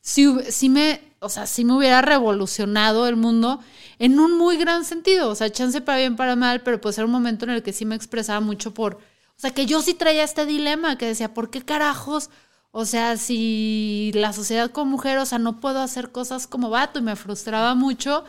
sí, 0.01 0.27
sí 0.49 0.69
me, 0.69 1.01
o 1.19 1.29
sea, 1.29 1.47
sí 1.47 1.65
me 1.65 1.73
hubiera 1.73 2.01
revolucionado 2.01 3.07
el 3.07 3.15
mundo 3.15 3.59
en 3.99 4.19
un 4.19 4.37
muy 4.37 4.57
gran 4.57 4.85
sentido. 4.85 5.29
O 5.29 5.35
sea, 5.35 5.49
chance 5.51 5.81
para 5.81 5.99
bien, 5.99 6.15
para 6.15 6.35
mal, 6.35 6.61
pero 6.61 6.79
pues 6.79 6.97
era 6.97 7.05
un 7.05 7.11
momento 7.11 7.45
en 7.45 7.51
el 7.51 7.63
que 7.63 7.73
sí 7.73 7.85
me 7.85 7.95
expresaba 7.95 8.39
mucho 8.39 8.73
por, 8.73 8.95
o 8.95 9.39
sea, 9.39 9.51
que 9.51 9.65
yo 9.65 9.81
sí 9.81 9.93
traía 9.93 10.23
este 10.23 10.45
dilema 10.45 10.97
que 10.97 11.07
decía, 11.07 11.33
¿por 11.33 11.49
qué 11.49 11.63
carajos? 11.63 12.29
O 12.71 12.85
sea, 12.85 13.17
si 13.17 14.11
la 14.15 14.33
sociedad 14.33 14.71
como 14.71 14.91
mujer, 14.91 15.17
o 15.19 15.25
sea, 15.25 15.39
no 15.39 15.59
puedo 15.59 15.79
hacer 15.79 16.11
cosas 16.11 16.47
como 16.47 16.69
vato 16.69 16.99
y 16.99 17.03
me 17.03 17.15
frustraba 17.15 17.75
mucho. 17.75 18.23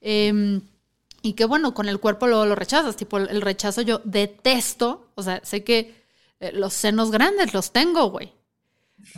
Eh, 0.00 0.60
y 1.26 1.32
que 1.32 1.44
bueno, 1.44 1.74
con 1.74 1.88
el 1.88 1.98
cuerpo 1.98 2.28
luego 2.28 2.46
lo 2.46 2.54
rechazas, 2.54 2.94
tipo 2.94 3.18
el 3.18 3.42
rechazo 3.42 3.82
yo 3.82 4.00
detesto, 4.04 5.10
o 5.16 5.24
sea, 5.24 5.40
sé 5.42 5.64
que 5.64 6.04
eh, 6.38 6.52
los 6.52 6.72
senos 6.72 7.10
grandes 7.10 7.52
los 7.52 7.72
tengo, 7.72 8.10
güey. 8.10 8.32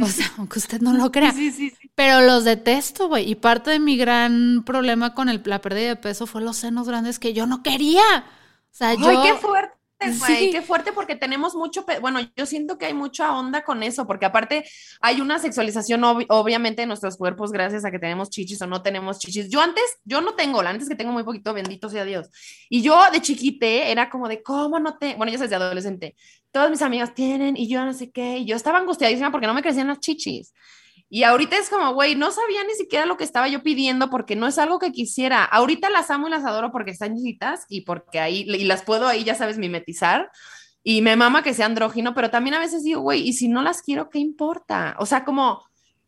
O 0.01 0.07
sea, 0.07 0.33
aunque 0.38 0.59
usted 0.59 0.81
no 0.81 0.94
lo 0.94 1.12
crea. 1.12 1.33
Sí, 1.33 1.51
sí, 1.53 1.68
sí. 1.68 1.90
Pero 1.94 2.23
los 2.23 2.44
detesto, 2.44 3.09
güey. 3.09 3.31
Y 3.31 3.35
parte 3.35 3.73
de 3.73 3.79
mi 3.79 3.99
gran 3.99 4.62
problema 4.64 5.14
con 5.14 5.29
el, 5.29 5.42
la 5.44 5.61
pérdida 5.61 5.88
de 5.88 5.97
peso 5.97 6.27
fue 6.27 6.40
los 6.40 6.57
senos 6.57 6.88
grandes 6.88 7.18
que 7.18 7.35
yo 7.35 7.47
no 7.47 7.62
quería. 7.62 8.25
O 8.71 8.75
sea, 8.75 8.94
yo... 8.94 9.09
¡Ay, 9.09 9.18
qué 9.23 9.35
fuerte! 9.35 9.78
Sí. 10.01 10.51
Qué 10.53 10.63
fuerte 10.63 10.93
porque 10.93 11.17
tenemos 11.17 11.57
mucho, 11.57 11.85
bueno, 12.01 12.21
yo 12.37 12.47
siento 12.47 12.79
que 12.79 12.87
hay 12.87 12.95
mucha 12.95 13.37
onda 13.37 13.65
con 13.65 13.83
eso, 13.83 14.07
porque 14.07 14.27
aparte 14.27 14.65
hay 15.01 15.21
una 15.21 15.41
sexualización 15.41 16.05
obviamente 16.05 16.83
de 16.83 16.87
nuestros 16.87 17.17
cuerpos 17.17 17.51
gracias 17.51 17.85
a 17.85 17.91
que 17.91 17.99
tenemos 17.99 18.31
chichis 18.31 18.63
o 18.63 18.67
no 18.69 18.83
tenemos 18.83 19.19
chichis. 19.19 19.51
Yo 19.51 19.61
antes, 19.61 19.85
yo 20.05 20.21
no 20.21 20.35
tengo, 20.35 20.63
la 20.63 20.71
antes 20.71 20.89
que 20.89 20.95
tengo 20.95 21.11
muy 21.11 21.25
poquito, 21.25 21.53
bendito 21.53 21.89
sea 21.89 22.05
Dios. 22.05 22.29
Y 22.69 22.83
yo 22.83 22.97
de 23.13 23.21
chiquite 23.21 23.91
era 23.91 24.09
como 24.09 24.29
de, 24.29 24.41
¿cómo 24.41 24.79
no 24.79 24.99
te? 24.99 25.17
Bueno, 25.17 25.33
yo 25.33 25.39
soy 25.39 25.49
de 25.49 25.57
adolescente. 25.57 26.15
Todas 26.53 26.71
mis 26.71 26.83
amigas 26.83 27.13
tienen 27.15 27.57
y 27.57 27.69
yo 27.69 27.85
no 27.85 27.93
sé 27.93 28.13
qué. 28.13 28.39
Y 28.39 28.47
yo 28.47 28.55
estaba 28.55 28.79
angustiadísima 28.79 29.33
porque 29.33 29.49
no 29.49 29.55
me 29.55 29.63
crecían 29.63 29.89
las 29.89 29.99
chichis. 29.99 30.55
Y 31.11 31.23
ahorita 31.23 31.57
es 31.57 31.71
como, 31.71 31.94
güey, 31.94 32.14
no 32.14 32.31
sabía 32.31 32.64
ni 32.64 32.75
siquiera 32.75 33.07
lo 33.07 33.16
que 33.16 33.25
estaba 33.25 33.49
yo 33.49 33.62
pidiendo 33.62 34.11
porque 34.11 34.37
no 34.37 34.47
es 34.47 34.59
algo 34.59 34.79
que 34.79 34.92
quisiera. 34.92 35.44
Ahorita 35.44 35.88
las 35.88 36.11
amo 36.11 36.29
y 36.29 36.31
las 36.31 36.44
adoro 36.44 36.71
porque 36.71 36.90
están 36.90 37.16
chiquitas 37.16 37.64
y 37.68 37.83
porque 37.83 38.21
ahí, 38.21 38.40
y 38.47 38.64
las 38.64 38.83
puedo 38.83 39.09
ahí, 39.09 39.25
ya 39.25 39.35
sabes, 39.35 39.59
mimetizar. 39.59 40.31
Y 40.83 41.03
me 41.03 41.16
mama 41.16 41.42
que 41.42 41.55
sea 41.55 41.66
andrógino, 41.66 42.14
pero 42.14 42.31
también 42.31 42.55
a 42.55 42.61
veces 42.61 42.85
digo, 42.85 43.01
güey, 43.01 43.27
y 43.27 43.33
si 43.33 43.49
no 43.49 43.62
las 43.62 43.83
quiero, 43.83 44.11
¿qué 44.11 44.18
importa? 44.18 44.97
O 44.99 45.07
sea, 45.07 45.25
como 45.25 45.62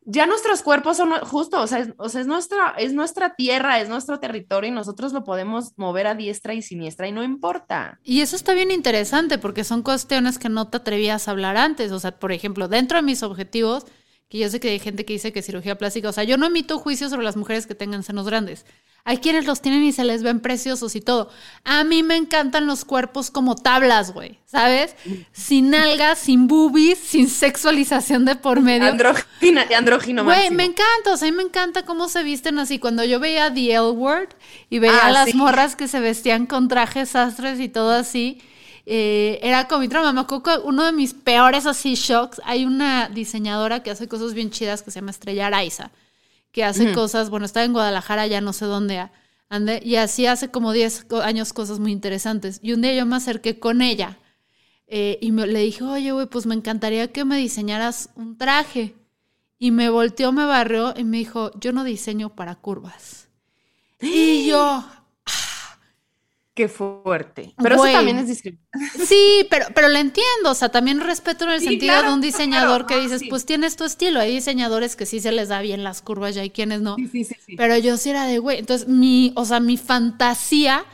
ya 0.04 0.26
nuestros 0.26 0.62
cuerpos 0.62 0.96
son 0.96 1.12
justo, 1.20 1.60
o 1.60 1.66
sea, 1.66 1.80
es, 1.80 1.90
o 1.96 2.08
sea, 2.08 2.22
es, 2.22 2.26
nuestra, 2.26 2.74
es 2.78 2.92
nuestra 2.92 3.34
tierra, 3.34 3.80
es 3.80 3.88
nuestro 3.88 4.18
territorio 4.18 4.68
y 4.68 4.74
nosotros 4.74 5.12
lo 5.12 5.24
podemos 5.24 5.72
mover 5.76 6.06
a 6.06 6.14
diestra 6.14 6.54
y 6.54 6.62
siniestra 6.62 7.06
y 7.06 7.12
no 7.12 7.22
importa. 7.22 7.98
Y 8.02 8.20
eso 8.20 8.36
está 8.36 8.54
bien 8.54 8.70
interesante 8.70 9.38
porque 9.38 9.64
son 9.64 9.82
cuestiones 9.82 10.38
que 10.38 10.48
no 10.48 10.68
te 10.68 10.78
atrevías 10.78 11.28
a 11.28 11.32
hablar 11.32 11.56
antes. 11.56 11.92
O 11.92 12.00
sea, 12.00 12.18
por 12.18 12.32
ejemplo, 12.32 12.66
dentro 12.66 12.96
de 12.96 13.02
mis 13.02 13.22
objetivos, 13.22 13.86
que 14.30 14.38
yo 14.38 14.48
sé 14.48 14.60
que 14.60 14.70
hay 14.70 14.78
gente 14.78 15.04
que 15.04 15.12
dice 15.12 15.32
que 15.32 15.42
cirugía 15.42 15.76
plástica, 15.76 16.08
o 16.08 16.12
sea, 16.12 16.22
yo 16.22 16.36
no 16.36 16.46
emito 16.46 16.78
juicios 16.78 17.10
sobre 17.10 17.24
las 17.24 17.36
mujeres 17.36 17.66
que 17.66 17.74
tengan 17.74 18.04
senos 18.04 18.26
grandes. 18.26 18.64
Hay 19.02 19.18
quienes 19.18 19.44
los 19.44 19.60
tienen 19.60 19.82
y 19.82 19.90
se 19.90 20.04
les 20.04 20.22
ven 20.22 20.38
preciosos 20.38 20.94
y 20.94 21.00
todo. 21.00 21.30
A 21.64 21.82
mí 21.82 22.04
me 22.04 22.14
encantan 22.16 22.66
los 22.66 22.84
cuerpos 22.84 23.32
como 23.32 23.56
tablas, 23.56 24.12
güey, 24.12 24.38
¿sabes? 24.46 24.94
Sin 25.32 25.74
algas, 25.74 26.20
sin 26.20 26.46
boobies, 26.46 26.98
sin 26.98 27.28
sexualización 27.28 28.24
de 28.24 28.36
por 28.36 28.60
medio. 28.60 28.86
Androgina, 28.86 29.66
andrógino 29.76 30.22
Güey, 30.22 30.50
me 30.50 30.64
encanta, 30.64 31.12
o 31.12 31.16
sea, 31.16 31.26
a 31.26 31.30
mí 31.32 31.36
me 31.36 31.42
encanta 31.42 31.84
cómo 31.84 32.08
se 32.08 32.22
visten 32.22 32.60
así. 32.60 32.78
Cuando 32.78 33.02
yo 33.02 33.18
veía 33.18 33.52
The 33.52 33.72
L 33.72 33.90
Word 33.90 34.28
y 34.68 34.78
veía 34.78 35.06
ah, 35.06 35.10
las 35.10 35.34
morras 35.34 35.74
que 35.74 35.88
se 35.88 35.98
vestían 35.98 36.46
con 36.46 36.68
trajes 36.68 37.08
sastres 37.08 37.58
y 37.58 37.68
todo 37.68 37.90
así, 37.90 38.40
eh, 38.92 39.38
era 39.40 39.68
como 39.68 39.82
mi 39.82 39.88
trama. 39.88 40.12
Me 40.12 40.20
acuerdo 40.20 40.64
uno 40.64 40.84
de 40.84 40.90
mis 40.90 41.14
peores 41.14 41.64
así 41.64 41.94
shocks, 41.94 42.42
hay 42.44 42.64
una 42.64 43.08
diseñadora 43.08 43.84
que 43.84 43.92
hace 43.92 44.08
cosas 44.08 44.34
bien 44.34 44.50
chidas 44.50 44.82
que 44.82 44.90
se 44.90 44.98
llama 44.98 45.12
Estrella 45.12 45.46
Araiza, 45.46 45.92
que 46.50 46.64
hace 46.64 46.92
cosas, 46.92 47.30
bueno, 47.30 47.46
está 47.46 47.62
en 47.62 47.72
Guadalajara, 47.72 48.26
ya 48.26 48.40
no 48.40 48.52
sé 48.52 48.64
dónde 48.64 49.08
ande, 49.48 49.80
y 49.84 49.94
así 49.94 50.26
hace 50.26 50.50
como 50.50 50.72
10 50.72 51.06
años 51.22 51.52
cosas 51.52 51.78
muy 51.78 51.92
interesantes. 51.92 52.58
Y 52.64 52.72
un 52.72 52.82
día 52.82 52.92
yo 52.94 53.06
me 53.06 53.14
acerqué 53.14 53.60
con 53.60 53.80
ella 53.80 54.18
eh, 54.88 55.18
y 55.22 55.30
me, 55.30 55.46
le 55.46 55.60
dije, 55.60 55.84
oye, 55.84 56.10
güey, 56.10 56.26
pues 56.26 56.46
me 56.46 56.56
encantaría 56.56 57.12
que 57.12 57.24
me 57.24 57.36
diseñaras 57.36 58.10
un 58.16 58.38
traje. 58.38 58.96
Y 59.56 59.70
me 59.70 59.88
volteó, 59.88 60.32
me 60.32 60.46
barrió 60.46 60.94
y 60.96 61.04
me 61.04 61.18
dijo, 61.18 61.52
yo 61.60 61.72
no 61.72 61.84
diseño 61.84 62.34
para 62.34 62.56
curvas. 62.56 63.28
Y 64.00 64.46
yo, 64.48 64.84
Qué 66.60 66.68
fuerte. 66.68 67.54
Pero 67.56 67.76
eso 67.76 67.84
también 67.84 68.18
es 68.18 68.28
discriminación. 68.28 69.06
Sí, 69.06 69.46
pero, 69.48 69.64
pero 69.74 69.88
lo 69.88 69.96
entiendo. 69.96 70.50
O 70.50 70.54
sea, 70.54 70.68
también 70.68 71.00
respeto 71.00 71.44
en 71.44 71.52
el 71.52 71.60
sentido 71.62 72.02
de 72.02 72.12
un 72.12 72.20
diseñador 72.20 72.84
que 72.84 73.00
dices, 73.00 73.22
pues 73.30 73.46
tienes 73.46 73.76
tu 73.76 73.84
estilo. 73.84 74.20
Hay 74.20 74.34
diseñadores 74.34 74.94
que 74.94 75.06
sí 75.06 75.20
se 75.20 75.32
les 75.32 75.48
da 75.48 75.62
bien 75.62 75.82
las 75.82 76.02
curvas 76.02 76.36
y 76.36 76.40
hay 76.40 76.50
quienes 76.50 76.82
no. 76.82 76.96
Sí, 76.96 77.24
sí, 77.24 77.34
sí, 77.46 77.56
pero 77.56 77.78
yo 77.78 77.96
sí 77.96 78.10
era 78.10 78.26
de, 78.26 78.40
güey. 78.40 78.58
Entonces, 78.58 78.88
mi, 78.88 79.32
o 79.36 79.46
sea, 79.46 79.58
mi 79.58 79.78
fantasía 79.78 80.84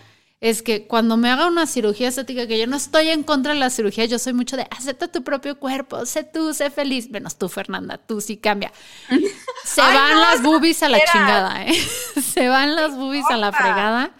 es 0.40 0.62
que 0.62 0.86
cuando 0.86 1.16
me 1.16 1.30
haga 1.30 1.48
una 1.48 1.66
cirugía 1.66 2.06
estética, 2.06 2.46
que 2.46 2.60
yo 2.60 2.68
no 2.68 2.76
estoy 2.76 3.08
en 3.08 3.24
contra 3.24 3.52
de 3.52 3.58
la 3.58 3.68
cirugía, 3.70 4.04
yo 4.04 4.20
soy 4.20 4.34
mucho 4.34 4.56
de 4.56 4.68
acepta 4.70 5.08
tu 5.08 5.24
propio 5.24 5.58
cuerpo, 5.58 6.06
sé 6.06 6.22
tú, 6.22 6.54
sé 6.54 6.70
feliz. 6.70 7.10
Menos 7.10 7.38
tú, 7.38 7.48
Fernanda, 7.48 7.98
tú 7.98 8.20
sí 8.20 8.36
cambia. 8.36 8.72
Se 9.64 9.80
van 9.80 10.20
las 10.20 10.44
boobies 10.44 10.80
a 10.84 10.88
la 10.88 11.00
chingada, 11.12 11.64
¿eh? 11.64 11.74
Se 12.22 12.46
van 12.46 12.76
las 12.76 12.96
boobies 12.96 13.26
a 13.30 13.36
la 13.36 13.50
fregada. 13.50 14.12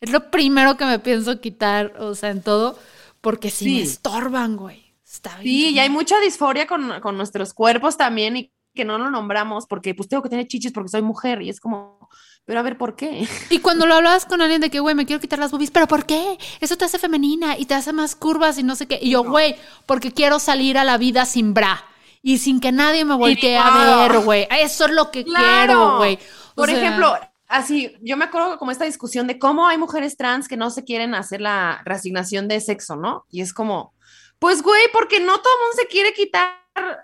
Es 0.00 0.10
lo 0.10 0.30
primero 0.30 0.76
que 0.76 0.84
me 0.84 0.98
pienso 0.98 1.40
quitar, 1.40 1.94
o 1.98 2.14
sea, 2.14 2.30
en 2.30 2.42
todo, 2.42 2.78
porque 3.20 3.50
si 3.50 3.76
me 3.76 3.82
estorban, 3.82 4.56
güey. 4.56 4.94
Está 5.04 5.38
bien. 5.38 5.42
Sí, 5.42 5.70
y 5.70 5.78
hay 5.78 5.90
mucha 5.90 6.20
disforia 6.20 6.66
con, 6.66 7.00
con 7.00 7.16
nuestros 7.16 7.54
cuerpos 7.54 7.96
también 7.96 8.36
y 8.36 8.52
que 8.74 8.84
no 8.84 8.98
lo 8.98 9.10
nombramos 9.10 9.66
porque 9.66 9.94
pues 9.94 10.08
tengo 10.08 10.22
que 10.22 10.28
tener 10.28 10.46
chichis 10.46 10.72
porque 10.72 10.90
soy 10.90 11.02
mujer 11.02 11.42
y 11.42 11.48
es 11.48 11.58
como, 11.58 12.08
pero 12.44 12.60
a 12.60 12.62
ver, 12.62 12.78
¿por 12.78 12.94
qué? 12.94 13.26
Y 13.50 13.58
cuando 13.58 13.86
lo 13.86 13.94
hablabas 13.94 14.24
con 14.24 14.40
alguien 14.40 14.60
de 14.60 14.70
que, 14.70 14.80
güey, 14.80 14.94
me 14.94 15.04
quiero 15.04 15.20
quitar 15.20 15.38
las 15.38 15.50
boobies, 15.50 15.70
¿pero 15.70 15.88
por 15.88 16.06
qué? 16.06 16.38
Eso 16.60 16.76
te 16.76 16.84
hace 16.84 16.98
femenina 16.98 17.58
y 17.58 17.66
te 17.66 17.74
hace 17.74 17.92
más 17.92 18.14
curvas 18.14 18.56
y 18.58 18.62
no 18.62 18.76
sé 18.76 18.86
qué. 18.86 18.98
Y 19.02 19.10
yo, 19.10 19.24
güey, 19.24 19.56
porque 19.84 20.12
quiero 20.12 20.38
salir 20.38 20.78
a 20.78 20.84
la 20.84 20.96
vida 20.96 21.26
sin 21.26 21.54
bra 21.54 21.84
y 22.22 22.38
sin 22.38 22.60
que 22.60 22.72
nadie 22.72 23.04
me 23.04 23.16
voltee 23.16 23.58
a 23.58 24.06
ver, 24.06 24.20
güey. 24.20 24.46
Eso 24.50 24.86
es 24.86 24.92
lo 24.92 25.10
que 25.10 25.24
quiero, 25.24 25.96
güey. 25.98 26.18
Por 26.54 26.70
ejemplo, 26.70 27.18
así, 27.48 27.96
yo 28.00 28.16
me 28.16 28.26
acuerdo 28.26 28.58
como 28.58 28.70
esta 28.70 28.84
discusión 28.84 29.26
de 29.26 29.38
cómo 29.38 29.66
hay 29.66 29.78
mujeres 29.78 30.16
trans 30.16 30.48
que 30.48 30.56
no 30.56 30.70
se 30.70 30.84
quieren 30.84 31.14
hacer 31.14 31.40
la 31.40 31.82
reasignación 31.84 32.48
de 32.48 32.60
sexo, 32.60 32.96
¿no? 32.96 33.24
Y 33.30 33.40
es 33.40 33.52
como, 33.52 33.94
pues, 34.38 34.62
güey, 34.62 34.82
porque 34.92 35.20
no 35.20 35.38
todo 35.40 35.52
el 35.54 35.60
mundo 35.60 35.76
se 35.82 35.88
quiere 35.88 36.12
quitar 36.12 36.58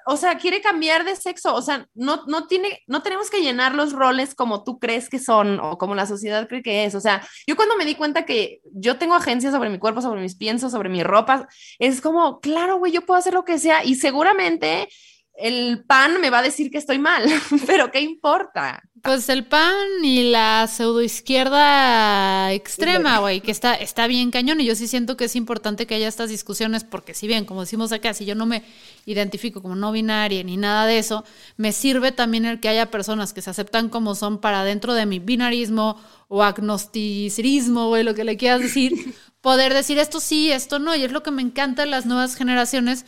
o 0.06 0.16
sea, 0.16 0.36
quiere 0.36 0.60
cambiar 0.60 1.04
de 1.04 1.16
sexo, 1.16 1.54
o 1.54 1.62
sea, 1.62 1.86
no, 1.94 2.24
no 2.26 2.46
tiene, 2.46 2.82
no 2.86 3.02
tenemos 3.02 3.30
que 3.30 3.40
llenar 3.40 3.74
los 3.74 3.92
roles 3.92 4.34
como 4.34 4.64
tú 4.64 4.78
crees 4.78 5.08
que 5.08 5.18
son 5.18 5.60
o 5.60 5.78
como 5.78 5.94
la 5.94 6.06
sociedad 6.06 6.48
cree 6.48 6.62
que 6.62 6.84
es, 6.84 6.94
o 6.94 7.00
sea, 7.00 7.26
yo 7.46 7.56
cuando 7.56 7.76
me 7.76 7.84
di 7.84 7.94
cuenta 7.94 8.24
que 8.24 8.60
yo 8.72 8.98
tengo 8.98 9.14
agencia 9.14 9.50
sobre 9.50 9.70
mi 9.70 9.78
cuerpo, 9.78 10.00
sobre 10.00 10.20
mis 10.20 10.36
piensos, 10.36 10.72
sobre 10.72 10.88
mi 10.88 11.02
ropa, 11.02 11.48
es 11.78 12.00
como, 12.00 12.40
claro, 12.40 12.78
güey, 12.78 12.92
yo 12.92 13.02
puedo 13.02 13.18
hacer 13.18 13.34
lo 13.34 13.44
que 13.44 13.58
sea 13.58 13.84
y 13.84 13.94
seguramente 13.94 14.88
el 15.36 15.84
pan 15.84 16.20
me 16.20 16.30
va 16.30 16.38
a 16.38 16.42
decir 16.42 16.70
que 16.70 16.78
estoy 16.78 16.98
mal, 16.98 17.24
pero 17.66 17.90
¿qué 17.90 18.00
importa? 18.00 18.82
Pues 19.02 19.28
el 19.28 19.44
pan 19.44 19.74
y 20.02 20.30
la 20.30 20.66
pseudoizquierda 20.66 22.52
extrema, 22.52 23.18
güey, 23.18 23.42
que 23.42 23.50
está, 23.50 23.74
está 23.74 24.06
bien 24.06 24.30
cañón. 24.30 24.62
Y 24.62 24.64
yo 24.64 24.74
sí 24.74 24.88
siento 24.88 25.18
que 25.18 25.26
es 25.26 25.36
importante 25.36 25.86
que 25.86 25.94
haya 25.94 26.08
estas 26.08 26.30
discusiones, 26.30 26.84
porque 26.84 27.12
si 27.12 27.26
bien, 27.26 27.44
como 27.44 27.60
decimos 27.60 27.92
acá, 27.92 28.14
si 28.14 28.24
yo 28.24 28.34
no 28.34 28.46
me 28.46 28.64
identifico 29.04 29.60
como 29.60 29.74
no 29.76 29.92
binaria 29.92 30.42
ni 30.42 30.56
nada 30.56 30.86
de 30.86 30.96
eso, 30.96 31.22
me 31.58 31.72
sirve 31.72 32.12
también 32.12 32.46
el 32.46 32.60
que 32.60 32.70
haya 32.70 32.90
personas 32.90 33.34
que 33.34 33.42
se 33.42 33.50
aceptan 33.50 33.90
como 33.90 34.14
son 34.14 34.38
para 34.38 34.64
dentro 34.64 34.94
de 34.94 35.04
mi 35.04 35.18
binarismo 35.18 36.00
o 36.28 36.42
agnosticismo, 36.42 37.88
güey, 37.88 38.04
lo 38.04 38.14
que 38.14 38.24
le 38.24 38.38
quieras 38.38 38.62
decir, 38.62 39.14
poder 39.42 39.74
decir 39.74 39.98
esto 39.98 40.18
sí, 40.18 40.50
esto 40.50 40.78
no. 40.78 40.96
Y 40.96 41.04
es 41.04 41.12
lo 41.12 41.22
que 41.22 41.30
me 41.30 41.42
encanta 41.42 41.82
de 41.82 41.90
las 41.90 42.06
nuevas 42.06 42.36
generaciones 42.36 43.04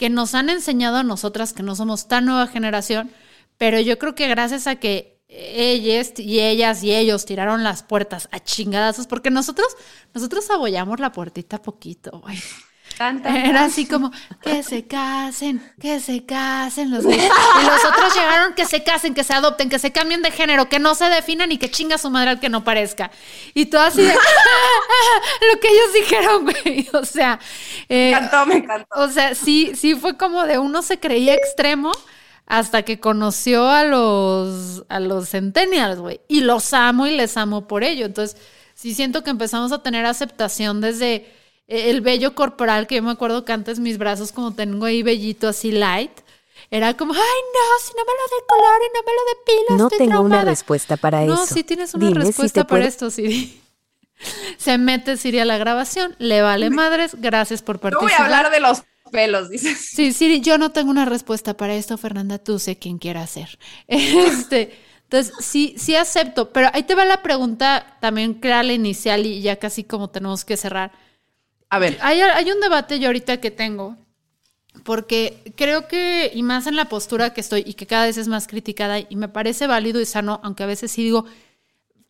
que 0.00 0.08
nos 0.08 0.34
han 0.34 0.48
enseñado 0.48 0.96
a 0.96 1.02
nosotras 1.02 1.52
que 1.52 1.62
no 1.62 1.76
somos 1.76 2.08
tan 2.08 2.24
nueva 2.24 2.46
generación, 2.46 3.10
pero 3.58 3.78
yo 3.80 3.98
creo 3.98 4.14
que 4.14 4.28
gracias 4.28 4.66
a 4.66 4.76
que 4.76 5.20
ellas 5.28 6.14
y 6.16 6.40
ellas 6.40 6.82
y 6.82 6.94
ellos 6.94 7.26
tiraron 7.26 7.64
las 7.64 7.82
puertas 7.82 8.26
a 8.32 8.40
chingadazos 8.40 9.06
porque 9.06 9.30
nosotros, 9.30 9.68
nosotros 10.14 10.48
abollamos 10.48 11.00
la 11.00 11.12
puertita 11.12 11.60
poquito, 11.60 12.18
güey. 12.20 12.38
Era 13.00 13.64
así 13.64 13.86
como, 13.86 14.12
que 14.42 14.62
se 14.62 14.84
casen, 14.86 15.62
que 15.80 16.00
se 16.00 16.26
casen 16.26 16.90
los 16.90 17.06
gays. 17.06 17.22
Y 17.22 17.64
los 17.64 17.84
otros 17.84 18.14
llegaron, 18.14 18.54
que 18.54 18.66
se 18.66 18.82
casen, 18.82 19.14
que 19.14 19.24
se 19.24 19.32
adopten, 19.32 19.70
que 19.70 19.78
se 19.78 19.90
cambien 19.90 20.20
de 20.20 20.30
género, 20.30 20.68
que 20.68 20.78
no 20.78 20.94
se 20.94 21.06
definan 21.06 21.50
y 21.50 21.56
que 21.56 21.70
chinga 21.70 21.96
su 21.96 22.10
madre 22.10 22.30
al 22.30 22.40
que 22.40 22.50
no 22.50 22.62
parezca. 22.62 23.10
Y 23.54 23.66
todo 23.66 23.80
así 23.80 24.02
de, 24.02 24.12
lo 25.52 25.60
que 25.60 25.68
ellos 25.68 25.92
dijeron, 25.94 26.44
güey. 26.44 26.88
O 27.00 27.04
sea. 27.04 27.38
Eh, 27.88 28.10
me 28.10 28.18
encantó, 28.18 28.46
me 28.46 28.54
encantó. 28.56 28.86
O 28.96 29.08
sea, 29.08 29.34
sí, 29.34 29.72
sí 29.74 29.94
fue 29.94 30.16
como 30.18 30.44
de 30.44 30.58
uno 30.58 30.82
se 30.82 30.98
creía 30.98 31.34
extremo 31.34 31.92
hasta 32.46 32.82
que 32.82 33.00
conoció 33.00 33.68
a 33.68 33.84
los, 33.84 34.84
a 34.88 35.00
los 35.00 35.30
centennials, 35.30 36.00
güey. 36.00 36.20
Y 36.28 36.40
los 36.40 36.74
amo 36.74 37.06
y 37.06 37.16
les 37.16 37.36
amo 37.36 37.66
por 37.66 37.82
ello. 37.82 38.04
Entonces, 38.04 38.36
sí 38.74 38.94
siento 38.94 39.24
que 39.24 39.30
empezamos 39.30 39.72
a 39.72 39.82
tener 39.82 40.04
aceptación 40.04 40.80
desde 40.80 41.39
el 41.70 42.00
vello 42.00 42.34
corporal, 42.34 42.86
que 42.86 42.96
yo 42.96 43.02
me 43.02 43.12
acuerdo 43.12 43.44
que 43.44 43.52
antes 43.52 43.78
mis 43.78 43.96
brazos 43.96 44.32
como 44.32 44.54
tengo 44.54 44.84
ahí 44.86 45.02
vellito 45.02 45.48
así 45.48 45.70
light, 45.70 46.10
era 46.70 46.96
como, 46.96 47.12
ay 47.14 47.20
no, 47.20 47.84
si 47.84 47.92
no 47.96 48.04
me 48.04 48.12
lo 48.12 48.36
de 48.36 48.46
color 48.46 48.80
y 48.82 48.88
no 48.94 49.02
me 49.06 49.12
lo 49.12 49.24
de 49.24 49.36
pilas. 49.46 49.78
No 49.78 49.88
tengo 49.88 50.20
una 50.20 50.44
respuesta 50.44 50.96
para 50.96 51.22
eso. 51.24 51.34
No, 51.34 51.46
sí 51.46 51.64
tienes 51.64 51.94
una 51.94 52.10
respuesta 52.10 52.66
para 52.66 52.86
esto, 52.86 53.10
Siri. 53.10 53.60
Se 54.58 54.76
mete 54.78 55.16
Siri 55.16 55.38
a 55.38 55.44
la 55.44 55.58
grabación, 55.58 56.14
le 56.18 56.42
vale 56.42 56.70
madres, 56.70 57.16
gracias 57.18 57.62
por 57.62 57.78
participar. 57.78 58.10
No 58.10 58.16
voy 58.16 58.20
a 58.20 58.24
hablar 58.24 58.52
de 58.52 58.60
los 58.60 58.82
pelos, 59.10 59.48
dices. 59.48 59.78
Sí, 59.78 60.12
sí, 60.12 60.40
yo 60.40 60.58
no 60.58 60.72
tengo 60.72 60.90
una 60.90 61.04
respuesta 61.04 61.56
para 61.56 61.74
esto, 61.74 61.96
Fernanda, 61.96 62.38
tú 62.38 62.58
sé 62.58 62.76
quién 62.76 62.98
quiera 62.98 63.22
hacer. 63.22 63.58
Este, 63.88 64.78
entonces, 65.04 65.34
sí, 65.40 65.74
sí 65.78 65.96
acepto, 65.96 66.50
pero 66.50 66.68
ahí 66.72 66.82
te 66.84 66.94
va 66.94 67.04
la 67.04 67.22
pregunta 67.22 67.96
también 68.00 68.34
clara 68.34 68.62
la 68.62 68.74
inicial 68.74 69.26
y 69.26 69.40
ya 69.40 69.56
casi 69.56 69.82
como 69.82 70.10
tenemos 70.10 70.44
que 70.44 70.56
cerrar. 70.56 70.92
A 71.70 71.78
ver. 71.78 71.98
Hay, 72.02 72.20
hay 72.20 72.50
un 72.50 72.60
debate 72.60 72.98
yo 72.98 73.06
ahorita 73.06 73.38
que 73.38 73.50
tengo, 73.50 73.96
porque 74.84 75.54
creo 75.56 75.88
que, 75.88 76.30
y 76.34 76.42
más 76.42 76.66
en 76.66 76.76
la 76.76 76.86
postura 76.86 77.32
que 77.32 77.40
estoy 77.40 77.62
y 77.66 77.74
que 77.74 77.86
cada 77.86 78.06
vez 78.06 78.18
es 78.18 78.28
más 78.28 78.46
criticada, 78.46 78.98
y 78.98 79.16
me 79.16 79.28
parece 79.28 79.66
válido 79.66 80.00
y 80.00 80.06
sano, 80.06 80.40
aunque 80.42 80.64
a 80.64 80.66
veces 80.66 80.90
sí 80.90 81.04
digo, 81.04 81.24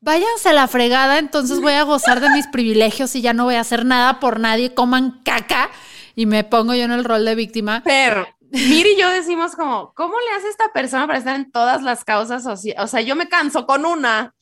váyanse 0.01 0.49
a 0.49 0.55
la 0.55 0.67
fregada, 0.67 1.19
entonces 1.19 1.61
voy 1.61 1.75
a 1.75 1.83
gozar 1.83 2.21
de 2.21 2.31
mis 2.31 2.47
privilegios 2.49 3.15
y 3.15 3.21
ya 3.21 3.33
no 3.33 3.45
voy 3.45 3.55
a 3.55 3.61
hacer 3.61 3.85
nada 3.85 4.19
por 4.19 4.41
nadie, 4.41 4.75
coman 4.75 5.21
caca 5.25 5.71
y 6.17 6.27
me 6.27 6.43
pongo 6.43 6.75
yo 6.75 6.85
en 6.85 6.93
el 6.93 7.05
rol 7.05 7.25
de 7.25 7.35
víctima. 7.35 7.83
Pero 7.85 8.27
Miri 8.51 8.93
y 8.93 9.01
yo 9.01 9.09
decimos 9.11 9.55
como, 9.55 9.93
¿cómo 9.95 10.15
le 10.19 10.37
hace 10.37 10.49
esta 10.49 10.73
persona 10.73 11.07
para 11.07 11.19
estar 11.19 11.37
en 11.37 11.51
todas 11.53 11.83
las 11.83 12.05
causas? 12.05 12.47
O 12.47 12.87
sea, 12.87 13.01
yo 13.01 13.15
me 13.15 13.29
canso 13.29 13.67
con 13.67 13.85
una. 13.85 14.35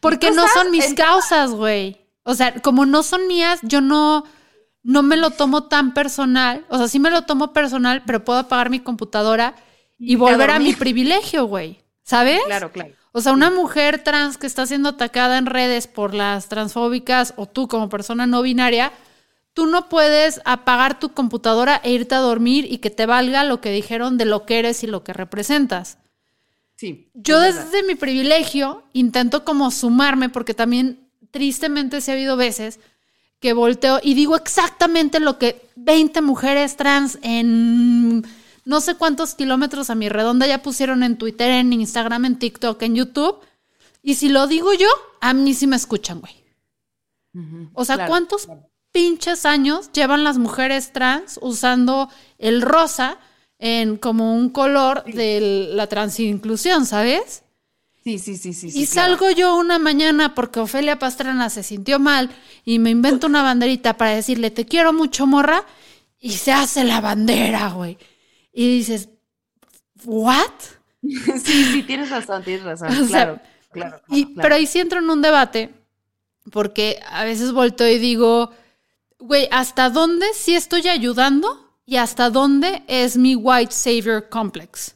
Porque 0.00 0.30
no 0.30 0.46
son 0.48 0.70
mis 0.70 0.94
causas, 0.94 1.52
güey. 1.52 1.96
O 2.22 2.34
sea, 2.34 2.54
como 2.60 2.86
no 2.86 3.02
son 3.02 3.26
mías, 3.28 3.60
yo 3.62 3.80
no, 3.80 4.24
no 4.86 5.02
me 5.02 5.16
lo 5.16 5.30
tomo 5.30 5.64
tan 5.64 5.94
personal. 5.94 6.64
O 6.68 6.78
sea, 6.78 6.86
sí 6.86 7.00
me 7.00 7.10
lo 7.10 7.22
tomo 7.22 7.52
personal, 7.52 8.04
pero 8.06 8.24
puedo 8.24 8.38
apagar 8.38 8.70
mi 8.70 8.78
computadora 8.78 9.56
y 9.98 10.14
volver 10.14 10.50
a 10.50 10.60
mi 10.60 10.74
privilegio, 10.74 11.46
güey. 11.46 11.80
¿Sabes? 12.04 12.40
Claro, 12.46 12.70
claro. 12.70 12.94
O 13.10 13.20
sea, 13.20 13.32
una 13.32 13.50
mujer 13.50 14.04
trans 14.04 14.38
que 14.38 14.46
está 14.46 14.64
siendo 14.64 14.90
atacada 14.90 15.38
en 15.38 15.46
redes 15.46 15.88
por 15.88 16.14
las 16.14 16.48
transfóbicas 16.48 17.34
o 17.36 17.46
tú 17.46 17.66
como 17.66 17.88
persona 17.88 18.28
no 18.28 18.42
binaria, 18.42 18.92
tú 19.54 19.66
no 19.66 19.88
puedes 19.88 20.40
apagar 20.44 21.00
tu 21.00 21.08
computadora 21.08 21.80
e 21.82 21.90
irte 21.90 22.14
a 22.14 22.18
dormir 22.18 22.70
y 22.70 22.78
que 22.78 22.90
te 22.90 23.06
valga 23.06 23.42
lo 23.42 23.60
que 23.60 23.72
dijeron 23.72 24.18
de 24.18 24.26
lo 24.26 24.46
que 24.46 24.60
eres 24.60 24.84
y 24.84 24.86
lo 24.86 25.02
que 25.02 25.12
representas. 25.12 25.98
Sí. 26.76 27.10
Yo 27.12 27.40
desde 27.40 27.82
mi 27.82 27.96
privilegio 27.96 28.84
intento 28.92 29.44
como 29.44 29.72
sumarme 29.72 30.28
porque 30.28 30.54
también 30.54 31.10
tristemente 31.32 32.00
se 32.00 32.12
ha 32.12 32.14
habido 32.14 32.36
veces 32.36 32.78
que 33.40 33.52
volteo 33.52 34.00
y 34.02 34.14
digo 34.14 34.36
exactamente 34.36 35.20
lo 35.20 35.38
que 35.38 35.68
20 35.76 36.20
mujeres 36.22 36.76
trans 36.76 37.18
en 37.22 38.24
no 38.64 38.80
sé 38.80 38.96
cuántos 38.96 39.34
kilómetros 39.34 39.90
a 39.90 39.94
mi 39.94 40.08
redonda 40.08 40.46
ya 40.46 40.62
pusieron 40.62 41.02
en 41.02 41.16
Twitter, 41.16 41.50
en 41.50 41.72
Instagram, 41.72 42.24
en 42.24 42.38
TikTok, 42.38 42.82
en 42.82 42.96
YouTube. 42.96 43.38
Y 44.02 44.16
si 44.16 44.28
lo 44.28 44.46
digo 44.48 44.72
yo, 44.74 44.88
a 45.20 45.32
mí 45.34 45.54
sí 45.54 45.66
me 45.66 45.76
escuchan, 45.76 46.20
güey. 46.20 46.44
O 47.74 47.84
sea, 47.84 48.06
¿cuántos 48.06 48.48
pinches 48.90 49.44
años 49.44 49.92
llevan 49.92 50.24
las 50.24 50.38
mujeres 50.38 50.92
trans 50.92 51.38
usando 51.42 52.08
el 52.38 52.62
rosa 52.62 53.18
en 53.58 53.98
como 53.98 54.34
un 54.34 54.50
color 54.50 55.04
de 55.04 55.68
la 55.72 55.86
transinclusión, 55.86 56.86
¿sabes? 56.86 57.42
Sí, 58.06 58.20
sí, 58.20 58.36
sí, 58.36 58.52
sí. 58.52 58.70
Y 58.72 58.86
salgo 58.86 59.32
yo 59.32 59.56
una 59.56 59.80
mañana 59.80 60.32
porque 60.36 60.60
Ofelia 60.60 60.96
Pastrana 60.96 61.50
se 61.50 61.64
sintió 61.64 61.98
mal 61.98 62.30
y 62.64 62.78
me 62.78 62.90
invento 62.90 63.26
una 63.26 63.42
banderita 63.42 63.96
para 63.96 64.12
decirle, 64.12 64.52
te 64.52 64.64
quiero 64.64 64.92
mucho, 64.92 65.26
morra, 65.26 65.64
y 66.20 66.34
se 66.34 66.52
hace 66.52 66.84
la 66.84 67.00
bandera, 67.00 67.70
güey. 67.70 67.98
Y 68.52 68.68
dices, 68.68 69.08
¿what? 70.04 70.52
sí, 71.02 71.64
sí, 71.64 71.82
tienes 71.82 72.10
razón, 72.10 72.44
tienes 72.44 72.62
razón. 72.62 73.06
claro, 73.08 73.40
claro, 73.72 74.00
Pero 74.36 74.54
ahí 74.54 74.68
sí 74.68 74.78
entro 74.78 75.00
en 75.00 75.10
un 75.10 75.20
debate 75.20 75.74
porque 76.52 77.00
a 77.10 77.24
veces 77.24 77.50
volteo 77.50 77.88
y 77.88 77.98
digo, 77.98 78.52
güey, 79.18 79.48
¿hasta 79.50 79.90
dónde 79.90 80.26
sí 80.32 80.54
estoy 80.54 80.86
ayudando 80.86 81.76
y 81.84 81.96
hasta 81.96 82.30
dónde 82.30 82.84
es 82.86 83.16
mi 83.16 83.34
white 83.34 83.72
savior 83.72 84.28
complex? 84.28 84.95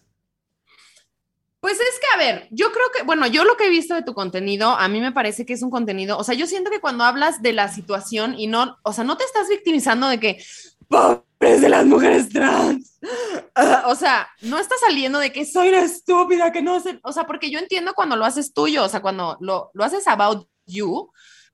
Pues 1.61 1.75
es 1.75 2.01
que, 2.01 2.07
a 2.15 2.17
ver, 2.17 2.49
yo 2.51 2.73
creo 2.73 2.87
que, 2.97 3.03
bueno, 3.03 3.27
yo 3.27 3.45
lo 3.45 3.57
que 3.57 3.67
he 3.67 3.71
visto 3.71 3.95
de 3.95 4.03
tu 4.03 4.15
contenido, 4.15 4.71
a 4.71 4.89
mí 4.89 5.01
me 5.01 5.13
parece 5.13 5.45
que 5.45 5.53
es 5.53 5.63
un 5.63 5.71
contenido, 5.71 6.17
o 6.17 6.25
sea, 6.25 6.35
yo 6.35 6.47
siento 6.47 6.71
que 6.71 6.81
cuando 6.81 7.05
hablas 7.05 7.43
de 7.43 7.53
la 7.53 7.69
situación 7.69 8.35
y 8.39 8.47
no, 8.47 8.79
o 8.83 8.95
sea, 8.95 9.05
no 9.05 9.19
te 9.19 9.25
estás 9.25 9.49
victimizando 9.49 10.09
de 10.09 10.19
que, 10.19 10.43
pobres 10.89 11.61
de 11.61 11.69
las 11.69 11.85
mujeres 11.85 12.31
trans, 12.31 12.99
o 13.87 13.95
sea, 13.95 14.29
no 14.41 14.59
estás 14.59 14.81
saliendo 14.81 15.19
de 15.19 15.33
que 15.33 15.45
soy 15.45 15.69
una 15.69 15.83
estúpida, 15.83 16.51
que 16.51 16.63
no 16.63 16.81
sé, 16.81 16.99
o 17.03 17.13
sea, 17.13 17.27
porque 17.27 17.51
yo 17.51 17.59
entiendo 17.59 17.93
cuando 17.95 18.17
lo 18.17 18.25
haces 18.25 18.55
tuyo, 18.55 18.83
o 18.85 18.89
sea, 18.89 19.03
cuando 19.03 19.37
lo, 19.41 19.71
lo 19.75 19.85
haces 19.85 20.09
about 20.09 20.49
you, 20.65 21.11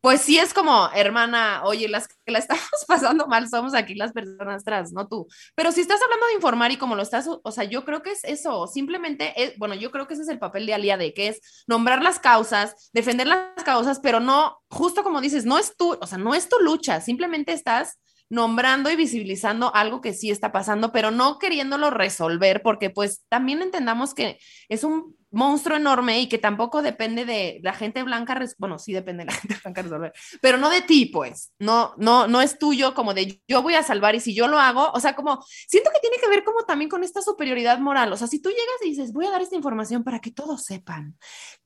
pues 0.06 0.20
sí 0.20 0.38
es 0.38 0.54
como, 0.54 0.88
hermana, 0.94 1.62
oye, 1.64 1.88
las 1.88 2.06
que 2.06 2.30
la 2.30 2.38
estamos 2.38 2.62
pasando 2.86 3.26
mal 3.26 3.48
somos 3.48 3.74
aquí 3.74 3.96
las 3.96 4.12
personas 4.12 4.62
trans, 4.62 4.92
no 4.92 5.08
tú. 5.08 5.26
Pero 5.56 5.72
si 5.72 5.80
estás 5.80 6.00
hablando 6.00 6.26
de 6.28 6.34
informar 6.34 6.70
y 6.70 6.76
como 6.76 6.94
lo 6.94 7.02
estás, 7.02 7.26
o 7.26 7.50
sea, 7.50 7.64
yo 7.64 7.84
creo 7.84 8.04
que 8.04 8.12
es 8.12 8.22
eso, 8.22 8.68
simplemente, 8.68 9.32
es, 9.34 9.58
bueno, 9.58 9.74
yo 9.74 9.90
creo 9.90 10.06
que 10.06 10.14
ese 10.14 10.22
es 10.22 10.28
el 10.28 10.38
papel 10.38 10.64
de 10.64 10.74
aliade, 10.74 11.12
que 11.12 11.26
es 11.26 11.64
nombrar 11.66 12.04
las 12.04 12.20
causas, 12.20 12.88
defender 12.92 13.26
las 13.26 13.64
causas, 13.64 13.98
pero 13.98 14.20
no, 14.20 14.60
justo 14.70 15.02
como 15.02 15.20
dices, 15.20 15.44
no 15.44 15.58
es 15.58 15.76
tu, 15.76 15.98
o 16.00 16.06
sea, 16.06 16.18
no 16.18 16.36
es 16.36 16.48
tu 16.48 16.60
lucha, 16.60 17.00
simplemente 17.00 17.52
estás 17.52 17.98
nombrando 18.28 18.90
y 18.90 18.94
visibilizando 18.94 19.74
algo 19.74 20.00
que 20.00 20.12
sí 20.12 20.30
está 20.30 20.52
pasando, 20.52 20.92
pero 20.92 21.10
no 21.10 21.40
queriéndolo 21.40 21.90
resolver, 21.90 22.62
porque 22.62 22.90
pues 22.90 23.24
también 23.28 23.60
entendamos 23.60 24.14
que 24.14 24.38
es 24.68 24.84
un 24.84 25.15
monstruo 25.36 25.76
enorme 25.76 26.20
y 26.20 26.28
que 26.28 26.38
tampoco 26.38 26.80
depende 26.80 27.26
de 27.26 27.60
la 27.62 27.74
gente 27.74 28.02
blanca, 28.02 28.40
bueno, 28.58 28.78
sí 28.78 28.92
depende 28.92 29.24
de 29.24 29.30
la 29.30 29.32
gente 29.38 29.56
blanca 29.62 29.82
resolver, 29.82 30.12
pero 30.40 30.56
no 30.56 30.70
de 30.70 30.80
ti, 30.80 31.06
pues, 31.06 31.52
no, 31.58 31.94
no, 31.98 32.26
no 32.26 32.40
es 32.40 32.58
tuyo 32.58 32.94
como 32.94 33.12
de 33.12 33.42
yo 33.46 33.62
voy 33.62 33.74
a 33.74 33.82
salvar 33.82 34.14
y 34.14 34.20
si 34.20 34.34
yo 34.34 34.48
lo 34.48 34.58
hago, 34.58 34.90
o 34.92 35.00
sea, 35.00 35.14
como 35.14 35.44
siento 35.68 35.90
que 35.92 36.00
tiene 36.00 36.16
que 36.20 36.28
ver 36.28 36.42
como 36.42 36.64
también 36.64 36.88
con 36.88 37.04
esta 37.04 37.20
superioridad 37.20 37.78
moral, 37.78 38.12
o 38.12 38.16
sea, 38.16 38.26
si 38.26 38.40
tú 38.40 38.48
llegas 38.48 38.82
y 38.84 38.90
dices, 38.90 39.12
voy 39.12 39.26
a 39.26 39.30
dar 39.30 39.42
esta 39.42 39.56
información 39.56 40.02
para 40.02 40.20
que 40.20 40.30
todos 40.30 40.64
sepan 40.64 41.16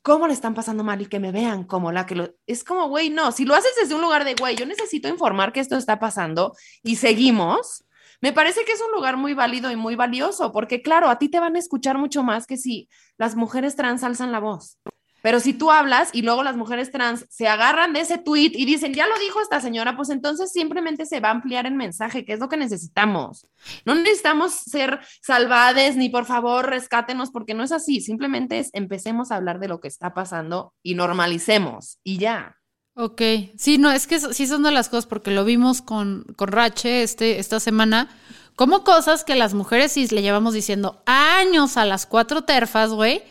cómo 0.02 0.26
le 0.26 0.32
están 0.32 0.54
pasando 0.54 0.82
mal 0.82 1.00
y 1.00 1.06
que 1.06 1.20
me 1.20 1.30
vean 1.30 1.64
como 1.64 1.92
la 1.92 2.06
que 2.06 2.16
lo, 2.16 2.34
es 2.46 2.64
como, 2.64 2.88
güey, 2.88 3.10
no, 3.10 3.30
si 3.30 3.44
lo 3.44 3.54
haces 3.54 3.72
desde 3.80 3.94
un 3.94 4.00
lugar 4.00 4.24
de, 4.24 4.34
güey, 4.34 4.56
yo 4.56 4.66
necesito 4.66 5.08
informar 5.08 5.52
que 5.52 5.60
esto 5.60 5.76
está 5.76 6.00
pasando 6.00 6.56
y 6.82 6.96
seguimos, 6.96 7.84
me 8.20 8.32
parece 8.32 8.64
que 8.64 8.72
es 8.72 8.80
un 8.80 8.92
lugar 8.92 9.16
muy 9.16 9.34
válido 9.34 9.70
y 9.70 9.76
muy 9.76 9.96
valioso, 9.96 10.52
porque 10.52 10.82
claro, 10.82 11.08
a 11.08 11.18
ti 11.18 11.28
te 11.28 11.40
van 11.40 11.56
a 11.56 11.58
escuchar 11.58 11.98
mucho 11.98 12.22
más 12.22 12.46
que 12.46 12.56
si 12.56 12.88
las 13.16 13.36
mujeres 13.36 13.76
trans 13.76 14.04
alzan 14.04 14.32
la 14.32 14.40
voz. 14.40 14.78
Pero 15.22 15.40
si 15.40 15.52
tú 15.52 15.70
hablas 15.70 16.10
y 16.12 16.22
luego 16.22 16.42
las 16.42 16.56
mujeres 16.56 16.90
trans 16.90 17.26
se 17.28 17.46
agarran 17.46 17.92
de 17.92 18.00
ese 18.00 18.18
tweet 18.18 18.52
y 18.54 18.64
dicen, 18.64 18.94
ya 18.94 19.06
lo 19.06 19.18
dijo 19.18 19.40
esta 19.40 19.60
señora, 19.60 19.96
pues 19.96 20.10
entonces 20.10 20.50
simplemente 20.52 21.06
se 21.06 21.20
va 21.20 21.28
a 21.28 21.32
ampliar 21.32 21.66
el 21.66 21.74
mensaje, 21.74 22.24
que 22.24 22.32
es 22.32 22.40
lo 22.40 22.48
que 22.48 22.56
necesitamos. 22.56 23.46
No 23.84 23.94
necesitamos 23.94 24.54
ser 24.54 25.00
salvades 25.22 25.96
ni 25.96 26.08
por 26.08 26.24
favor 26.24 26.68
rescátenos, 26.68 27.30
porque 27.30 27.54
no 27.54 27.62
es 27.62 27.72
así. 27.72 28.00
Simplemente 28.00 28.58
es 28.58 28.70
empecemos 28.72 29.30
a 29.30 29.36
hablar 29.36 29.60
de 29.60 29.68
lo 29.68 29.80
que 29.80 29.88
está 29.88 30.14
pasando 30.14 30.74
y 30.82 30.94
normalicemos 30.94 31.98
y 32.02 32.18
ya. 32.18 32.56
Ok, 32.94 33.22
sí, 33.56 33.78
no, 33.78 33.90
es 33.90 34.06
que 34.06 34.20
sí 34.20 34.46
son 34.46 34.62
de 34.62 34.72
las 34.72 34.88
cosas, 34.88 35.06
porque 35.06 35.30
lo 35.30 35.44
vimos 35.44 35.80
con, 35.80 36.24
con 36.36 36.48
Rache 36.48 37.02
este, 37.02 37.38
esta 37.38 37.60
semana, 37.60 38.08
como 38.56 38.84
cosas 38.84 39.24
que 39.24 39.36
las 39.36 39.54
mujeres 39.54 39.92
sí 39.92 40.06
le 40.08 40.22
llevamos 40.22 40.52
diciendo 40.52 41.02
años 41.06 41.76
a 41.76 41.84
las 41.84 42.04
cuatro 42.04 42.42
terfas, 42.42 42.90
güey, 42.90 43.22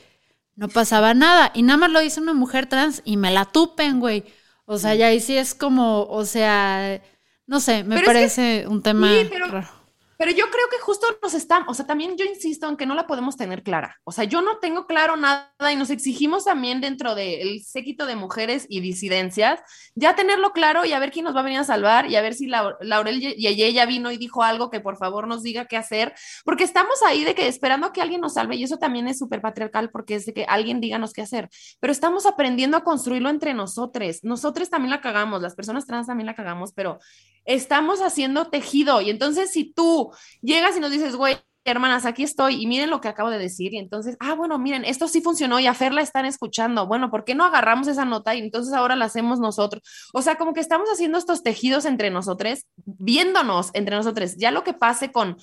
no 0.56 0.70
pasaba 0.70 1.14
nada. 1.14 1.52
Y 1.54 1.64
nada 1.64 1.78
más 1.78 1.92
lo 1.92 2.00
dice 2.00 2.20
una 2.20 2.34
mujer 2.34 2.68
trans 2.68 3.02
y 3.06 3.18
me 3.18 3.32
la 3.32 3.46
tupen, 3.46 4.00
güey. 4.00 4.24
O 4.66 4.78
sea, 4.78 4.96
ya 4.96 5.08
ahí 5.08 5.20
sí 5.20 5.38
es 5.38 5.56
como, 5.56 6.04
o 6.04 6.26
sea, 6.26 7.02
no 7.48 7.60
sé, 7.60 7.84
me 7.84 8.02
parece 8.02 8.66
un 8.68 8.82
tema 8.82 9.12
raro. 9.50 9.79
Pero 10.20 10.32
yo 10.32 10.52
creo 10.52 10.68
que 10.70 10.80
justo 10.80 11.08
nos 11.24 11.34
estamos, 11.34 11.70
o 11.70 11.74
sea, 11.74 11.88
también 11.88 12.18
yo 12.18 12.26
insisto 12.26 12.68
en 12.68 12.76
que 12.76 12.86
no 12.86 12.94
la 12.94 13.08
podemos 13.08 13.38
tener 13.38 13.64
clara. 13.64 14.02
O 14.04 14.12
sea, 14.12 14.26
yo 14.26 14.42
no 14.42 14.58
tengo 14.58 14.86
claro 14.86 15.16
nada 15.16 15.72
y 15.72 15.78
nos 15.78 15.90
exigimos 15.92 16.44
también 16.44 16.82
dentro 16.82 17.16
del 17.16 17.64
séquito 17.64 18.06
de 18.06 18.18
mujeres 18.18 18.66
y 18.68 18.82
disidencias, 18.82 19.62
ya 19.96 20.18
tenerlo 20.18 20.52
claro 20.52 20.84
y 20.84 20.92
a 20.92 21.00
ver 21.00 21.12
quién 21.12 21.24
nos 21.24 21.38
va 21.38 21.40
a 21.40 21.44
venir 21.44 21.60
a 21.60 21.64
salvar 21.64 22.12
y 22.12 22.18
a 22.18 22.22
ver 22.22 22.34
si 22.34 22.48
la, 22.48 22.76
Laurel 22.82 23.24
y 23.24 23.74
ya 23.74 23.86
vino 23.86 24.12
y 24.12 24.18
dijo 24.18 24.44
algo 24.44 24.70
que 24.70 24.82
por 24.82 24.98
favor 24.98 25.26
nos 25.26 25.42
diga 25.42 25.68
qué 25.68 25.78
hacer, 25.78 26.14
porque 26.44 26.66
estamos 26.66 27.02
ahí 27.08 27.24
de 27.24 27.34
que 27.34 27.48
esperando 27.48 27.88
a 27.88 27.94
que 27.94 28.02
alguien 28.02 28.20
nos 28.20 28.34
salve 28.34 28.58
y 28.58 28.64
eso 28.66 28.76
también 28.76 29.08
es 29.08 29.20
súper 29.20 29.40
patriarcal 29.40 29.90
porque 29.90 30.16
es 30.16 30.26
de 30.26 30.34
que 30.34 30.44
alguien 30.44 30.82
díganos 30.82 31.14
qué 31.14 31.22
hacer, 31.22 31.48
pero 31.80 31.94
estamos 31.94 32.26
aprendiendo 32.26 32.76
a 32.76 32.84
construirlo 32.84 33.30
entre 33.30 33.54
nosotros. 33.54 34.20
Nosotros 34.24 34.70
también 34.70 34.92
la 34.92 35.00
cagamos, 35.00 35.42
las 35.42 35.56
personas 35.56 35.86
trans 35.86 36.08
también 36.08 36.26
la 36.26 36.36
cagamos, 36.36 36.74
pero 36.74 37.00
estamos 37.46 38.02
haciendo 38.02 38.50
tejido. 38.50 39.02
Y 39.02 39.10
entonces 39.10 39.52
si 39.52 39.72
tú 39.74 40.09
llegas 40.42 40.76
y 40.78 40.80
nos 40.80 40.92
dices, 40.92 41.16
güey, 41.16 41.38
hermanas, 41.66 42.06
aquí 42.06 42.24
estoy 42.24 42.62
y 42.62 42.68
miren 42.68 42.90
lo 42.90 43.02
que 43.02 43.08
acabo 43.08 43.30
de 43.30 43.38
decir. 43.38 43.74
Y 43.74 43.78
entonces, 43.78 44.18
ah, 44.20 44.34
bueno, 44.34 44.58
miren, 44.60 44.86
esto 44.86 45.08
sí 45.08 45.22
funcionó 45.22 45.60
y 45.60 45.68
a 45.68 45.74
Fer 45.74 45.94
la 45.94 46.02
están 46.02 46.26
escuchando. 46.26 46.88
Bueno, 46.88 47.10
¿por 47.12 47.24
qué 47.24 47.36
no 47.36 47.46
agarramos 47.46 47.88
esa 47.88 48.06
nota 48.06 48.36
y 48.36 48.40
entonces 48.40 48.74
ahora 48.74 48.96
la 48.96 49.06
hacemos 49.06 49.40
nosotros? 49.40 49.84
O 50.14 50.22
sea, 50.22 50.38
como 50.38 50.54
que 50.54 50.60
estamos 50.60 50.90
haciendo 50.90 51.18
estos 51.18 51.44
tejidos 51.44 51.86
entre 51.86 52.10
nosotros, 52.10 52.66
viéndonos 52.76 53.72
entre 53.74 53.96
nosotros. 53.96 54.36
Ya 54.38 54.52
lo 54.52 54.64
que 54.64 54.74
pase 54.74 55.12
con 55.12 55.38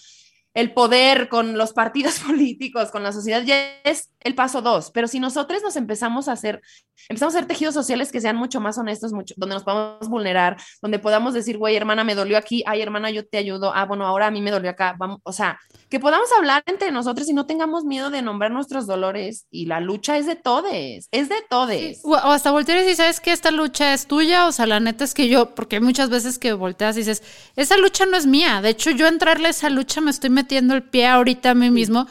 el 0.57 0.72
poder, 0.72 1.28
con 1.28 1.59
los 1.59 1.74
partidos 1.74 2.18
políticos, 2.26 2.90
con 2.90 3.02
la 3.02 3.12
sociedad, 3.12 3.42
ya 3.42 3.78
es 3.84 4.11
el 4.20 4.34
paso 4.34 4.62
dos. 4.62 4.90
Pero 4.90 5.07
si 5.07 5.20
nosotros 5.20 5.62
nos 5.62 5.76
empezamos 5.76 6.28
a 6.28 6.32
hacer, 6.32 6.62
empezamos 7.11 7.34
a 7.34 7.38
hacer 7.38 7.46
tejidos 7.46 7.74
sociales 7.74 8.11
que 8.11 8.22
sean 8.22 8.36
mucho 8.36 8.59
más 8.59 8.78
honestos, 8.78 9.12
mucho, 9.12 9.34
donde 9.36 9.54
nos 9.54 9.64
podamos 9.64 10.09
vulnerar, 10.09 10.57
donde 10.80 10.98
podamos 10.98 11.34
decir, 11.34 11.59
güey, 11.59 11.76
hermana, 11.76 12.04
me 12.04 12.14
dolió 12.14 12.38
aquí, 12.38 12.64
ay, 12.66 12.80
hermana, 12.80 13.11
yo 13.11 13.26
te 13.26 13.36
ayudo, 13.36 13.72
ah, 13.74 13.84
bueno, 13.84 14.07
ahora 14.07 14.28
a 14.28 14.30
mí 14.30 14.40
me 14.40 14.50
dolió 14.50 14.70
acá, 14.70 14.96
vamos, 14.98 15.20
o 15.24 15.32
sea, 15.32 15.61
que 15.90 16.00
podamos 16.00 16.30
hablar 16.32 16.62
entre 16.66 16.90
nosotros 16.90 17.28
y 17.28 17.34
no 17.34 17.44
tengamos 17.44 17.84
miedo 17.84 18.09
de 18.09 18.22
nombrar 18.22 18.50
nuestros 18.50 18.86
dolores 18.86 19.46
y 19.50 19.66
la 19.66 19.80
lucha 19.80 20.16
es 20.16 20.24
de 20.24 20.36
todos, 20.36 20.72
es 20.72 21.28
de 21.28 21.44
todos. 21.50 21.76
O 22.02 22.16
hasta 22.16 22.50
voltear 22.50 22.78
y 22.78 22.94
¿sabes 22.94 23.20
que 23.20 23.32
esta 23.32 23.50
lucha 23.50 23.92
es 23.92 24.07
tuya? 24.07 24.46
O 24.46 24.52
sea, 24.52 24.66
la 24.66 24.80
neta 24.80 25.04
es 25.04 25.12
que 25.12 25.28
yo, 25.28 25.54
porque 25.54 25.80
muchas 25.80 26.09
veces 26.09 26.38
que 26.38 26.54
volteas 26.54 26.96
y 26.96 27.00
dices, 27.00 27.22
esa 27.57 27.76
lucha 27.76 28.07
no 28.07 28.16
es 28.16 28.24
mía, 28.24 28.62
de 28.62 28.70
hecho 28.70 28.90
yo 28.90 29.07
entrarle 29.07 29.48
a 29.48 29.50
esa 29.50 29.68
lucha 29.68 30.00
me 30.00 30.11
estoy 30.11 30.30
metiendo 30.30 30.45
el 30.51 30.82
pie 30.82 31.07
ahorita 31.07 31.51
a 31.51 31.55
mí 31.55 31.70
mismo. 31.70 32.07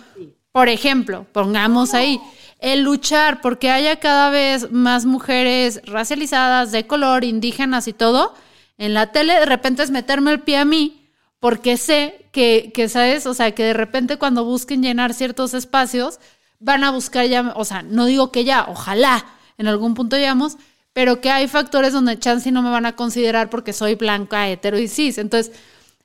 Por 0.51 0.69
ejemplo, 0.69 1.25
pongamos 1.31 1.93
ahí, 1.93 2.19
el 2.59 2.81
luchar 2.81 3.41
porque 3.41 3.69
haya 3.69 3.99
cada 3.99 4.29
vez 4.29 4.71
más 4.71 5.05
mujeres 5.05 5.81
racializadas, 5.86 6.71
de 6.71 6.88
color, 6.88 7.23
indígenas 7.23 7.88
y 7.88 7.93
todo, 7.93 8.33
en 8.77 8.93
la 8.93 9.11
tele 9.11 9.33
de 9.33 9.45
repente 9.45 9.83
es 9.83 9.91
meterme 9.91 10.31
el 10.31 10.41
pie 10.41 10.57
a 10.57 10.65
mí, 10.65 11.09
porque 11.39 11.77
sé 11.77 12.27
que, 12.31 12.71
que, 12.73 12.89
¿sabes? 12.89 13.25
O 13.25 13.33
sea, 13.33 13.51
que 13.51 13.63
de 13.63 13.73
repente 13.73 14.17
cuando 14.17 14.45
busquen 14.45 14.81
llenar 14.81 15.13
ciertos 15.13 15.53
espacios, 15.53 16.19
van 16.59 16.83
a 16.83 16.91
buscar 16.91 17.25
ya, 17.27 17.53
o 17.55 17.65
sea, 17.65 17.83
no 17.83 18.05
digo 18.05 18.31
que 18.31 18.43
ya, 18.43 18.65
ojalá 18.67 19.25
en 19.57 19.67
algún 19.67 19.93
punto 19.93 20.17
llegamos, 20.17 20.57
pero 20.93 21.19
que 21.19 21.29
hay 21.29 21.47
factores 21.47 21.93
donde 21.93 22.17
chance 22.19 22.49
no 22.51 22.61
me 22.61 22.69
van 22.69 22.86
a 22.86 22.95
considerar 22.95 23.49
porque 23.49 23.73
soy 23.73 23.95
blanca, 23.95 24.47
hetero 24.49 24.79
y 24.79 24.88
cis. 24.88 25.17
Entonces, 25.17 25.53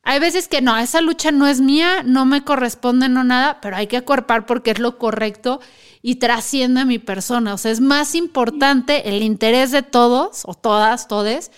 hay 0.02 0.18
veces 0.18 0.48
que 0.48 0.62
no, 0.62 0.76
esa 0.78 1.00
lucha 1.00 1.30
no 1.30 1.46
es 1.46 1.60
mía, 1.60 2.02
no 2.04 2.24
me 2.24 2.42
corresponde, 2.42 3.08
no 3.08 3.22
nada, 3.22 3.60
pero 3.60 3.76
hay 3.76 3.86
que 3.86 3.98
acuerpar 3.98 4.46
porque 4.46 4.70
es 4.70 4.78
lo 4.78 4.98
correcto 4.98 5.60
y 6.02 6.16
trasciende 6.16 6.80
a 6.80 6.84
mi 6.84 6.98
persona. 6.98 7.54
O 7.54 7.58
sea, 7.58 7.70
es 7.70 7.80
más 7.80 8.14
importante 8.14 9.08
el 9.08 9.22
interés 9.22 9.70
de 9.70 9.82
todos 9.82 10.42
o 10.46 10.54
todas, 10.54 11.06
todes, 11.06 11.52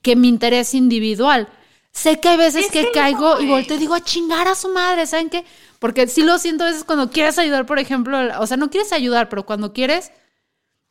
que 0.00 0.14
mi 0.14 0.28
interés 0.28 0.74
individual. 0.74 1.48
Sé 1.90 2.20
que 2.20 2.28
hay 2.28 2.36
veces 2.36 2.70
que, 2.70 2.92
caigo 2.92 3.40
y 3.40 3.48
volteo 3.48 3.76
y 3.76 3.80
digo 3.80 3.94
a 3.94 4.00
chingar 4.00 4.46
a 4.46 4.54
su 4.54 4.68
madre, 4.68 5.06
¿saben 5.06 5.30
qué? 5.30 5.44
Porque 5.80 6.06
sí 6.06 6.22
lo 6.22 6.38
siento 6.38 6.64
a 6.64 6.68
veces 6.68 6.84
cuando 6.84 7.10
quieres 7.10 7.38
ayudar, 7.38 7.66
por 7.66 7.80
ejemplo, 7.80 8.18
o 8.38 8.46
sea, 8.46 8.56
no 8.56 8.70
quieres 8.70 8.92
ayudar, 8.92 9.28
pero 9.28 9.44
cuando 9.44 9.72
quieres 9.72 10.12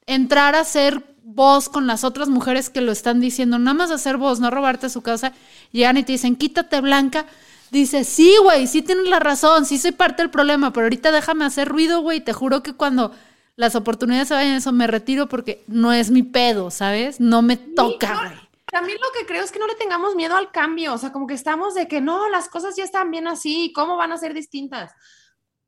entrar 0.06 0.56
a 0.56 0.66
ser 0.66 1.16
voz 1.24 1.70
con 1.70 1.88
las 1.88 2.04
otras 2.04 2.30
mujeres 2.30 2.70
que 2.70 2.82
lo 2.82 2.92
están 2.92 3.22
diciendo, 3.22 3.60
nada 3.60 3.74
más 3.74 3.92
hacer 3.92 4.18
voz, 4.18 4.40
no 4.40 4.50
robarte 4.50 4.90
su 4.90 5.02
casa, 5.02 5.34
llegan 5.72 5.98
y 5.98 6.04
te 6.04 6.14
dicen, 6.14 6.36
quítate 6.36 6.82
blanca. 6.82 7.26
Dice, 7.72 8.04
sí, 8.04 8.36
güey, 8.42 8.68
sí 8.68 8.82
tienes 8.82 9.08
la 9.08 9.20
razón, 9.20 9.66
sí 9.66 9.78
soy 9.78 9.92
parte 9.92 10.22
del 10.22 10.32
problema, 10.32 10.72
pero 10.72 10.86
ahorita 10.86 11.12
déjame 11.12 11.46
hacer 11.46 11.68
ruido, 11.68 12.02
güey. 12.02 12.22
Te 12.22 12.34
juro 12.34 12.64
que 12.64 12.74
cuando 12.74 13.12
las 13.58 13.76
oportunidades 13.76 14.30
se 14.30 14.36
vayan, 14.36 14.56
eso 14.56 14.72
me 14.72 14.88
retiro 14.88 15.28
porque 15.28 15.64
no 15.68 15.92
es 15.92 16.12
mi 16.12 16.24
pedo, 16.24 16.72
¿sabes? 16.72 17.20
No 17.20 17.42
me 17.42 17.58
toca, 17.58 18.16
güey. 18.16 18.40
también 18.68 18.98
lo 19.02 19.08
que 19.20 19.26
creo 19.26 19.44
es 19.44 19.52
que 19.52 19.60
no 19.60 19.68
le 19.68 19.76
tengamos 19.76 20.16
miedo 20.16 20.38
al 20.38 20.52
cambio, 20.52 20.94
o 20.94 20.98
sea, 20.98 21.12
como 21.12 21.28
que 21.28 21.34
estamos 21.34 21.74
de 21.74 21.88
que 21.88 22.00
no, 22.00 22.30
las 22.30 22.48
cosas 22.48 22.76
ya 22.78 22.84
están 22.84 23.12
bien 23.12 23.28
así, 23.28 23.74
¿cómo 23.74 23.98
van 23.98 24.12
a 24.12 24.18
ser 24.18 24.34
distintas? 24.34 24.94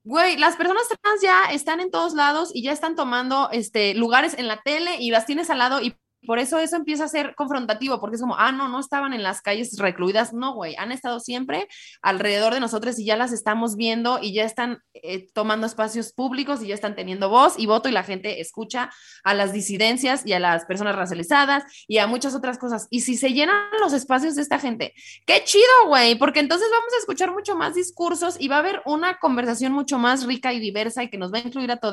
Güey, 0.03 0.37
las 0.37 0.55
personas 0.55 0.87
trans 0.87 1.21
ya 1.21 1.45
están 1.51 1.79
en 1.81 1.91
todos 1.91 2.13
lados 2.13 2.51
y 2.53 2.63
ya 2.63 2.71
están 2.71 2.95
tomando 2.95 3.49
este, 3.51 3.93
lugares 3.95 4.35
en 4.37 4.47
la 4.47 4.61
tele 4.61 4.97
y 4.99 5.11
las 5.11 5.25
tienes 5.25 5.49
al 5.49 5.57
lado 5.57 5.81
y 5.81 5.95
por 6.25 6.39
eso 6.39 6.59
eso 6.59 6.75
empieza 6.75 7.05
a 7.05 7.07
ser 7.07 7.33
confrontativo, 7.35 7.99
porque 7.99 8.15
es 8.15 8.21
como, 8.21 8.35
ah, 8.37 8.51
no, 8.51 8.67
no 8.67 8.79
estaban 8.79 9.13
en 9.13 9.23
las 9.23 9.41
calles 9.41 9.77
recluidas. 9.77 10.33
No, 10.33 10.53
güey, 10.53 10.75
han 10.75 10.91
estado 10.91 11.19
siempre 11.19 11.67
alrededor 12.01 12.53
de 12.53 12.59
nosotros 12.59 12.99
y 12.99 13.05
ya 13.05 13.15
las 13.15 13.31
estamos 13.31 13.75
viendo 13.75 14.19
y 14.21 14.33
ya 14.33 14.43
están 14.43 14.83
eh, 14.93 15.27
tomando 15.33 15.65
espacios 15.65 16.11
públicos 16.13 16.61
y 16.61 16.67
ya 16.67 16.75
están 16.75 16.95
teniendo 16.95 17.29
voz 17.29 17.57
y 17.57 17.65
voto 17.65 17.89
y 17.89 17.91
la 17.91 18.03
gente 18.03 18.41
escucha 18.41 18.89
a 19.23 19.33
las 19.33 19.53
disidencias 19.53 20.25
y 20.25 20.33
a 20.33 20.39
las 20.39 20.65
personas 20.65 20.95
racializadas 20.95 21.63
y 21.87 21.99
a 21.99 22.07
muchas 22.07 22.35
otras 22.35 22.57
cosas. 22.57 22.87
Y 22.89 23.01
si 23.01 23.15
se 23.15 23.33
llenan 23.33 23.69
los 23.81 23.93
espacios 23.93 24.35
de 24.35 24.41
esta 24.41 24.59
gente, 24.59 24.93
qué 25.25 25.43
chido, 25.45 25.87
güey, 25.87 26.15
porque 26.15 26.41
entonces 26.41 26.67
vamos 26.71 26.93
a 26.93 26.99
escuchar 26.99 27.31
mucho 27.33 27.55
más 27.55 27.75
discursos 27.75 28.35
y 28.39 28.47
va 28.47 28.57
a 28.57 28.59
haber 28.59 28.81
una 28.85 29.19
conversación 29.19 29.71
mucho 29.71 29.97
más 29.97 30.25
rica 30.25 30.53
y 30.53 30.59
diversa 30.59 31.03
y 31.03 31.09
que 31.09 31.17
nos 31.17 31.33
va 31.33 31.37
a 31.37 31.41
incluir 31.41 31.71
a 31.71 31.77
todos, 31.77 31.89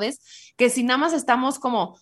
que 0.57 0.69
si 0.69 0.83
nada 0.83 0.97
más 0.97 1.13
estamos 1.13 1.59
como 1.59 1.97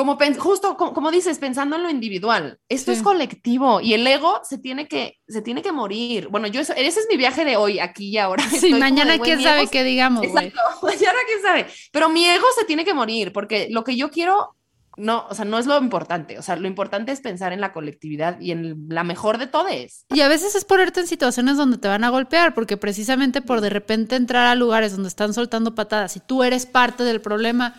como 0.00 0.16
justo 0.38 0.78
como, 0.78 1.10
dices, 1.10 1.38
pensando 1.38 1.76
en 1.76 1.82
lo 1.82 1.90
individual, 1.90 2.58
esto 2.70 2.90
es 2.90 3.02
colectivo 3.02 3.82
y 3.82 3.92
el 3.92 4.06
ego 4.06 4.40
se 4.44 4.56
tiene 4.56 4.88
que, 4.88 5.18
se 5.28 5.42
tiene 5.42 5.60
que 5.60 5.72
morir. 5.72 6.28
Bueno, 6.28 6.46
yo 6.46 6.62
ese 6.62 6.72
es 6.78 7.06
mi 7.10 7.18
viaje 7.18 7.44
de 7.44 7.58
hoy, 7.58 7.80
aquí 7.80 8.08
y 8.08 8.16
ahora. 8.16 8.42
Sí, 8.48 8.72
mañana 8.72 9.18
quién 9.18 9.42
sabe 9.42 9.68
qué 9.68 9.84
digamos. 9.84 10.24
Exacto, 10.24 10.58
mañana 10.82 11.18
quién 11.26 11.42
sabe. 11.42 11.66
Pero 11.92 12.08
mi 12.08 12.24
ego 12.24 12.46
se 12.58 12.64
tiene 12.64 12.86
que 12.86 12.94
morir 12.94 13.30
porque 13.30 13.68
lo 13.70 13.84
que 13.84 13.94
yo 13.94 14.10
quiero 14.10 14.56
no, 14.96 15.26
o 15.28 15.34
sea, 15.34 15.44
no 15.44 15.58
es 15.58 15.66
lo 15.66 15.78
importante. 15.78 16.38
O 16.38 16.42
sea, 16.42 16.56
lo 16.56 16.66
importante 16.66 17.12
es 17.12 17.20
pensar 17.20 17.52
en 17.52 17.60
la 17.60 17.74
colectividad 17.74 18.40
y 18.40 18.52
en 18.52 18.86
la 18.88 19.04
mejor 19.04 19.36
de 19.36 19.46
todos. 19.48 20.06
Y 20.08 20.20
a 20.22 20.28
veces 20.28 20.54
es 20.54 20.64
ponerte 20.64 21.00
en 21.00 21.06
situaciones 21.06 21.58
donde 21.58 21.76
te 21.76 21.88
van 21.88 22.04
a 22.04 22.08
golpear, 22.08 22.54
porque 22.54 22.78
precisamente 22.78 23.42
por 23.42 23.60
de 23.60 23.68
repente 23.68 24.16
entrar 24.16 24.46
a 24.46 24.54
lugares 24.54 24.92
donde 24.92 25.08
están 25.08 25.34
soltando 25.34 25.74
patadas 25.74 26.16
y 26.16 26.20
tú 26.20 26.42
eres 26.42 26.64
parte 26.64 27.04
del 27.04 27.20
problema 27.20 27.74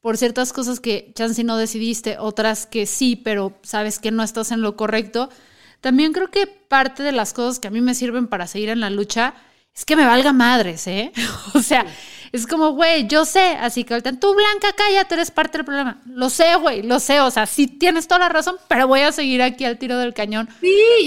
por 0.00 0.16
ciertas 0.16 0.52
cosas 0.52 0.80
que 0.80 1.12
chance 1.14 1.42
no 1.44 1.56
decidiste, 1.56 2.18
otras 2.18 2.66
que 2.66 2.86
sí, 2.86 3.16
pero 3.16 3.58
sabes 3.62 3.98
que 3.98 4.10
no 4.10 4.22
estás 4.22 4.52
en 4.52 4.62
lo 4.62 4.76
correcto. 4.76 5.28
También 5.80 6.12
creo 6.12 6.30
que 6.30 6.46
parte 6.46 7.02
de 7.02 7.12
las 7.12 7.32
cosas 7.32 7.58
que 7.58 7.68
a 7.68 7.70
mí 7.70 7.80
me 7.80 7.94
sirven 7.94 8.26
para 8.26 8.46
seguir 8.46 8.68
en 8.68 8.80
la 8.80 8.90
lucha 8.90 9.34
es 9.74 9.84
que 9.84 9.96
me 9.96 10.06
valga 10.06 10.32
madres, 10.32 10.86
¿eh? 10.86 11.12
o 11.54 11.62
sea, 11.62 11.86
es 12.32 12.46
como, 12.46 12.72
güey, 12.72 13.06
yo 13.06 13.24
sé, 13.24 13.56
así 13.60 13.84
que 13.84 13.94
ahorita 13.94 14.18
tú, 14.18 14.34
Blanca, 14.34 14.74
cállate, 14.76 15.14
eres 15.14 15.30
parte 15.30 15.58
del 15.58 15.64
problema. 15.64 16.02
Lo 16.06 16.30
sé, 16.30 16.56
güey, 16.56 16.82
lo 16.82 17.00
sé, 17.00 17.20
o 17.20 17.30
sea, 17.30 17.46
sí 17.46 17.66
tienes 17.66 18.08
toda 18.08 18.20
la 18.20 18.28
razón, 18.28 18.56
pero 18.68 18.88
voy 18.88 19.00
a 19.00 19.12
seguir 19.12 19.40
aquí 19.40 19.64
al 19.64 19.78
tiro 19.78 19.96
del 19.98 20.14
cañón 20.14 20.48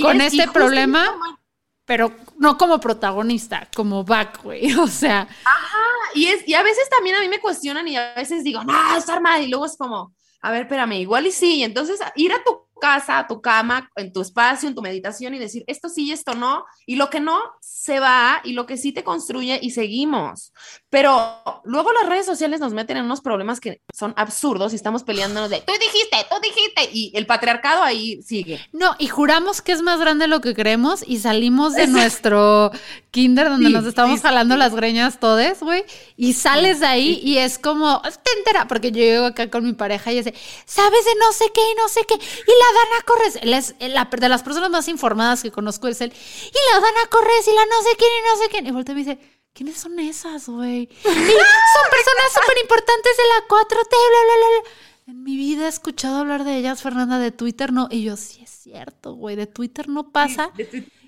con 0.02 0.22
este 0.22 0.48
problema, 0.48 1.14
pero 1.92 2.10
no 2.38 2.58
como 2.58 2.80
protagonista, 2.80 3.68
como 3.76 4.06
back, 4.06 4.44
güey, 4.44 4.74
o 4.80 4.88
sea. 4.88 5.28
Ajá, 5.44 5.78
y, 6.14 6.28
es, 6.28 6.48
y 6.48 6.54
a 6.54 6.64
veces 6.64 6.88
también 6.90 7.18
a 7.18 7.20
mí 7.20 7.28
me 7.28 7.42
cuestionan 7.42 7.86
y 7.86 7.98
a 7.98 8.14
veces 8.14 8.46
digo, 8.46 8.64
no, 8.64 8.96
está 8.96 9.16
armada, 9.16 9.42
y 9.42 9.50
luego 9.50 9.66
es 9.66 9.76
como, 9.76 10.16
a 10.42 10.52
ver, 10.54 10.62
espérame, 10.62 10.94
igual 10.94 11.28
y 11.28 11.34
sí, 11.34 11.64
entonces 11.64 12.00
ir 12.16 12.32
a 12.32 12.42
tu 12.46 12.62
casa, 12.82 13.20
a 13.20 13.28
tu 13.28 13.42
cama, 13.42 13.90
en 13.96 14.12
tu 14.12 14.20
espacio, 14.20 14.68
en 14.68 14.76
tu 14.76 14.82
meditación 14.82 15.34
y 15.34 15.40
decir 15.40 15.64
esto 15.68 15.88
sí 15.88 16.08
y 16.08 16.12
esto 16.12 16.34
no, 16.34 16.66
y 16.86 16.98
lo 16.98 17.10
que 17.10 17.22
no 17.22 17.40
se 17.62 18.02
va 18.02 18.42
y 18.44 18.52
lo 18.52 18.66
que 18.66 18.76
sí 18.76 18.92
te 18.92 19.06
construye 19.06 19.60
y 19.62 19.72
seguimos. 19.72 20.52
Pero 20.90 21.42
luego 21.64 21.94
las 21.94 22.10
redes 22.10 22.26
sociales 22.26 22.60
nos 22.60 22.74
meten 22.74 22.98
en 22.98 23.06
unos 23.06 23.22
problemas 23.22 23.62
que 23.62 23.82
son 23.98 24.14
absurdos 24.18 24.74
y 24.74 24.76
estamos 24.76 25.04
peleándonos 25.04 25.50
de 25.50 25.62
tú 25.62 25.72
dijiste, 25.74 26.18
tú 26.30 26.36
dijiste, 26.42 26.90
y 26.92 27.12
el 27.16 27.26
patriarcado 27.26 27.84
ahí 27.84 28.22
sigue. 28.22 28.60
No, 28.74 28.96
y 29.00 29.08
juramos 29.08 29.62
que 29.62 29.72
es 29.72 29.82
más 29.82 30.00
grande 30.00 30.24
de 30.24 30.28
lo 30.28 30.42
que 30.42 30.54
creemos 30.54 31.04
y 31.06 31.20
salimos 31.20 31.74
de 31.74 31.88
nuestro 31.88 32.72
kinder 33.12 33.50
donde 33.50 33.70
nos 33.70 33.86
estamos 33.86 34.22
jalando 34.22 34.58
las 34.58 34.74
greñas 34.74 35.20
todes, 35.20 35.60
güey, 35.60 35.84
y 36.18 36.34
sales 36.34 36.80
de 36.80 36.88
ahí 36.88 37.22
y 37.24 37.38
es 37.38 37.60
como, 37.60 38.02
te 38.02 38.32
entera, 38.38 38.68
porque 38.68 38.92
yo 38.92 39.00
llego 39.00 39.26
acá 39.26 39.50
con 39.50 39.64
mi 39.64 39.74
pareja 39.74 40.12
y 40.12 40.18
dice, 40.18 40.34
sabes 40.66 41.06
de 41.06 41.16
no 41.20 41.32
sé 41.34 41.46
qué 41.54 41.62
y 41.62 41.76
no 41.76 41.88
sé 41.90 42.02
qué, 42.08 42.16
y 42.16 42.18
la 42.18 42.71
Dana 42.72 43.02
Corres, 43.06 43.40
él 43.42 43.54
es 43.54 43.76
la, 43.80 44.06
de 44.06 44.30
las 44.30 44.44
personas 44.44 44.70
más 44.70 44.88
informadas 44.88 45.42
que 45.44 45.52
conozco 45.52 45.88
es 45.88 46.02
él, 46.02 46.12
y 46.14 46.74
la 46.74 46.80
Dana 46.80 47.10
Corres 47.10 47.48
y 47.48 47.56
la 47.56 47.66
no 47.66 47.82
sé 47.84 47.98
quién 47.98 48.12
y 48.12 48.28
no 48.28 48.38
sé 48.38 48.50
quién, 48.50 48.68
y 48.68 48.72
voltea 48.72 48.94
y 48.94 48.96
me 48.96 49.04
dice, 49.04 49.20
¿quiénes 49.54 49.78
son 49.78 50.00
esas, 50.00 50.48
güey? 50.48 50.90
son 51.04 51.14
personas 51.14 52.34
súper 52.34 52.58
importantes 52.62 53.18
de 53.18 53.24
la 53.28 53.48
4T, 53.48 53.90
bla, 53.90 54.22
bla, 54.26 54.62
bla. 54.62 54.72
En 55.08 55.24
mi 55.24 55.36
vida 55.36 55.66
he 55.66 55.68
escuchado 55.68 56.18
hablar 56.18 56.44
de 56.44 56.58
ellas, 56.58 56.82
Fernanda, 56.82 57.20
de 57.20 57.32
Twitter 57.32 57.74
no. 57.74 57.88
Y 57.92 58.04
yo, 58.04 58.16
sí 58.16 58.44
es 58.44 58.50
cierto, 58.50 59.14
güey, 59.14 59.36
de 59.36 59.48
Twitter 59.48 59.90
no 59.90 60.12
pasa. 60.12 60.52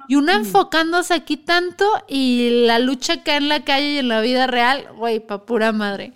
Y 0.07 0.15
una 0.15 0.33
enfocándose 0.33 1.13
aquí 1.13 1.37
tanto 1.37 1.85
y 2.07 2.65
la 2.65 2.79
lucha 2.79 3.13
acá 3.13 3.37
en 3.37 3.47
la 3.47 3.63
calle 3.63 3.93
y 3.93 3.97
en 3.99 4.09
la 4.09 4.19
vida 4.19 4.47
real, 4.47 4.89
güey, 4.97 5.25
pa' 5.25 5.45
pura 5.45 5.71
madre. 5.71 6.13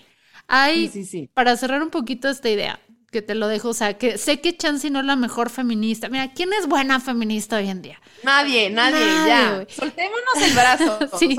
Hay, 0.47 0.91
para 1.33 1.55
cerrar 1.55 1.81
un 1.81 1.89
poquito 1.89 2.27
esta 2.29 2.49
idea, 2.49 2.79
que 3.11 3.21
te 3.21 3.35
lo 3.35 3.47
dejo, 3.47 3.69
o 3.69 3.73
sea, 3.73 3.97
que 3.97 4.17
sé 4.17 4.41
que 4.41 4.57
Chansey 4.57 4.89
no 4.89 4.99
es 4.99 5.05
la 5.05 5.15
mejor 5.15 5.49
feminista. 5.49 6.09
Mira, 6.09 6.33
¿quién 6.33 6.51
es 6.51 6.67
buena 6.67 6.99
feminista 6.99 7.55
hoy 7.55 7.69
en 7.69 7.81
día? 7.81 8.01
Nadie, 8.23 8.69
nadie, 8.69 8.99
ya. 8.99 9.65
Soltémonos 9.69 10.35
el 10.43 10.53
brazo. 10.53 10.99
sí. 11.17 11.37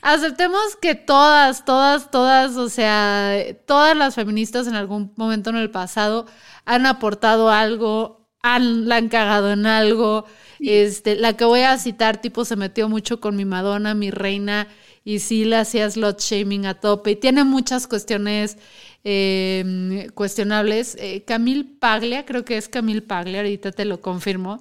Aceptemos 0.00 0.76
que 0.80 0.94
todas, 0.94 1.66
todas, 1.66 2.10
todas, 2.10 2.56
o 2.56 2.70
sea, 2.70 3.36
todas 3.66 3.94
las 3.94 4.14
feministas 4.14 4.66
en 4.66 4.76
algún 4.76 5.12
momento 5.16 5.50
en 5.50 5.56
el 5.56 5.70
pasado 5.70 6.26
han 6.64 6.86
aportado 6.86 7.50
algo, 7.50 8.26
han, 8.40 8.88
la 8.88 8.96
han 8.96 9.10
cagado 9.10 9.52
en 9.52 9.66
algo. 9.66 10.24
Este, 10.58 11.16
la 11.16 11.34
que 11.34 11.44
voy 11.44 11.60
a 11.60 11.76
citar, 11.76 12.22
tipo, 12.22 12.46
se 12.46 12.56
metió 12.56 12.88
mucho 12.88 13.20
con 13.20 13.36
mi 13.36 13.44
Madonna, 13.44 13.92
mi 13.92 14.10
reina, 14.10 14.68
y 15.04 15.18
sí 15.18 15.44
le 15.44 15.56
hacía 15.56 15.90
slot 15.90 16.20
shaming 16.20 16.66
a 16.66 16.74
tope. 16.74 17.12
Y 17.12 17.16
tiene 17.16 17.44
muchas 17.44 17.86
cuestiones 17.86 18.56
eh, 19.04 20.10
cuestionables. 20.14 20.96
Eh, 20.98 21.24
Camille 21.26 21.64
Paglia, 21.64 22.24
creo 22.24 22.44
que 22.44 22.56
es 22.56 22.68
Camille 22.68 23.02
Paglia, 23.02 23.40
ahorita 23.40 23.70
te 23.70 23.84
lo 23.84 24.00
confirmo. 24.00 24.60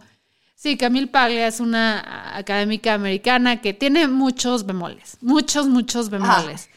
Sí, 0.56 0.78
Camille 0.78 1.08
Paglia 1.08 1.48
es 1.48 1.60
una 1.60 2.38
académica 2.38 2.94
americana 2.94 3.62
que 3.62 3.74
tiene 3.74 4.08
muchos 4.08 4.66
bemoles, 4.66 5.18
muchos, 5.22 5.68
muchos 5.68 6.10
bemoles. 6.10 6.70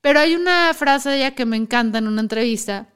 Pero 0.00 0.20
hay 0.20 0.34
una 0.34 0.74
frase 0.74 1.10
de 1.10 1.16
ella 1.18 1.34
que 1.34 1.46
me 1.46 1.56
encanta 1.56 1.98
en 1.98 2.08
una 2.08 2.20
entrevista 2.20 2.88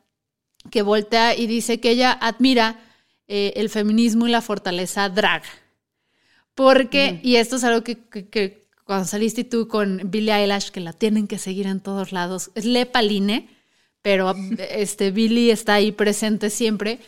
que 0.70 0.82
voltea 0.82 1.34
y 1.36 1.46
dice 1.46 1.80
que 1.80 1.90
ella 1.90 2.12
admira 2.12 2.80
eh, 3.28 3.52
el 3.56 3.70
feminismo 3.70 4.26
y 4.26 4.30
la 4.30 4.42
fortaleza 4.42 5.08
drag. 5.08 5.42
Porque, 6.54 7.20
y 7.22 7.36
esto 7.36 7.56
es 7.56 7.64
algo 7.64 7.84
que, 7.84 7.96
que, 7.96 8.65
cuando 8.86 9.04
saliste 9.04 9.42
tú 9.42 9.66
con 9.66 10.00
Billie 10.04 10.32
Eilish, 10.32 10.70
que 10.70 10.78
la 10.80 10.92
tienen 10.92 11.26
que 11.26 11.38
seguir 11.38 11.66
en 11.66 11.80
todos 11.80 12.12
lados, 12.12 12.52
es 12.54 12.64
Lepaline, 12.64 13.50
pero 14.00 14.32
este, 14.70 15.10
Billy 15.10 15.50
está 15.50 15.74
ahí 15.74 15.90
presente 15.90 16.50
siempre, 16.50 17.00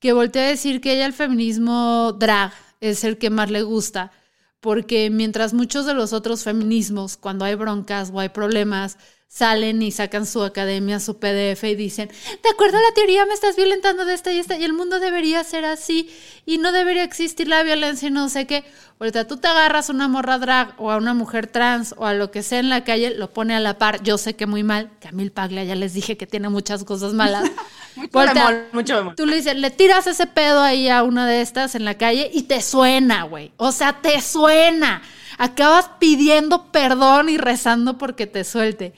que 0.00 0.12
voltea 0.12 0.42
a 0.42 0.48
decir 0.48 0.80
que 0.80 0.94
ella 0.94 1.06
el 1.06 1.12
feminismo 1.12 2.12
drag 2.18 2.52
es 2.80 3.04
el 3.04 3.18
que 3.18 3.30
más 3.30 3.52
le 3.52 3.62
gusta, 3.62 4.10
porque 4.58 5.10
mientras 5.10 5.54
muchos 5.54 5.86
de 5.86 5.94
los 5.94 6.12
otros 6.12 6.42
feminismos, 6.42 7.16
cuando 7.16 7.44
hay 7.44 7.54
broncas 7.54 8.10
o 8.12 8.18
hay 8.18 8.30
problemas, 8.30 8.98
salen 9.32 9.80
y 9.80 9.90
sacan 9.92 10.26
su 10.26 10.42
academia, 10.42 11.00
su 11.00 11.16
PDF 11.18 11.64
y 11.64 11.74
dicen, 11.74 12.10
de 12.42 12.48
acuerdo 12.50 12.76
a 12.76 12.82
la 12.82 12.94
teoría 12.94 13.24
me 13.24 13.32
estás 13.32 13.56
violentando 13.56 14.04
de 14.04 14.12
esta 14.12 14.30
y 14.30 14.38
esta 14.38 14.58
y 14.58 14.64
el 14.64 14.74
mundo 14.74 15.00
debería 15.00 15.42
ser 15.42 15.64
así 15.64 16.10
y 16.44 16.58
no 16.58 16.70
debería 16.70 17.02
existir 17.02 17.48
la 17.48 17.62
violencia 17.62 18.08
y 18.08 18.10
no 18.10 18.28
sé 18.28 18.46
qué. 18.46 18.62
Ahorita 19.00 19.26
tú 19.26 19.38
te 19.38 19.48
agarras 19.48 19.88
a 19.88 19.94
una 19.94 20.06
morra 20.06 20.38
drag 20.38 20.74
o 20.76 20.90
a 20.90 20.98
una 20.98 21.14
mujer 21.14 21.46
trans 21.46 21.94
o 21.96 22.04
a 22.04 22.12
lo 22.12 22.30
que 22.30 22.42
sea 22.42 22.58
en 22.58 22.68
la 22.68 22.84
calle, 22.84 23.14
lo 23.16 23.30
pone 23.30 23.54
a 23.54 23.60
la 23.60 23.78
par. 23.78 24.02
Yo 24.02 24.18
sé 24.18 24.36
que 24.36 24.44
muy 24.44 24.64
mal. 24.64 24.90
Camil 25.00 25.32
Paglia 25.32 25.64
ya 25.64 25.76
les 25.76 25.94
dije 25.94 26.18
que 26.18 26.26
tiene 26.26 26.50
muchas 26.50 26.84
cosas 26.84 27.14
malas. 27.14 27.50
mucho 28.12 28.32
mucho 28.72 29.14
Tú 29.16 29.24
le 29.24 29.36
dices, 29.36 29.56
le 29.56 29.70
tiras 29.70 30.06
ese 30.06 30.26
pedo 30.26 30.60
ahí 30.60 30.90
a 30.90 31.02
una 31.04 31.26
de 31.26 31.40
estas 31.40 31.74
en 31.74 31.86
la 31.86 31.94
calle 31.94 32.30
y 32.34 32.42
te 32.42 32.60
suena, 32.60 33.22
güey. 33.22 33.52
O 33.56 33.72
sea, 33.72 34.02
te 34.02 34.20
suena. 34.20 35.00
Acabas 35.38 35.88
pidiendo 35.98 36.70
perdón 36.70 37.30
y 37.30 37.38
rezando 37.38 37.96
porque 37.96 38.26
te 38.26 38.44
suelte. 38.44 38.92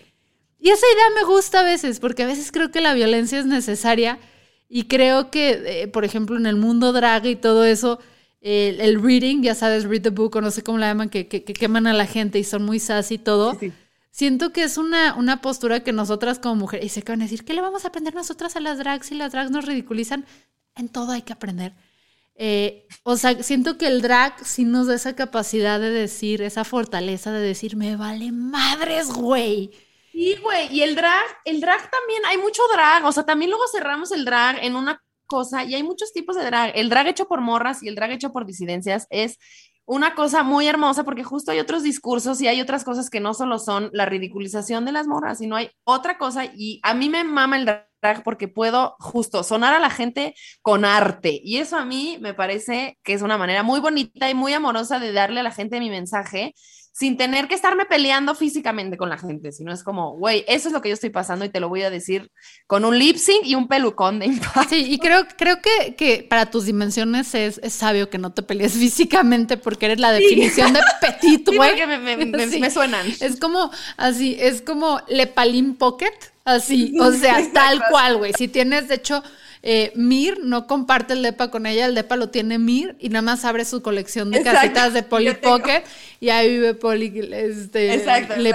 Y 0.64 0.70
esa 0.70 0.86
idea 0.94 1.04
me 1.14 1.24
gusta 1.24 1.60
a 1.60 1.62
veces, 1.62 2.00
porque 2.00 2.22
a 2.22 2.26
veces 2.26 2.50
creo 2.50 2.70
que 2.70 2.80
la 2.80 2.94
violencia 2.94 3.38
es 3.38 3.44
necesaria 3.44 4.18
y 4.66 4.84
creo 4.84 5.30
que, 5.30 5.82
eh, 5.82 5.88
por 5.88 6.06
ejemplo, 6.06 6.38
en 6.38 6.46
el 6.46 6.56
mundo 6.56 6.94
drag 6.94 7.26
y 7.26 7.36
todo 7.36 7.66
eso, 7.66 7.98
el, 8.40 9.02
reading, 9.02 9.42
ya 9.42 9.54
sabes, 9.54 9.84
read 9.84 10.00
the 10.00 10.08
book 10.08 10.36
o 10.36 10.40
no 10.40 10.50
sé 10.50 10.62
cómo 10.62 10.78
la 10.78 10.86
llaman, 10.86 11.10
que, 11.10 11.28
queman 11.28 11.86
a 11.86 11.92
la 11.92 12.06
gente 12.06 12.38
y 12.38 12.44
son 12.44 12.64
muy 12.64 12.80
sassy 12.80 13.16
y 13.16 13.18
todo. 13.18 13.58
Siento 14.10 14.54
que 14.54 14.62
es 14.62 14.78
una, 14.78 15.14
una 15.16 15.42
postura 15.42 15.84
que 15.84 15.92
nosotras 15.92 16.38
como 16.38 16.54
mujeres, 16.54 16.86
y 16.86 16.88
se 16.88 17.02
van 17.02 17.20
a 17.20 17.24
decir, 17.24 17.44
¿qué 17.44 17.52
le 17.52 17.60
vamos 17.60 17.84
a 17.84 17.88
aprender 17.88 18.14
nosotras 18.14 18.56
a 18.56 18.60
las 18.60 18.78
drags 18.78 19.08
si 19.08 19.16
las 19.16 19.32
drags 19.32 19.50
nos 19.50 19.66
ridiculizan? 19.66 20.24
En 20.76 20.88
todo 20.88 21.12
hay 21.12 21.20
que 21.20 21.34
aprender. 21.34 21.74
Eh, 22.36 22.88
o 23.02 23.18
sea, 23.18 23.42
siento 23.42 23.76
que 23.76 23.86
el 23.86 24.00
drag 24.00 24.42
sí 24.46 24.64
nos 24.64 24.86
da 24.86 24.94
esa 24.94 25.14
capacidad 25.14 25.78
de 25.78 25.90
decir, 25.90 26.40
esa 26.40 26.64
fortaleza 26.64 27.32
de 27.32 27.40
decir, 27.40 27.76
me 27.76 27.96
vale 27.96 28.32
madres, 28.32 29.08
güey. 29.12 29.70
Sí, 30.14 30.36
güey, 30.40 30.72
y 30.72 30.82
el 30.82 30.94
drag, 30.94 31.24
el 31.44 31.60
drag 31.60 31.90
también, 31.90 32.22
hay 32.26 32.38
mucho 32.38 32.62
drag, 32.72 33.04
o 33.04 33.10
sea, 33.10 33.24
también 33.24 33.50
luego 33.50 33.64
cerramos 33.66 34.12
el 34.12 34.24
drag 34.24 34.62
en 34.62 34.76
una 34.76 35.02
cosa 35.26 35.64
y 35.64 35.74
hay 35.74 35.82
muchos 35.82 36.12
tipos 36.12 36.36
de 36.36 36.44
drag. 36.44 36.70
El 36.76 36.88
drag 36.88 37.08
hecho 37.08 37.26
por 37.26 37.40
morras 37.40 37.82
y 37.82 37.88
el 37.88 37.96
drag 37.96 38.12
hecho 38.12 38.32
por 38.32 38.46
disidencias 38.46 39.08
es 39.10 39.38
una 39.86 40.14
cosa 40.14 40.44
muy 40.44 40.68
hermosa 40.68 41.02
porque 41.02 41.24
justo 41.24 41.50
hay 41.50 41.58
otros 41.58 41.82
discursos 41.82 42.40
y 42.40 42.46
hay 42.46 42.60
otras 42.60 42.84
cosas 42.84 43.10
que 43.10 43.18
no 43.18 43.34
solo 43.34 43.58
son 43.58 43.90
la 43.92 44.06
ridiculización 44.06 44.84
de 44.84 44.92
las 44.92 45.08
morras, 45.08 45.38
sino 45.38 45.56
hay 45.56 45.70
otra 45.82 46.16
cosa 46.16 46.44
y 46.46 46.78
a 46.84 46.94
mí 46.94 47.08
me 47.08 47.24
mama 47.24 47.56
el 47.56 47.64
drag 47.64 48.22
porque 48.22 48.46
puedo 48.46 48.94
justo 49.00 49.42
sonar 49.42 49.74
a 49.74 49.80
la 49.80 49.90
gente 49.90 50.36
con 50.62 50.84
arte 50.84 51.40
y 51.42 51.56
eso 51.56 51.76
a 51.76 51.84
mí 51.84 52.18
me 52.20 52.34
parece 52.34 52.98
que 53.02 53.14
es 53.14 53.22
una 53.22 53.36
manera 53.36 53.64
muy 53.64 53.80
bonita 53.80 54.30
y 54.30 54.34
muy 54.34 54.52
amorosa 54.52 55.00
de 55.00 55.12
darle 55.12 55.40
a 55.40 55.42
la 55.42 55.50
gente 55.50 55.80
mi 55.80 55.90
mensaje 55.90 56.54
sin 56.94 57.16
tener 57.16 57.48
que 57.48 57.56
estarme 57.56 57.86
peleando 57.86 58.36
físicamente 58.36 58.96
con 58.96 59.08
la 59.08 59.18
gente, 59.18 59.50
sino 59.50 59.72
es 59.72 59.82
como, 59.82 60.12
güey, 60.12 60.44
eso 60.46 60.68
es 60.68 60.72
lo 60.72 60.80
que 60.80 60.90
yo 60.90 60.94
estoy 60.94 61.10
pasando 61.10 61.44
y 61.44 61.48
te 61.48 61.58
lo 61.58 61.68
voy 61.68 61.82
a 61.82 61.90
decir 61.90 62.30
con 62.68 62.84
un 62.84 62.96
lip 62.96 63.16
sync 63.16 63.44
y 63.44 63.56
un 63.56 63.66
pelucón 63.66 64.20
de 64.20 64.26
impacto. 64.26 64.68
Sí, 64.70 64.86
y 64.92 64.98
creo, 64.98 65.26
creo 65.36 65.60
que, 65.60 65.96
que 65.96 66.24
para 66.30 66.52
tus 66.52 66.66
dimensiones 66.66 67.34
es, 67.34 67.58
es, 67.64 67.72
sabio 67.72 68.10
que 68.10 68.18
no 68.18 68.32
te 68.32 68.44
pelees 68.44 68.74
físicamente 68.78 69.56
porque 69.56 69.86
eres 69.86 69.98
la 69.98 70.12
definición 70.12 70.72
de 70.72 70.80
petit, 71.00 71.48
güey. 71.56 71.76
Sí, 71.76 71.84
me, 71.84 71.98
me, 71.98 72.46
me, 72.46 72.70
suenan. 72.70 73.04
Es 73.18 73.40
como, 73.40 73.72
así, 73.96 74.36
es 74.38 74.62
como 74.62 75.02
Lepalín 75.08 75.74
Pocket, 75.74 76.14
así, 76.44 76.96
o 77.00 77.10
sea, 77.10 77.40
tal 77.52 77.82
cual, 77.90 78.18
güey. 78.18 78.34
Si 78.38 78.46
tienes, 78.46 78.86
de 78.86 78.94
hecho, 78.94 79.24
eh, 79.66 79.92
Mir 79.94 80.40
no 80.44 80.66
comparte 80.66 81.14
el 81.14 81.22
depa 81.22 81.50
con 81.50 81.64
ella, 81.64 81.86
el 81.86 81.94
depa 81.94 82.16
lo 82.16 82.28
tiene 82.28 82.58
Mir 82.58 82.96
y 83.00 83.08
nada 83.08 83.22
más 83.22 83.46
abre 83.46 83.64
su 83.64 83.80
colección 83.80 84.30
de 84.30 84.42
casitas 84.42 84.92
de 84.92 85.02
Polly 85.02 85.32
Pocket 85.34 85.84
y 86.20 86.28
ahí 86.28 86.50
vive 86.50 86.74
Polly, 86.74 87.30
este, 87.32 88.04
Le 88.36 88.54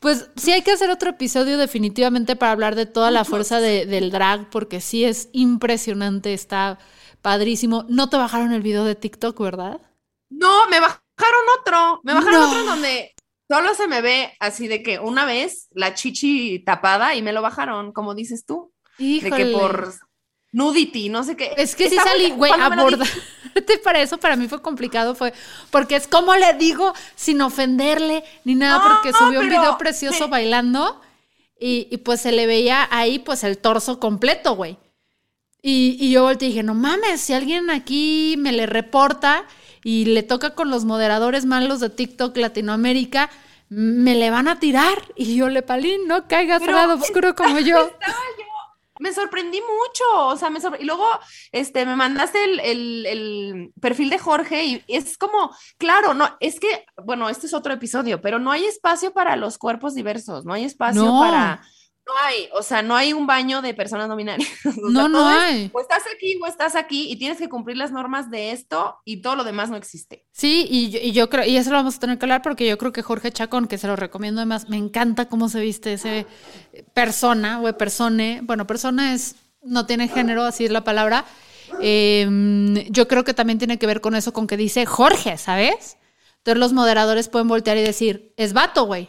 Pues 0.00 0.28
sí 0.36 0.52
hay 0.52 0.60
que 0.60 0.72
hacer 0.72 0.90
otro 0.90 1.08
episodio 1.08 1.56
definitivamente 1.56 2.36
para 2.36 2.52
hablar 2.52 2.74
de 2.74 2.84
toda 2.84 3.10
la 3.10 3.24
fuerza 3.24 3.60
de- 3.60 3.86
del 3.86 4.10
drag, 4.10 4.50
porque 4.50 4.82
sí 4.82 5.04
es 5.06 5.30
impresionante, 5.32 6.34
está 6.34 6.78
padrísimo. 7.22 7.86
No 7.88 8.10
te 8.10 8.18
bajaron 8.18 8.52
el 8.52 8.60
video 8.60 8.84
de 8.84 8.96
TikTok, 8.96 9.40
¿verdad? 9.40 9.80
No, 10.30 10.68
me 10.68 10.80
bajaron 10.80 11.44
otro, 11.60 12.00
me 12.04 12.12
bajaron 12.12 12.40
No. 12.42 12.48
otro 12.50 12.64
donde 12.64 13.14
solo 13.50 13.74
se 13.74 13.88
me 13.88 14.02
ve 14.02 14.34
así 14.38 14.68
de 14.68 14.82
que 14.82 14.98
una 14.98 15.24
vez 15.24 15.68
la 15.72 15.94
chichi 15.94 16.62
tapada 16.62 17.14
y 17.14 17.22
me 17.22 17.32
lo 17.32 17.40
bajaron, 17.40 17.92
como 17.92 18.14
dices 18.14 18.44
tú, 18.44 18.73
de 18.98 19.30
que 19.30 19.46
por 19.46 19.94
nudity, 20.52 21.08
no 21.08 21.24
sé 21.24 21.36
qué. 21.36 21.52
Es 21.56 21.74
que 21.74 21.90
sí 21.90 21.96
salí, 21.96 22.30
güey, 22.30 22.52
abordarte 22.52 23.78
para 23.82 24.00
eso 24.00 24.18
para 24.18 24.36
mí 24.36 24.48
fue 24.48 24.62
complicado, 24.62 25.14
fue 25.14 25.32
porque 25.70 25.96
es 25.96 26.06
como 26.08 26.34
le 26.34 26.54
digo 26.54 26.92
sin 27.14 27.40
ofenderle 27.40 28.24
ni 28.44 28.54
nada, 28.54 28.78
No, 28.78 28.94
porque 28.94 29.12
subió 29.16 29.40
un 29.40 29.48
video 29.48 29.78
precioso 29.78 30.24
sí. 30.24 30.30
bailando 30.30 31.00
y, 31.58 31.88
y 31.90 31.98
pues 31.98 32.20
se 32.20 32.32
le 32.32 32.46
veía 32.46 32.88
ahí 32.90 33.18
pues 33.18 33.44
el 33.44 33.58
torso 33.58 34.00
completo, 34.00 34.54
güey. 34.54 34.78
Y, 35.62 35.96
y 35.98 36.10
yo 36.10 36.24
volteé 36.24 36.48
y 36.48 36.50
dije, 36.50 36.62
no 36.62 36.74
mames, 36.74 37.20
si 37.20 37.32
alguien 37.32 37.70
aquí 37.70 38.34
me 38.38 38.52
le 38.52 38.66
reporta 38.66 39.46
y 39.82 40.04
le 40.06 40.22
toca 40.22 40.54
con 40.54 40.68
los 40.70 40.84
moderadores 40.84 41.46
malos 41.46 41.80
de 41.80 41.90
TikTok 41.90 42.36
Latinoamérica, 42.36 43.30
me 43.70 44.14
le 44.14 44.30
van 44.30 44.48
a 44.48 44.58
tirar. 44.60 45.02
Y 45.16 45.36
yo, 45.36 45.48
Lepalín, 45.48 46.06
no 46.06 46.28
caigas 46.28 46.62
al 46.62 46.72
lado 46.74 46.94
oscuro 46.94 47.34
como 47.34 47.58
yo. 47.60 47.78
Estaba 48.00 48.18
yo, 48.38 48.43
me 49.00 49.12
sorprendí 49.12 49.60
mucho, 49.60 50.26
o 50.28 50.36
sea, 50.36 50.50
me 50.50 50.60
sorpre- 50.60 50.80
y 50.80 50.84
luego 50.84 51.06
este, 51.52 51.84
me 51.84 51.96
mandaste 51.96 52.44
el, 52.44 52.60
el- 52.60 53.06
el 53.06 53.72
perfil 53.80 54.10
de 54.10 54.18
Jorge 54.18 54.64
y 54.64 54.84
es 54.88 55.18
como, 55.18 55.50
claro, 55.78 56.14
no, 56.14 56.28
es 56.40 56.60
que, 56.60 56.86
bueno, 57.04 57.28
este 57.28 57.46
es 57.46 57.54
otro 57.54 57.72
episodio, 57.72 58.20
pero 58.20 58.38
no 58.38 58.52
hay 58.52 58.64
espacio 58.66 59.12
para 59.12 59.36
los 59.36 59.58
cuerpos 59.58 59.94
diversos, 59.94 60.44
no 60.44 60.52
hay 60.52 60.64
espacio 60.64 61.04
No. 61.04 61.20
para, 61.20 61.62
no 62.06 62.12
hay, 62.22 62.48
o 62.52 62.62
sea, 62.62 62.82
no 62.82 62.94
hay 62.94 63.12
un 63.12 63.26
baño 63.26 63.62
de 63.62 63.72
personas 63.72 64.08
no 64.08 64.16
binarias. 64.16 64.48
O 64.66 64.72
sea, 64.72 64.82
No, 64.90 65.08
no 65.08 65.30
es, 65.30 65.36
hay. 65.38 65.70
O 65.72 65.80
estás 65.80 66.02
aquí 66.14 66.38
o 66.42 66.46
estás 66.46 66.76
aquí 66.76 67.10
y 67.10 67.16
tienes 67.16 67.38
que 67.38 67.48
cumplir 67.48 67.76
las 67.76 67.92
normas 67.92 68.30
de 68.30 68.52
esto 68.52 68.98
y 69.04 69.22
todo 69.22 69.36
lo 69.36 69.44
demás 69.44 69.70
no 69.70 69.76
existe. 69.76 70.26
Sí, 70.32 70.66
y 70.68 70.90
yo, 70.90 70.98
y 71.02 71.12
yo 71.12 71.30
creo, 71.30 71.46
y 71.46 71.56
eso 71.56 71.70
lo 71.70 71.76
vamos 71.76 71.96
a 71.96 72.00
tener 72.00 72.18
que 72.18 72.26
hablar 72.26 72.42
porque 72.42 72.66
yo 72.68 72.76
creo 72.76 72.92
que 72.92 73.02
Jorge 73.02 73.32
Chacón, 73.32 73.68
que 73.68 73.78
se 73.78 73.86
lo 73.86 73.96
recomiendo 73.96 74.40
además, 74.40 74.68
me 74.68 74.76
encanta 74.76 75.28
cómo 75.28 75.48
se 75.48 75.60
viste 75.60 75.94
ese 75.94 76.26
persona, 76.92 77.60
o 77.60 77.72
persone, 77.78 78.40
bueno, 78.42 78.66
persona 78.66 79.14
es, 79.14 79.36
no 79.62 79.86
tiene 79.86 80.08
género, 80.08 80.44
así 80.44 80.66
es 80.66 80.70
la 80.70 80.84
palabra. 80.84 81.24
Eh, 81.80 82.86
yo 82.90 83.08
creo 83.08 83.24
que 83.24 83.34
también 83.34 83.58
tiene 83.58 83.78
que 83.78 83.86
ver 83.86 84.00
con 84.00 84.14
eso, 84.14 84.32
con 84.32 84.46
que 84.46 84.56
dice 84.56 84.84
Jorge, 84.84 85.38
¿sabes? 85.38 85.96
Entonces 86.38 86.60
los 86.60 86.74
moderadores 86.74 87.28
pueden 87.28 87.48
voltear 87.48 87.78
y 87.78 87.82
decir, 87.82 88.34
es 88.36 88.52
vato, 88.52 88.84
güey. 88.84 89.08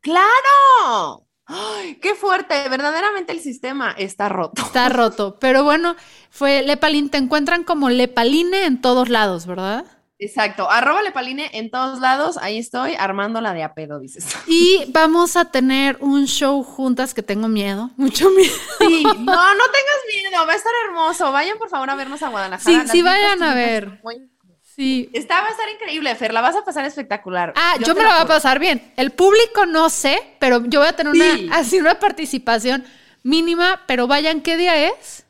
¡Claro! 0.00 1.21
¡Ay, 1.46 1.96
qué 1.96 2.14
fuerte! 2.14 2.68
Verdaderamente 2.68 3.32
el 3.32 3.40
sistema 3.40 3.92
está 3.98 4.28
roto. 4.28 4.62
Está 4.62 4.88
roto. 4.88 5.38
Pero 5.40 5.64
bueno, 5.64 5.96
fue 6.30 6.62
Lepalín, 6.62 7.10
te 7.10 7.18
encuentran 7.18 7.64
como 7.64 7.90
Lepaline 7.90 8.64
en 8.64 8.80
todos 8.80 9.08
lados, 9.08 9.46
¿verdad? 9.46 9.84
Exacto, 10.18 10.70
arroba 10.70 11.02
Lepaline 11.02 11.50
en 11.52 11.68
todos 11.72 11.98
lados, 11.98 12.36
ahí 12.40 12.56
estoy 12.56 12.94
armando 12.94 13.40
la 13.40 13.54
de 13.54 13.64
a 13.64 13.74
pedo, 13.74 13.98
dices. 13.98 14.24
Y 14.46 14.84
vamos 14.92 15.34
a 15.34 15.46
tener 15.46 15.96
un 15.98 16.26
show 16.28 16.62
juntas 16.62 17.12
que 17.12 17.24
tengo 17.24 17.48
miedo, 17.48 17.90
mucho 17.96 18.30
miedo. 18.30 18.54
Sí, 18.78 19.02
no, 19.02 19.14
no 19.14 19.64
tengas 19.64 20.00
miedo, 20.14 20.46
va 20.46 20.52
a 20.52 20.56
estar 20.56 20.72
hermoso. 20.86 21.32
Vayan 21.32 21.58
por 21.58 21.68
favor 21.70 21.90
a 21.90 21.96
vernos 21.96 22.22
a 22.22 22.28
Guadalajara. 22.28 22.84
Sí, 22.84 22.88
sí, 22.88 23.02
vayan 23.02 23.42
a 23.42 23.54
ver. 23.54 24.00
muy- 24.04 24.30
Sí. 24.74 25.10
Está, 25.12 25.40
va 25.42 25.48
a 25.48 25.50
estar 25.50 25.68
increíble, 25.68 26.14
Fer, 26.14 26.32
la 26.32 26.40
vas 26.40 26.56
a 26.56 26.64
pasar 26.64 26.84
espectacular. 26.86 27.52
Ah, 27.56 27.74
yo, 27.80 27.94
me 27.94 28.02
lo 28.02 28.08
voy 28.08 28.18
a 28.20 28.26
pasar 28.26 28.58
bien. 28.58 28.92
El 28.96 29.10
público 29.10 29.66
no 29.66 29.90
sé, 29.90 30.18
pero 30.38 30.64
yo 30.64 30.80
voy 30.80 30.88
a 30.88 30.96
tener 30.96 31.12
Sí. 31.14 31.44
una, 31.46 31.56
así 31.56 31.78
una 31.78 31.98
participación 31.98 32.84
mínima, 33.22 33.82
pero 33.86 34.06
vayan, 34.06 34.40
¿qué 34.40 34.56
día 34.56 34.88
es? 34.88 35.26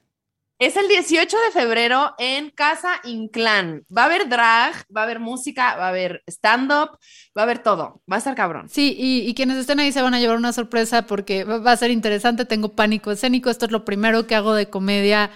Es 0.61 0.77
el 0.77 0.87
18 0.87 1.37
de 1.47 1.51
febrero 1.51 2.15
en 2.19 2.51
Casa 2.51 3.01
Inclán. 3.03 3.83
Va 3.95 4.03
a 4.03 4.05
haber 4.05 4.29
drag, 4.29 4.75
va 4.97 5.01
a 5.01 5.05
haber 5.05 5.19
música, 5.19 5.75
va 5.75 5.87
a 5.87 5.89
haber 5.89 6.23
stand-up, 6.29 6.91
va 7.37 7.41
a 7.41 7.43
haber 7.43 7.59
todo. 7.59 8.01
Va 8.11 8.15
a 8.15 8.19
estar 8.19 8.37
cabrón. 8.37 8.69
Sí, 8.69 8.95
y, 8.97 9.29
y 9.29 9.35
quienes 9.35 9.57
estén 9.59 9.81
ahí 9.81 9.91
se 9.91 10.03
van 10.03 10.15
a 10.15 10.21
llevar 10.21 10.37
una 10.37 10.53
sorpresa 10.53 11.03
porque 11.03 11.43
va 11.43 11.73
a 11.73 11.77
ser 11.77 11.91
interesante. 11.91 12.45
Tengo 12.45 12.69
pánico 12.77 13.11
escénico. 13.11 13.51
Esto 13.51 13.67
es 13.67 13.73
lo 13.73 13.85
primero 13.85 14.29
que 14.29 14.37
hago 14.37 14.55
de 14.55 14.71
comedia 14.71 15.31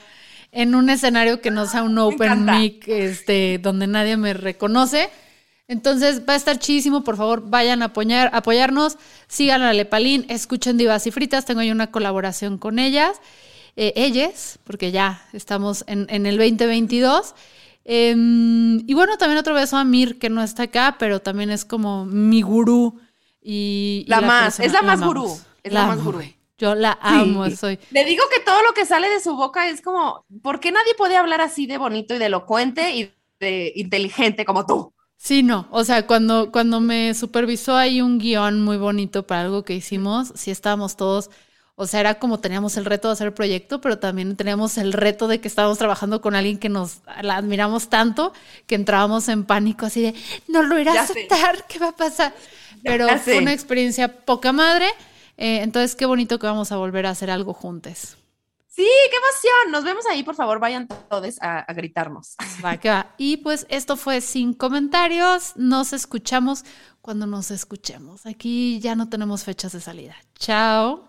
en 0.56 0.74
un 0.74 0.90
escenario 0.90 1.40
que 1.40 1.50
no 1.50 1.66
sea 1.66 1.82
un 1.84 1.96
open 1.98 2.44
mic, 2.46 2.88
este, 2.88 3.58
donde 3.62 3.86
nadie 3.86 4.16
me 4.16 4.32
reconoce. 4.34 5.10
Entonces 5.68 6.22
va 6.28 6.32
a 6.32 6.36
estar 6.36 6.58
chidísimo. 6.58 7.04
Por 7.04 7.16
favor, 7.16 7.42
vayan 7.48 7.82
a 7.82 7.86
apoyar, 7.86 8.30
apoyarnos. 8.32 8.98
Sigan 9.28 9.62
a 9.62 9.72
Lepalín, 9.72 10.24
escuchen 10.28 10.76
Divas 10.76 11.06
y 11.06 11.10
Fritas. 11.10 11.44
Tengo 11.44 11.60
ahí 11.60 11.70
una 11.70 11.90
colaboración 11.90 12.56
con 12.58 12.78
ellas. 12.78 13.20
Eh, 13.76 13.92
ellas, 13.96 14.58
porque 14.64 14.90
ya 14.90 15.22
estamos 15.32 15.84
en, 15.86 16.06
en 16.08 16.24
el 16.26 16.38
2022. 16.38 17.34
Em, 17.84 18.78
y 18.88 18.94
bueno, 18.94 19.16
también 19.16 19.38
otro 19.38 19.54
beso 19.54 19.76
a 19.76 19.84
Mir, 19.84 20.18
que 20.18 20.28
no 20.30 20.42
está 20.42 20.64
acá, 20.64 20.96
pero 20.98 21.20
también 21.20 21.50
es 21.50 21.64
como 21.64 22.04
mi 22.06 22.42
gurú. 22.42 22.98
Y, 23.42 24.04
y 24.06 24.10
La 24.10 24.20
más, 24.20 24.56
persona- 24.56 24.66
es 24.66 24.72
la 24.72 24.82
más 24.82 25.00
gurú, 25.00 25.38
es 25.62 25.72
la 25.72 25.86
más 25.86 25.98
amo, 25.98 26.04
gurú. 26.04 26.22
Yo 26.58 26.74
la 26.74 26.98
amo, 27.02 27.48
Sí. 27.50 27.56
soy. 27.56 27.78
Le 27.90 28.04
digo 28.04 28.24
que 28.30 28.40
todo 28.40 28.62
lo 28.62 28.72
que 28.74 28.86
sale 28.86 29.08
de 29.08 29.20
su 29.20 29.36
boca 29.36 29.68
es 29.68 29.82
como, 29.82 30.24
¿por 30.42 30.60
qué 30.60 30.72
nadie 30.72 30.94
puede 30.96 31.16
hablar 31.16 31.40
así 31.40 31.66
de 31.66 31.78
bonito 31.78 32.14
y 32.14 32.18
de 32.18 32.26
elocuente 32.26 32.94
y 32.96 33.14
de 33.40 33.72
inteligente 33.76 34.44
como 34.44 34.66
tú? 34.66 34.94
Sí, 35.18 35.42
no. 35.42 35.66
O 35.70 35.82
sea, 35.84 36.06
cuando, 36.06 36.52
cuando 36.52 36.80
me 36.80 37.14
supervisó 37.14 37.76
ahí 37.76 38.00
un 38.02 38.18
guion 38.18 38.62
muy 38.62 38.76
bonito 38.76 39.26
para 39.26 39.42
algo 39.42 39.64
que 39.64 39.74
hicimos, 39.74 40.32
sí 40.34 40.50
estábamos 40.50 40.96
todos. 40.96 41.30
O 41.74 41.86
sea, 41.86 42.00
era 42.00 42.18
como 42.18 42.38
teníamos 42.40 42.76
el 42.76 42.84
reto 42.84 43.08
de 43.08 43.12
hacer 43.12 43.26
el 43.28 43.32
proyecto, 43.34 43.80
pero 43.80 43.98
también 43.98 44.36
teníamos 44.36 44.78
el 44.78 44.92
reto 44.92 45.28
de 45.28 45.40
que 45.40 45.48
estábamos 45.48 45.78
trabajando 45.78 46.20
con 46.20 46.34
alguien 46.34 46.58
que 46.58 46.68
nos 46.68 47.00
la 47.22 47.36
admiramos 47.36 47.88
tanto 47.88 48.32
que 48.66 48.74
entrábamos 48.76 49.28
en 49.28 49.44
pánico 49.44 49.86
así 49.86 50.00
de, 50.02 50.14
no 50.48 50.62
lo 50.62 50.78
irá 50.78 50.92
a 50.92 50.96
sé. 50.96 51.02
aceptar, 51.02 51.66
¿qué 51.66 51.78
va 51.78 51.88
a 51.88 51.96
pasar? 51.96 52.34
Pero 52.82 53.18
fue 53.18 53.38
una 53.38 53.52
experiencia 53.52 54.08
poca 54.24 54.52
madre. 54.52 54.86
Eh, 55.36 55.62
entonces, 55.62 55.96
qué 55.96 56.06
bonito 56.06 56.38
que 56.38 56.46
vamos 56.46 56.72
a 56.72 56.76
volver 56.76 57.06
a 57.06 57.10
hacer 57.10 57.30
algo 57.30 57.52
juntos. 57.52 58.16
Sí, 58.68 58.86
qué 59.10 59.16
emoción. 59.16 59.72
Nos 59.72 59.84
vemos 59.84 60.04
ahí, 60.06 60.22
por 60.22 60.34
favor, 60.34 60.60
vayan 60.60 60.86
todos 60.86 61.40
a, 61.40 61.60
a 61.60 61.72
gritarnos. 61.72 62.36
Va, 62.64 62.76
que 62.76 62.90
va. 62.90 63.14
Y 63.16 63.38
pues 63.38 63.66
esto 63.70 63.96
fue 63.96 64.20
sin 64.20 64.52
comentarios. 64.52 65.54
Nos 65.56 65.94
escuchamos 65.94 66.64
cuando 67.00 67.26
nos 67.26 67.50
escuchemos. 67.50 68.26
Aquí 68.26 68.78
ya 68.80 68.94
no 68.94 69.08
tenemos 69.08 69.44
fechas 69.44 69.72
de 69.72 69.80
salida. 69.80 70.16
Chao. 70.38 71.08